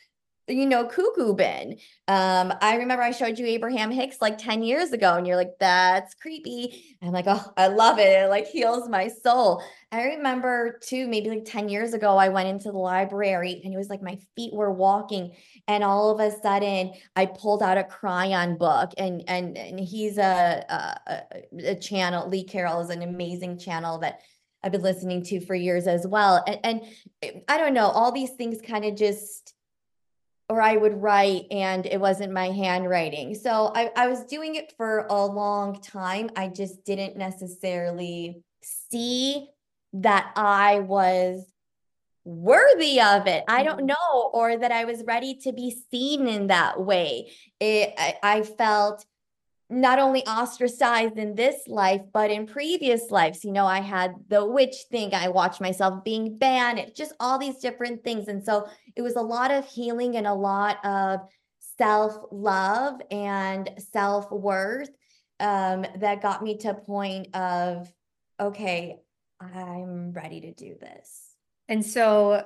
you 0.47 0.65
know, 0.65 0.85
cuckoo 0.85 1.33
bin. 1.33 1.77
Um, 2.07 2.53
I 2.61 2.75
remember 2.77 3.03
I 3.03 3.11
showed 3.11 3.37
you 3.37 3.45
Abraham 3.45 3.91
Hicks 3.91 4.17
like 4.21 4.37
10 4.37 4.63
years 4.63 4.91
ago, 4.93 5.15
and 5.15 5.27
you're 5.27 5.35
like, 5.35 5.53
that's 5.59 6.13
creepy. 6.13 6.97
I'm 7.01 7.11
like, 7.11 7.25
oh, 7.27 7.51
I 7.57 7.67
love 7.67 7.99
it. 7.99 8.07
It 8.07 8.29
like 8.29 8.47
heals 8.47 8.87
my 8.87 9.09
soul. 9.09 9.61
I 9.91 10.03
remember 10.03 10.79
too, 10.81 11.07
maybe 11.07 11.29
like 11.29 11.45
10 11.45 11.69
years 11.69 11.93
ago, 11.93 12.17
I 12.17 12.29
went 12.29 12.47
into 12.47 12.71
the 12.71 12.77
library 12.77 13.61
and 13.63 13.73
it 13.73 13.77
was 13.77 13.89
like 13.89 14.01
my 14.01 14.17
feet 14.35 14.53
were 14.53 14.71
walking, 14.71 15.35
and 15.67 15.83
all 15.83 16.11
of 16.11 16.19
a 16.19 16.35
sudden 16.41 16.93
I 17.15 17.25
pulled 17.25 17.61
out 17.61 17.77
a 17.77 17.83
Kryon 17.83 18.57
book, 18.57 18.91
and 18.97 19.23
and 19.27 19.57
and 19.57 19.79
he's 19.79 20.17
a 20.17 20.63
a, 20.69 21.23
a 21.71 21.75
channel. 21.75 22.29
Lee 22.29 22.43
Carroll 22.43 22.81
is 22.81 22.89
an 22.89 23.01
amazing 23.01 23.59
channel 23.59 23.97
that 23.99 24.21
I've 24.63 24.71
been 24.71 24.81
listening 24.81 25.23
to 25.25 25.39
for 25.41 25.55
years 25.55 25.87
as 25.87 26.05
well. 26.07 26.43
And, 26.47 26.59
and 26.63 26.81
eh, 27.21 27.31
I 27.47 27.57
don't 27.57 27.73
know, 27.73 27.87
all 27.87 28.11
these 28.11 28.31
things 28.31 28.59
kind 28.61 28.85
of 28.85 28.95
just 28.95 29.53
or 30.49 30.61
I 30.61 30.77
would 30.77 31.01
write 31.01 31.45
and 31.51 31.85
it 31.85 31.99
wasn't 31.99 32.33
my 32.33 32.47
handwriting. 32.47 33.35
So 33.35 33.71
I, 33.75 33.91
I 33.95 34.07
was 34.07 34.23
doing 34.25 34.55
it 34.55 34.73
for 34.77 35.05
a 35.09 35.25
long 35.25 35.81
time. 35.81 36.29
I 36.35 36.47
just 36.47 36.85
didn't 36.85 37.17
necessarily 37.17 38.41
see 38.61 39.49
that 39.93 40.31
I 40.35 40.79
was 40.79 41.45
worthy 42.23 43.01
of 43.01 43.27
it. 43.27 43.43
I 43.47 43.63
don't 43.63 43.77
mm-hmm. 43.77 43.87
know, 43.87 44.29
or 44.33 44.57
that 44.57 44.71
I 44.71 44.85
was 44.85 45.03
ready 45.05 45.35
to 45.43 45.53
be 45.53 45.75
seen 45.91 46.27
in 46.27 46.47
that 46.47 46.79
way. 46.79 47.31
It, 47.59 47.93
I, 47.97 48.15
I 48.21 48.43
felt 48.43 49.05
not 49.69 49.99
only 49.99 50.25
ostracized 50.25 51.17
in 51.17 51.35
this 51.35 51.67
life, 51.67 52.01
but 52.13 52.31
in 52.31 52.47
previous 52.47 53.11
lives. 53.11 53.43
You 53.43 53.51
know, 53.51 53.65
I 53.65 53.81
had 53.81 54.15
the 54.29 54.45
witch 54.45 54.85
thing, 54.89 55.13
I 55.13 55.27
watched 55.27 55.59
myself 55.59 56.03
being 56.03 56.37
banned, 56.37 56.91
just 56.95 57.13
all 57.19 57.37
these 57.37 57.57
different 57.57 58.03
things. 58.03 58.27
And 58.27 58.43
so 58.43 58.67
it 58.95 59.01
was 59.01 59.15
a 59.15 59.21
lot 59.21 59.51
of 59.51 59.65
healing 59.65 60.15
and 60.15 60.25
a 60.25 60.33
lot 60.33 60.83
of 60.85 61.19
self 61.77 62.17
love 62.31 63.01
and 63.11 63.69
self 63.77 64.31
worth 64.31 64.89
um, 65.39 65.85
that 65.97 66.21
got 66.21 66.43
me 66.43 66.57
to 66.59 66.69
a 66.69 66.73
point 66.73 67.35
of, 67.35 67.91
okay, 68.39 68.97
I'm 69.39 70.13
ready 70.13 70.41
to 70.41 70.53
do 70.53 70.75
this. 70.79 71.35
And 71.67 71.85
so 71.85 72.45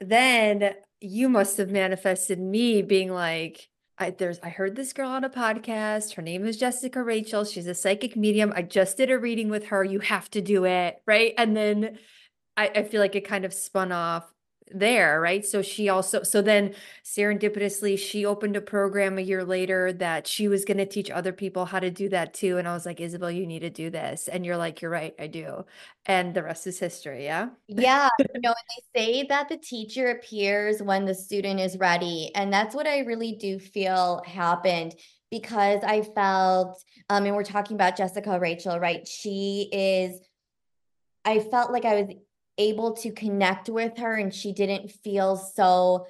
then 0.00 0.74
you 1.00 1.28
must 1.28 1.56
have 1.58 1.70
manifested 1.70 2.38
me 2.38 2.82
being 2.82 3.10
like, 3.10 3.68
I 4.00 4.10
there's 4.10 4.40
I 4.42 4.48
heard 4.48 4.74
this 4.74 4.94
girl 4.94 5.10
on 5.10 5.24
a 5.24 5.30
podcast. 5.30 6.14
Her 6.14 6.22
name 6.22 6.46
is 6.46 6.56
Jessica 6.56 7.02
Rachel. 7.02 7.44
She's 7.44 7.66
a 7.66 7.74
psychic 7.74 8.16
medium. 8.16 8.52
I 8.56 8.62
just 8.62 8.96
did 8.96 9.10
a 9.10 9.18
reading 9.18 9.50
with 9.50 9.66
her. 9.66 9.84
You 9.84 10.00
have 10.00 10.30
to 10.30 10.40
do 10.40 10.64
it. 10.64 11.02
Right. 11.06 11.34
And 11.36 11.54
then 11.54 11.98
I, 12.56 12.70
I 12.74 12.82
feel 12.82 13.00
like 13.00 13.14
it 13.14 13.26
kind 13.26 13.44
of 13.44 13.52
spun 13.52 13.92
off 13.92 14.32
there, 14.72 15.20
right? 15.20 15.44
So 15.44 15.62
she 15.62 15.88
also, 15.88 16.22
so 16.22 16.42
then 16.42 16.74
serendipitously, 17.04 17.98
she 17.98 18.24
opened 18.24 18.56
a 18.56 18.60
program 18.60 19.18
a 19.18 19.22
year 19.22 19.44
later 19.44 19.92
that 19.94 20.26
she 20.26 20.48
was 20.48 20.64
going 20.64 20.78
to 20.78 20.86
teach 20.86 21.10
other 21.10 21.32
people 21.32 21.66
how 21.66 21.80
to 21.80 21.90
do 21.90 22.08
that 22.10 22.34
too. 22.34 22.58
And 22.58 22.68
I 22.68 22.72
was 22.72 22.86
like, 22.86 23.00
Isabel, 23.00 23.30
you 23.30 23.46
need 23.46 23.60
to 23.60 23.70
do 23.70 23.90
this. 23.90 24.28
And 24.28 24.44
you're 24.44 24.56
like, 24.56 24.82
you're 24.82 24.90
right, 24.90 25.14
I 25.18 25.26
do. 25.26 25.64
And 26.06 26.34
the 26.34 26.42
rest 26.42 26.66
is 26.66 26.78
history. 26.78 27.24
Yeah. 27.24 27.50
Yeah. 27.68 28.08
you 28.18 28.40
know, 28.40 28.54
they 28.94 29.00
say 29.00 29.26
that 29.28 29.48
the 29.48 29.56
teacher 29.56 30.10
appears 30.10 30.82
when 30.82 31.04
the 31.04 31.14
student 31.14 31.60
is 31.60 31.78
ready. 31.78 32.30
And 32.34 32.52
that's 32.52 32.74
what 32.74 32.86
I 32.86 33.00
really 33.00 33.32
do 33.32 33.58
feel 33.58 34.22
happened 34.26 34.94
because 35.30 35.80
I 35.84 36.02
felt, 36.02 36.82
um, 37.08 37.24
and 37.24 37.36
we're 37.36 37.44
talking 37.44 37.76
about 37.76 37.96
Jessica 37.96 38.38
Rachel, 38.40 38.78
right? 38.80 39.06
She 39.06 39.68
is, 39.72 40.20
I 41.24 41.38
felt 41.38 41.70
like 41.70 41.84
I 41.84 42.02
was 42.02 42.14
able 42.60 42.92
to 42.92 43.10
connect 43.10 43.68
with 43.68 43.98
her 43.98 44.14
and 44.14 44.32
she 44.34 44.52
didn't 44.52 44.90
feel 44.90 45.36
so 45.36 46.06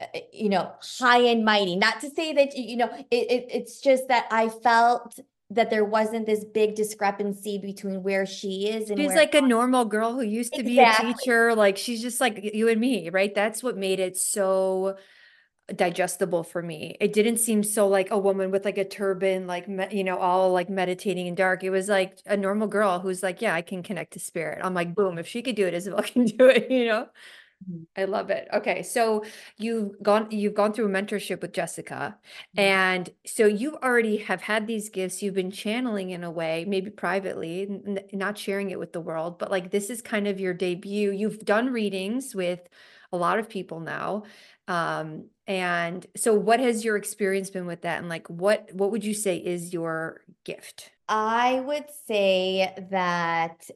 uh, 0.00 0.06
you 0.32 0.48
know 0.48 0.72
high 0.98 1.22
and 1.32 1.44
mighty. 1.44 1.76
Not 1.76 2.00
to 2.00 2.10
say 2.10 2.32
that 2.32 2.56
you 2.56 2.76
know 2.76 2.90
it, 3.10 3.30
it, 3.30 3.46
it's 3.50 3.80
just 3.80 4.08
that 4.08 4.26
i 4.30 4.48
felt 4.48 5.18
that 5.50 5.68
there 5.68 5.84
wasn't 5.84 6.26
this 6.26 6.44
big 6.44 6.76
discrepancy 6.76 7.58
between 7.58 8.04
where 8.04 8.24
she 8.24 8.68
is 8.68 8.88
and 8.88 9.00
she's 9.00 9.14
like 9.14 9.34
a 9.34 9.42
normal 9.42 9.84
girl 9.84 10.14
who 10.14 10.22
used 10.22 10.54
to 10.54 10.60
exactly. 10.60 11.06
be 11.06 11.10
a 11.10 11.14
teacher. 11.14 11.54
Like 11.54 11.76
she's 11.76 12.00
just 12.00 12.20
like 12.20 12.54
you 12.54 12.68
and 12.68 12.80
me 12.80 13.10
right? 13.10 13.34
That's 13.34 13.62
what 13.62 13.76
made 13.76 14.00
it 14.00 14.16
so 14.16 14.96
digestible 15.76 16.42
for 16.42 16.62
me. 16.62 16.96
It 17.00 17.12
didn't 17.12 17.38
seem 17.38 17.62
so 17.62 17.88
like 17.88 18.10
a 18.10 18.18
woman 18.18 18.50
with 18.50 18.64
like 18.64 18.78
a 18.78 18.84
turban, 18.84 19.46
like, 19.46 19.68
me, 19.68 19.86
you 19.90 20.04
know, 20.04 20.18
all 20.18 20.52
like 20.52 20.68
meditating 20.70 21.26
in 21.26 21.34
dark. 21.34 21.64
It 21.64 21.70
was 21.70 21.88
like 21.88 22.18
a 22.26 22.36
normal 22.36 22.68
girl 22.68 23.00
who's 23.00 23.22
like, 23.22 23.40
yeah, 23.42 23.54
I 23.54 23.62
can 23.62 23.82
connect 23.82 24.12
to 24.14 24.20
spirit. 24.20 24.60
I'm 24.62 24.74
like, 24.74 24.94
boom, 24.94 25.18
if 25.18 25.26
she 25.26 25.42
could 25.42 25.56
do 25.56 25.66
it, 25.66 25.74
Isabel 25.74 26.02
can 26.02 26.24
do 26.24 26.46
it, 26.46 26.70
you 26.70 26.86
know? 26.86 27.08
Mm-hmm. 27.68 27.82
I 27.96 28.04
love 28.04 28.30
it. 28.30 28.48
Okay, 28.52 28.82
so 28.82 29.24
you've 29.58 30.02
gone 30.02 30.28
you've 30.30 30.54
gone 30.54 30.72
through 30.72 30.86
a 30.86 30.88
mentorship 30.88 31.42
with 31.42 31.52
Jessica, 31.52 32.16
mm-hmm. 32.56 32.60
and 32.60 33.10
so 33.26 33.46
you 33.46 33.76
already 33.76 34.16
have 34.18 34.40
had 34.40 34.66
these 34.66 34.88
gifts. 34.88 35.22
You've 35.22 35.34
been 35.34 35.50
channeling 35.50 36.10
in 36.10 36.24
a 36.24 36.30
way, 36.30 36.64
maybe 36.66 36.90
privately, 36.90 37.62
n- 37.68 38.00
not 38.12 38.38
sharing 38.38 38.70
it 38.70 38.78
with 38.78 38.92
the 38.92 39.00
world, 39.00 39.38
but 39.38 39.50
like 39.50 39.70
this 39.70 39.90
is 39.90 40.00
kind 40.00 40.26
of 40.26 40.40
your 40.40 40.54
debut. 40.54 41.10
You've 41.10 41.40
done 41.40 41.70
readings 41.70 42.34
with 42.34 42.60
a 43.12 43.16
lot 43.16 43.38
of 43.38 43.48
people 43.48 43.80
now, 43.80 44.22
um, 44.70 45.24
and 45.48 46.06
so 46.16 46.32
what 46.32 46.60
has 46.60 46.84
your 46.84 46.96
experience 46.96 47.50
been 47.50 47.66
with 47.66 47.82
that? 47.82 47.98
And 47.98 48.08
like 48.08 48.28
what 48.28 48.72
what 48.72 48.92
would 48.92 49.04
you 49.04 49.14
say 49.14 49.36
is 49.36 49.72
your 49.72 50.20
gift? 50.44 50.92
I 51.08 51.58
would 51.58 51.86
say 52.06 52.72
that 52.92 53.68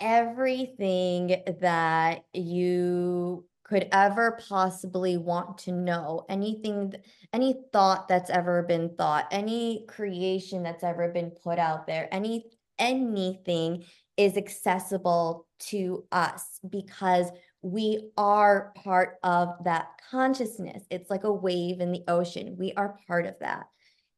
everything 0.00 1.40
that 1.60 2.24
you 2.34 3.44
could 3.62 3.86
ever 3.92 4.40
possibly 4.48 5.16
want 5.16 5.58
to 5.58 5.70
know 5.70 6.26
anything 6.28 6.94
any 7.32 7.62
thought 7.72 8.08
that's 8.08 8.30
ever 8.30 8.64
been 8.64 8.96
thought 8.96 9.28
any 9.30 9.84
creation 9.86 10.62
that's 10.64 10.82
ever 10.82 11.10
been 11.10 11.30
put 11.30 11.58
out 11.58 11.86
there 11.86 12.08
any 12.10 12.46
anything 12.78 13.84
is 14.16 14.36
accessible 14.36 15.46
to 15.58 16.04
us 16.10 16.58
because 16.68 17.30
we 17.62 18.10
are 18.16 18.72
part 18.76 19.18
of 19.22 19.64
that 19.64 19.88
consciousness. 20.10 20.82
It's 20.90 21.10
like 21.10 21.24
a 21.24 21.32
wave 21.32 21.80
in 21.80 21.92
the 21.92 22.04
ocean. 22.08 22.56
We 22.58 22.72
are 22.72 22.98
part 23.06 23.26
of 23.26 23.38
that. 23.40 23.66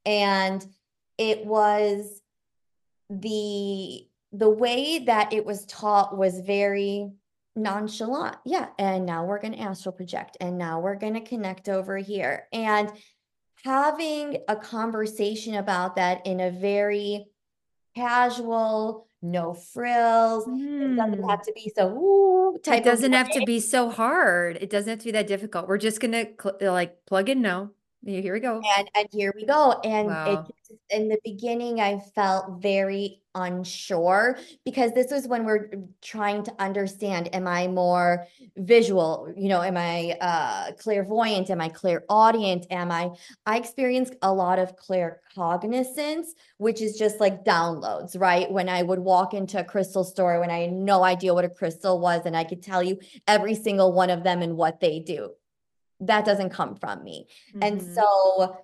And 0.04 0.64
it 1.18 1.44
was 1.44 2.20
the 3.10 4.06
the 4.34 4.48
way 4.48 5.00
that 5.00 5.32
it 5.34 5.44
was 5.44 5.66
taught 5.66 6.16
was 6.16 6.40
very 6.40 7.12
nonchalant. 7.54 8.36
Yeah, 8.44 8.68
and 8.78 9.04
now 9.04 9.26
we're 9.26 9.40
going 9.40 9.52
to 9.52 9.60
astral 9.60 9.92
project 9.92 10.38
and 10.40 10.56
now 10.56 10.80
we're 10.80 10.94
going 10.94 11.14
to 11.14 11.20
connect 11.20 11.68
over 11.68 11.98
here. 11.98 12.48
And 12.52 12.90
having 13.64 14.38
a 14.48 14.56
conversation 14.56 15.54
about 15.54 15.96
that 15.96 16.26
in 16.26 16.40
a 16.40 16.50
very 16.50 17.26
casual, 17.94 19.06
no 19.22 19.54
frills. 19.54 20.44
It 20.46 20.96
doesn't 20.96 21.20
Mm. 21.20 21.30
have 21.30 21.42
to 21.42 21.52
be 21.54 21.72
so. 21.76 22.58
It 22.66 22.84
doesn't 22.84 23.12
have 23.12 23.30
to 23.30 23.44
be 23.46 23.60
so 23.60 23.88
hard. 23.90 24.56
It 24.60 24.68
doesn't 24.70 24.90
have 24.90 24.98
to 24.98 25.04
be 25.06 25.12
that 25.12 25.26
difficult. 25.26 25.68
We're 25.68 25.78
just 25.78 26.00
gonna 26.00 26.26
cl- 26.40 26.56
like 26.60 27.04
plug 27.06 27.28
in 27.28 27.40
now. 27.42 27.70
Here 28.04 28.32
we 28.34 28.40
go. 28.40 28.60
And 28.76 28.90
and 28.96 29.08
here 29.12 29.32
we 29.36 29.46
go. 29.46 29.80
And 29.84 30.08
Wow. 30.08 30.46
just- 30.46 30.72
in 30.90 31.08
the 31.08 31.18
beginning, 31.24 31.80
I 31.80 32.00
felt 32.14 32.60
very 32.60 33.22
unsure 33.34 34.38
because 34.64 34.92
this 34.92 35.10
was 35.10 35.26
when 35.28 35.44
we're 35.44 35.70
trying 36.02 36.42
to 36.44 36.52
understand, 36.58 37.34
am 37.34 37.46
I 37.46 37.68
more 37.68 38.26
visual? 38.56 39.32
You 39.36 39.48
know, 39.48 39.62
am 39.62 39.76
I 39.76 40.16
uh 40.20 40.72
clairvoyant? 40.72 41.48
Am 41.50 41.60
I 41.60 41.68
clairaudient? 41.68 42.66
Am 42.70 42.90
I 42.90 43.10
I 43.46 43.56
experienced 43.58 44.14
a 44.22 44.32
lot 44.32 44.58
of 44.58 44.74
claircognizance, 44.76 46.26
which 46.58 46.80
is 46.82 46.96
just 46.98 47.20
like 47.20 47.44
downloads, 47.44 48.18
right? 48.18 48.50
When 48.50 48.68
I 48.68 48.82
would 48.82 48.98
walk 49.00 49.34
into 49.34 49.60
a 49.60 49.64
crystal 49.64 50.04
store 50.04 50.40
when 50.40 50.50
I 50.50 50.60
had 50.60 50.72
no 50.72 51.04
idea 51.04 51.34
what 51.34 51.44
a 51.44 51.50
crystal 51.50 52.00
was, 52.00 52.22
and 52.26 52.36
I 52.36 52.44
could 52.44 52.62
tell 52.62 52.82
you 52.82 52.98
every 53.28 53.54
single 53.54 53.92
one 53.92 54.10
of 54.10 54.24
them 54.24 54.42
and 54.42 54.56
what 54.56 54.80
they 54.80 54.98
do. 55.00 55.32
That 56.02 56.24
doesn't 56.24 56.50
come 56.50 56.76
from 56.76 57.04
me. 57.04 57.28
And 57.60 57.80
Mhm. 57.80 57.94
so 57.94 58.56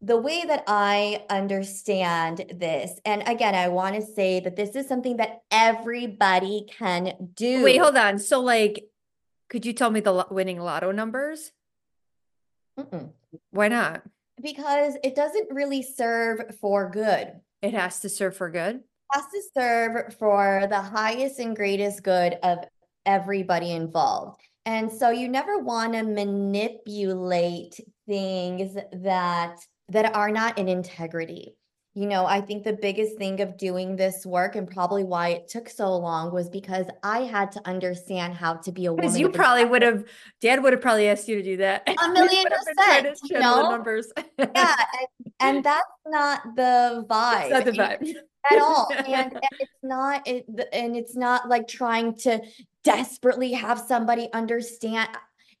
the 0.00 0.16
way 0.16 0.44
that 0.44 0.64
I 0.66 1.24
understand 1.30 2.44
this, 2.54 2.98
and 3.04 3.26
again, 3.26 3.54
I 3.54 3.68
want 3.68 3.96
to 3.96 4.02
say 4.02 4.40
that 4.40 4.56
this 4.56 4.74
is 4.76 4.88
something 4.88 5.18
that 5.18 5.42
everybody 5.50 6.66
can 6.70 7.30
do. 7.34 7.62
Wait, 7.62 7.78
hold 7.78 7.96
on. 7.96 8.18
So 8.18 8.40
like, 8.40 8.88
could 9.48 9.64
you 9.66 9.72
tell 9.72 9.90
me 9.90 10.00
the 10.00 10.26
winning 10.30 10.58
lotto 10.60 10.90
numbers? 10.90 11.52
Mm-mm. 12.78 13.12
Why 13.50 13.68
not? 13.68 14.02
Because 14.40 14.96
it 15.02 15.14
doesn't 15.14 15.50
really 15.50 15.82
serve 15.82 16.56
for 16.60 16.90
good. 16.90 17.40
It 17.62 17.74
has 17.74 18.00
to 18.00 18.08
serve 18.08 18.36
for 18.36 18.50
good. 18.50 18.76
It 18.76 18.82
has 19.12 19.24
to 19.32 19.42
serve 19.54 20.14
for 20.18 20.66
the 20.68 20.80
highest 20.80 21.38
and 21.38 21.56
greatest 21.56 22.02
good 22.02 22.34
of 22.42 22.58
everybody 23.06 23.72
involved. 23.72 24.42
And 24.66 24.90
so 24.90 25.10
you 25.10 25.28
never 25.28 25.58
want 25.58 25.94
to 25.94 26.02
manipulate 26.02 27.80
things 28.06 28.76
that 28.92 29.56
that 29.88 30.14
are 30.16 30.30
not 30.30 30.58
in 30.58 30.68
integrity. 30.68 31.56
You 31.94 32.06
know, 32.06 32.26
I 32.26 32.42
think 32.42 32.64
the 32.64 32.74
biggest 32.74 33.16
thing 33.16 33.40
of 33.40 33.56
doing 33.56 33.96
this 33.96 34.26
work 34.26 34.54
and 34.54 34.68
probably 34.68 35.02
why 35.02 35.28
it 35.28 35.48
took 35.48 35.70
so 35.70 35.96
long 35.96 36.30
was 36.30 36.50
because 36.50 36.84
I 37.02 37.20
had 37.20 37.52
to 37.52 37.62
understand 37.66 38.34
how 38.34 38.54
to 38.54 38.72
be 38.72 38.84
a 38.84 38.92
woman. 38.92 39.06
Because 39.06 39.18
you 39.18 39.30
probably 39.30 39.64
would 39.64 39.80
have, 39.80 40.04
Dad 40.42 40.62
would 40.62 40.74
have 40.74 40.82
probably 40.82 41.08
asked 41.08 41.26
you 41.26 41.36
to 41.36 41.42
do 41.42 41.56
that. 41.58 41.88
A 41.88 42.08
million 42.12 42.42
would 42.42 42.52
have 42.52 42.66
been 42.66 42.74
trying 42.84 43.02
to 43.04 43.10
percent, 43.12 43.30
you 43.30 43.38
know? 43.38 43.70
numbers. 43.70 44.12
Yeah, 44.38 44.44
and, 45.24 45.32
and 45.40 45.64
that's 45.64 45.86
not 46.06 46.42
the 46.54 47.06
vibe. 47.08 47.44
It's 47.44 47.50
not 47.50 47.64
the 47.64 47.72
vibe. 47.72 48.14
at 48.50 48.58
all 48.60 48.88
and, 48.96 49.32
and 49.32 49.42
it's 49.58 49.72
not 49.82 50.26
it, 50.26 50.44
and 50.74 50.96
it's 50.96 51.16
not 51.16 51.48
like 51.48 51.66
trying 51.66 52.14
to 52.14 52.40
desperately 52.86 53.52
have 53.52 53.78
somebody 53.80 54.28
understand 54.32 55.08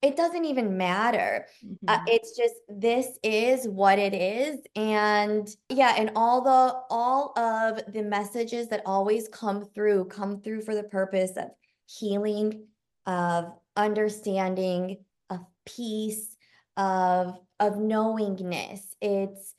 it 0.02 0.16
doesn't 0.16 0.44
even 0.44 0.76
matter. 0.76 1.46
Uh, 1.88 1.98
Mhm. 1.98 2.08
it's 2.08 2.36
just 2.36 2.54
this 2.68 3.18
is 3.22 3.66
what 3.68 3.98
it 3.98 4.14
is. 4.14 4.60
And 4.76 5.48
yeah 5.68 5.94
and 5.96 6.10
all 6.14 6.42
the 6.42 6.80
all 6.90 7.38
of 7.38 7.80
the 7.92 8.02
messages 8.02 8.68
that 8.68 8.82
always 8.86 9.28
come 9.28 9.64
through 9.74 10.06
come 10.06 10.40
through 10.42 10.62
for 10.62 10.74
the 10.74 10.82
purpose 10.84 11.32
of 11.36 11.48
healing 11.86 12.66
of 13.06 13.52
understanding 13.76 15.04
of 15.30 15.40
peace 15.64 16.36
of 16.76 17.38
of 17.58 17.78
knowingness. 17.78 18.94
It's 19.00 19.54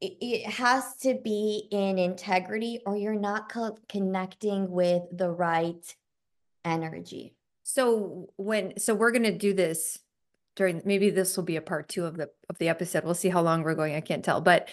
it, 0.00 0.16
it 0.20 0.46
has 0.46 0.96
to 0.98 1.14
be 1.22 1.68
in 1.70 1.98
integrity 1.98 2.80
or 2.86 2.96
you're 2.96 3.14
not 3.14 3.50
co- 3.50 3.76
connecting 3.88 4.70
with 4.70 5.02
the 5.12 5.30
right 5.30 5.84
energy 6.64 7.34
So 7.62 8.30
when 8.36 8.78
so 8.78 8.94
we're 8.94 9.12
gonna 9.12 9.36
do 9.36 9.54
this 9.54 9.98
during 10.56 10.82
maybe 10.84 11.10
this 11.10 11.36
will 11.36 11.44
be 11.44 11.56
a 11.56 11.62
part 11.62 11.88
two 11.88 12.04
of 12.04 12.16
the 12.16 12.30
of 12.48 12.58
the 12.58 12.68
episode. 12.68 13.04
We'll 13.04 13.14
see 13.14 13.28
how 13.28 13.42
long 13.42 13.62
we're 13.62 13.74
going. 13.74 13.94
I 13.94 14.00
can't 14.00 14.24
tell. 14.24 14.40
But 14.40 14.68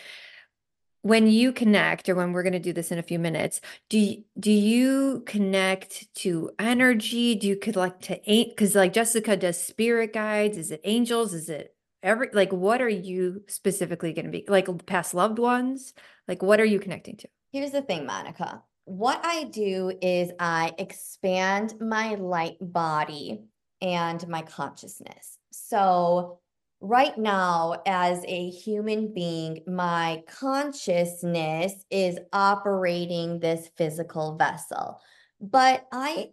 when 1.01 1.27
you 1.27 1.53
connect 1.53 2.09
or 2.09 2.15
when 2.15 2.33
we're 2.33 2.43
gonna 2.43 2.59
do 2.59 2.73
this 2.73 2.91
in 2.91 2.97
a 2.97 3.03
few 3.03 3.19
minutes, 3.19 3.61
do 3.87 3.99
you, 3.99 4.23
do 4.39 4.51
you 4.51 5.23
connect 5.25 6.13
to 6.15 6.51
energy? 6.59 7.35
Do 7.35 7.47
you 7.47 7.55
connect 7.55 8.01
to 8.03 8.19
a 8.29 8.49
because 8.49 8.75
like 8.75 8.93
Jessica 8.93 9.37
does 9.37 9.63
spirit 9.63 10.13
guides? 10.13 10.57
Is 10.57 10.71
it 10.71 10.81
angels? 10.83 11.33
Is 11.33 11.49
it 11.49 11.75
every 12.03 12.29
like 12.33 12.51
what 12.51 12.81
are 12.81 12.89
you 12.89 13.43
specifically 13.47 14.11
gonna 14.13 14.29
be 14.29 14.43
like 14.47 14.67
past 14.85 15.13
loved 15.13 15.39
ones? 15.39 15.93
Like 16.27 16.41
what 16.41 16.59
are 16.59 16.65
you 16.65 16.79
connecting 16.79 17.15
to? 17.17 17.29
Here's 17.51 17.71
the 17.71 17.81
thing, 17.81 18.05
Monica. 18.05 18.63
What 18.87 19.19
I 19.21 19.43
do 19.43 19.91
is 20.01 20.31
I 20.39 20.71
expand 20.77 21.73
my 21.81 22.15
light 22.15 22.55
body 22.61 23.41
and 23.81 24.25
my 24.29 24.43
consciousness. 24.43 25.37
So, 25.51 26.39
right 26.79 27.17
now, 27.17 27.81
as 27.85 28.23
a 28.25 28.49
human 28.49 29.13
being, 29.13 29.61
my 29.67 30.23
consciousness 30.29 31.73
is 31.91 32.17
operating 32.31 33.41
this 33.41 33.69
physical 33.75 34.37
vessel, 34.37 35.01
but 35.41 35.85
I 35.91 36.29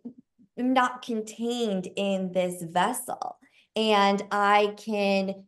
am 0.57 0.73
not 0.73 1.03
contained 1.03 1.89
in 1.97 2.31
this 2.31 2.63
vessel. 2.63 3.37
And 3.75 4.23
I 4.31 4.75
can 4.77 5.43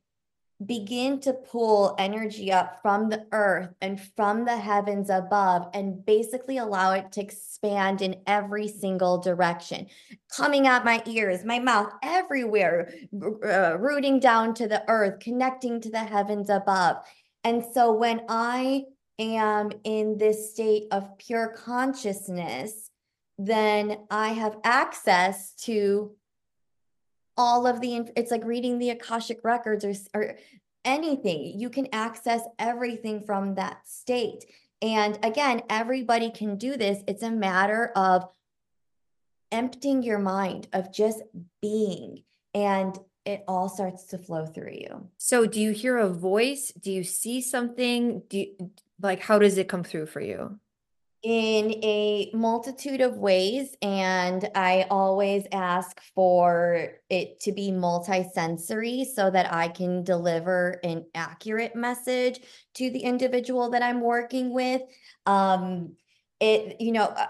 begin 0.64 1.20
to 1.20 1.34
pull 1.34 1.94
energy 1.98 2.50
up 2.50 2.80
from 2.80 3.10
the 3.10 3.26
earth 3.32 3.74
and 3.82 4.00
from 4.16 4.44
the 4.46 4.56
heavens 4.56 5.10
above 5.10 5.68
and 5.74 6.04
basically 6.06 6.56
allow 6.56 6.92
it 6.92 7.12
to 7.12 7.20
expand 7.20 8.00
in 8.00 8.16
every 8.26 8.66
single 8.66 9.18
direction, 9.18 9.86
coming 10.34 10.66
out 10.66 10.84
my 10.84 11.02
ears, 11.04 11.44
my 11.44 11.58
mouth, 11.58 11.92
everywhere, 12.02 12.90
uh, 13.44 13.76
rooting 13.78 14.18
down 14.18 14.54
to 14.54 14.66
the 14.66 14.82
earth, 14.88 15.20
connecting 15.20 15.80
to 15.80 15.90
the 15.90 15.98
heavens 15.98 16.48
above. 16.48 16.96
And 17.44 17.62
so 17.74 17.92
when 17.92 18.22
I 18.28 18.84
am 19.18 19.70
in 19.84 20.16
this 20.16 20.52
state 20.52 20.84
of 20.90 21.18
pure 21.18 21.48
consciousness, 21.48 22.90
then 23.38 23.98
I 24.10 24.28
have 24.28 24.56
access 24.64 25.52
to 25.64 26.16
all 27.36 27.66
of 27.66 27.80
the 27.80 28.08
it's 28.16 28.30
like 28.30 28.44
reading 28.44 28.78
the 28.78 28.90
akashic 28.90 29.40
records 29.44 29.84
or 29.84 29.92
or 30.14 30.36
anything 30.84 31.58
you 31.58 31.68
can 31.68 31.88
access 31.92 32.42
everything 32.58 33.22
from 33.24 33.54
that 33.56 33.78
state 33.86 34.44
and 34.80 35.18
again 35.24 35.60
everybody 35.68 36.30
can 36.30 36.56
do 36.56 36.76
this 36.76 37.02
it's 37.08 37.22
a 37.22 37.30
matter 37.30 37.90
of 37.96 38.24
emptying 39.50 40.02
your 40.02 40.18
mind 40.18 40.68
of 40.72 40.92
just 40.92 41.22
being 41.60 42.22
and 42.54 42.98
it 43.24 43.42
all 43.48 43.68
starts 43.68 44.04
to 44.04 44.18
flow 44.18 44.46
through 44.46 44.72
you 44.72 45.08
So 45.18 45.46
do 45.46 45.60
you 45.60 45.72
hear 45.72 45.96
a 45.98 46.08
voice? 46.08 46.72
Do 46.78 46.92
you 46.92 47.02
see 47.02 47.40
something? 47.40 48.22
Do 48.28 48.38
you, 48.38 48.70
like 49.00 49.20
how 49.20 49.38
does 49.40 49.58
it 49.58 49.68
come 49.68 49.82
through 49.82 50.06
for 50.06 50.20
you? 50.20 50.60
In 51.26 51.72
a 51.82 52.30
multitude 52.32 53.00
of 53.00 53.16
ways 53.16 53.74
and 53.82 54.48
i 54.54 54.86
always 54.90 55.44
ask 55.50 56.00
for 56.14 56.90
it 57.10 57.40
to 57.40 57.50
be 57.50 57.72
multisensory 57.72 59.04
so 59.04 59.28
that 59.28 59.52
i 59.52 59.66
can 59.66 60.04
deliver 60.04 60.78
an 60.84 61.04
accurate 61.16 61.74
message 61.74 62.38
to 62.74 62.90
the 62.90 63.00
individual 63.00 63.70
that 63.70 63.82
i'm 63.82 64.00
working 64.00 64.54
with 64.54 64.82
um 65.26 65.96
it 66.38 66.80
you 66.80 66.92
know 66.92 67.06
uh, 67.06 67.26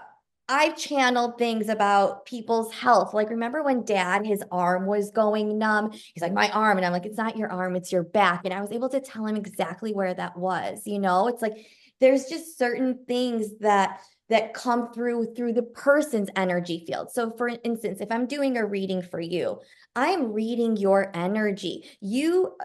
I've 0.49 0.77
channeled 0.77 1.37
things 1.37 1.67
about 1.67 2.25
people's 2.25 2.73
health. 2.73 3.13
Like, 3.13 3.29
remember 3.29 3.63
when 3.63 3.83
dad, 3.83 4.25
his 4.25 4.41
arm 4.49 4.85
was 4.85 5.11
going 5.11 5.57
numb? 5.57 5.91
He's 5.91 6.21
like, 6.21 6.31
my 6.31 6.49
arm. 6.51 6.77
And 6.77 6.85
I'm 6.85 6.93
like, 6.93 7.05
it's 7.05 7.17
not 7.17 7.35
your 7.35 7.51
arm, 7.51 7.75
it's 7.75 7.91
your 7.91 8.03
back. 8.03 8.45
And 8.45 8.53
I 8.53 8.61
was 8.61 8.71
able 8.71 8.87
to 8.91 9.01
tell 9.01 9.25
him 9.25 9.35
exactly 9.35 9.91
where 9.91 10.13
that 10.13 10.37
was. 10.37 10.83
You 10.85 10.99
know, 10.99 11.27
it's 11.27 11.41
like 11.41 11.67
there's 11.99 12.25
just 12.25 12.57
certain 12.57 13.05
things 13.07 13.57
that 13.59 14.01
that 14.29 14.53
come 14.53 14.91
through 14.93 15.33
through 15.35 15.53
the 15.53 15.63
person's 15.63 16.29
energy 16.35 16.83
field. 16.85 17.11
So 17.11 17.31
for 17.31 17.47
instance, 17.47 18.01
if 18.01 18.11
I'm 18.11 18.27
doing 18.27 18.57
a 18.57 18.65
reading 18.65 19.01
for 19.01 19.19
you, 19.19 19.59
I'm 19.95 20.33
reading 20.33 20.77
your 20.77 21.11
energy. 21.13 21.89
You 22.01 22.55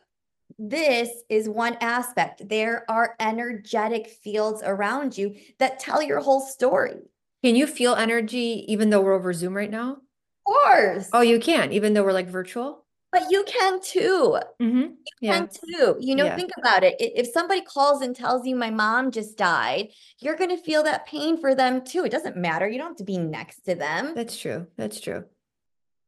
this 0.59 1.11
is 1.29 1.49
one 1.49 1.77
aspect. 1.81 2.49
There 2.49 2.85
are 2.91 3.17
energetic 3.19 4.09
fields 4.09 4.63
around 4.65 5.17
you 5.17 5.37
that 5.59 5.79
tell 5.79 6.03
your 6.03 6.21
whole 6.21 6.41
story. 6.41 6.97
Can 7.43 7.57
you 7.57 7.67
feel 7.67 7.95
energy 7.95 8.65
even 8.69 8.91
though 8.91 9.01
we're 9.01 9.15
over 9.15 9.33
Zoom 9.33 9.57
right 9.57 9.71
now? 9.71 9.93
Of 9.93 9.99
course. 10.45 11.09
Oh, 11.13 11.23
you 11.23 11.41
can, 11.41 11.73
even 11.73 11.95
though 11.95 12.05
we're 12.05 12.13
like 12.13 12.29
virtual? 12.29 12.82
But 13.13 13.31
you 13.31 13.45
can 13.45 13.81
too. 13.83 14.39
Mm-hmm. 14.61 14.79
You 14.81 14.97
Yeah. 15.21 15.39
can 15.39 15.49
too. 15.49 15.97
You 16.01 16.17
know, 16.17 16.25
Yeah. 16.25 16.37
think 16.37 16.51
about 16.59 16.83
it. 16.83 16.97
If 16.99 17.29
somebody 17.29 17.61
calls 17.61 18.01
and 18.01 18.17
tells 18.17 18.47
you 18.47 18.57
my 18.57 18.71
mom 18.71 19.11
just 19.11 19.37
died, 19.37 19.89
you're 20.19 20.35
going 20.37 20.49
to 20.51 20.57
feel 20.57 20.83
that 20.85 21.07
pain 21.07 21.37
for 21.39 21.55
them 21.55 21.85
too. 21.85 22.05
It 22.05 22.11
doesn't 22.11 22.37
matter. 22.39 22.67
You 22.67 22.79
don't 22.79 22.89
have 22.89 22.97
to 22.97 23.05
be 23.05 23.19
next 23.19 23.61
to 23.67 23.75
them. 23.75 24.15
That's 24.15 24.39
true. 24.39 24.67
That's 24.79 24.99
true. 24.99 25.25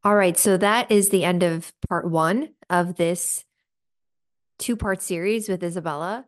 All 0.02 0.14
right. 0.16 0.36
So 0.38 0.56
that 0.56 0.90
is 0.90 1.10
the 1.10 1.24
end 1.24 1.42
of 1.42 1.72
part 1.88 2.10
one 2.10 2.54
of 2.70 2.96
this 2.96 3.44
two 4.58 4.76
part 4.76 5.02
series 5.02 5.48
with 5.48 5.62
Isabella. 5.62 6.24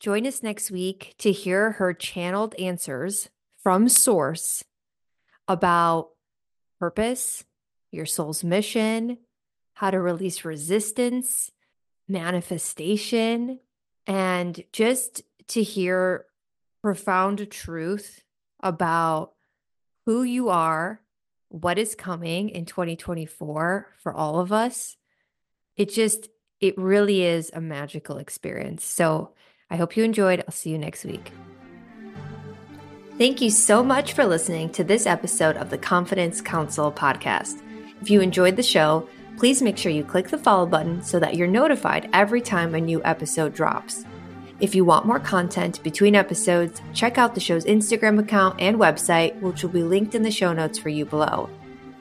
Join 0.00 0.26
us 0.26 0.42
next 0.42 0.70
week 0.70 1.14
to 1.18 1.32
hear 1.32 1.72
her 1.72 1.92
channeled 1.94 2.54
answers 2.56 3.30
from 3.62 3.88
Source 3.88 4.62
about 5.48 6.10
purpose, 6.78 7.44
your 7.90 8.06
soul's 8.06 8.44
mission, 8.44 9.18
how 9.78 9.92
to 9.92 10.00
release 10.00 10.44
resistance, 10.44 11.52
manifestation, 12.08 13.60
and 14.08 14.64
just 14.72 15.22
to 15.46 15.62
hear 15.62 16.26
profound 16.82 17.48
truth 17.48 18.24
about 18.60 19.34
who 20.04 20.24
you 20.24 20.48
are, 20.48 21.00
what 21.48 21.78
is 21.78 21.94
coming 21.94 22.48
in 22.48 22.64
2024 22.64 23.86
for 24.02 24.12
all 24.12 24.40
of 24.40 24.50
us. 24.50 24.96
It 25.76 25.90
just, 25.90 26.28
it 26.60 26.76
really 26.76 27.22
is 27.22 27.52
a 27.54 27.60
magical 27.60 28.18
experience. 28.18 28.84
So 28.84 29.34
I 29.70 29.76
hope 29.76 29.96
you 29.96 30.02
enjoyed. 30.02 30.40
I'll 30.40 30.50
see 30.52 30.70
you 30.70 30.78
next 30.78 31.04
week. 31.04 31.30
Thank 33.16 33.40
you 33.40 33.50
so 33.50 33.84
much 33.84 34.12
for 34.12 34.26
listening 34.26 34.70
to 34.70 34.82
this 34.82 35.06
episode 35.06 35.56
of 35.56 35.70
the 35.70 35.78
Confidence 35.78 36.40
Counsel 36.40 36.90
podcast. 36.90 37.62
If 38.00 38.10
you 38.10 38.20
enjoyed 38.20 38.56
the 38.56 38.62
show, 38.64 39.08
please 39.38 39.62
make 39.62 39.78
sure 39.78 39.92
you 39.92 40.02
click 40.02 40.28
the 40.28 40.36
follow 40.36 40.66
button 40.66 41.00
so 41.00 41.20
that 41.20 41.36
you're 41.36 41.46
notified 41.46 42.10
every 42.12 42.40
time 42.40 42.74
a 42.74 42.80
new 42.80 43.00
episode 43.04 43.54
drops. 43.54 44.04
If 44.58 44.74
you 44.74 44.84
want 44.84 45.06
more 45.06 45.20
content 45.20 45.80
between 45.84 46.16
episodes, 46.16 46.82
check 46.92 47.18
out 47.18 47.34
the 47.34 47.40
show's 47.40 47.64
Instagram 47.64 48.18
account 48.18 48.60
and 48.60 48.76
website, 48.76 49.40
which 49.40 49.62
will 49.62 49.70
be 49.70 49.84
linked 49.84 50.16
in 50.16 50.24
the 50.24 50.32
show 50.32 50.52
notes 50.52 50.76
for 50.76 50.88
you 50.88 51.04
below. 51.04 51.48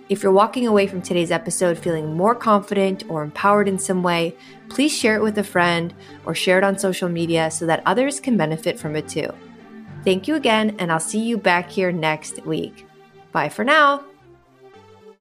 If 0.10 0.24
you're 0.24 0.32
walking 0.32 0.66
away 0.66 0.88
from 0.88 1.04
today's 1.04 1.30
episode 1.30 1.78
feeling 1.78 2.16
more 2.16 2.34
confident 2.34 3.04
or 3.08 3.22
empowered 3.22 3.68
in 3.68 3.78
some 3.78 4.02
way, 4.02 4.36
please 4.70 4.92
share 4.92 5.16
it 5.16 5.22
with 5.22 5.38
a 5.38 5.44
friend 5.44 5.94
or 6.26 6.34
share 6.34 6.58
it 6.58 6.64
on 6.64 6.80
social 6.80 7.08
media 7.08 7.52
so 7.52 7.68
that 7.68 7.84
others 7.86 8.20
can 8.20 8.36
benefit 8.36 8.80
from 8.80 8.96
it 8.96 9.08
too. 9.08 9.32
Thank 10.04 10.28
you 10.28 10.34
again, 10.34 10.76
and 10.80 10.92
I'll 10.92 11.00
see 11.00 11.20
you 11.20 11.38
back 11.38 11.70
here 11.70 11.92
next 11.92 12.44
week. 12.48 12.88
Bye 13.32 13.50
for 13.50 13.64
now. 13.64 14.06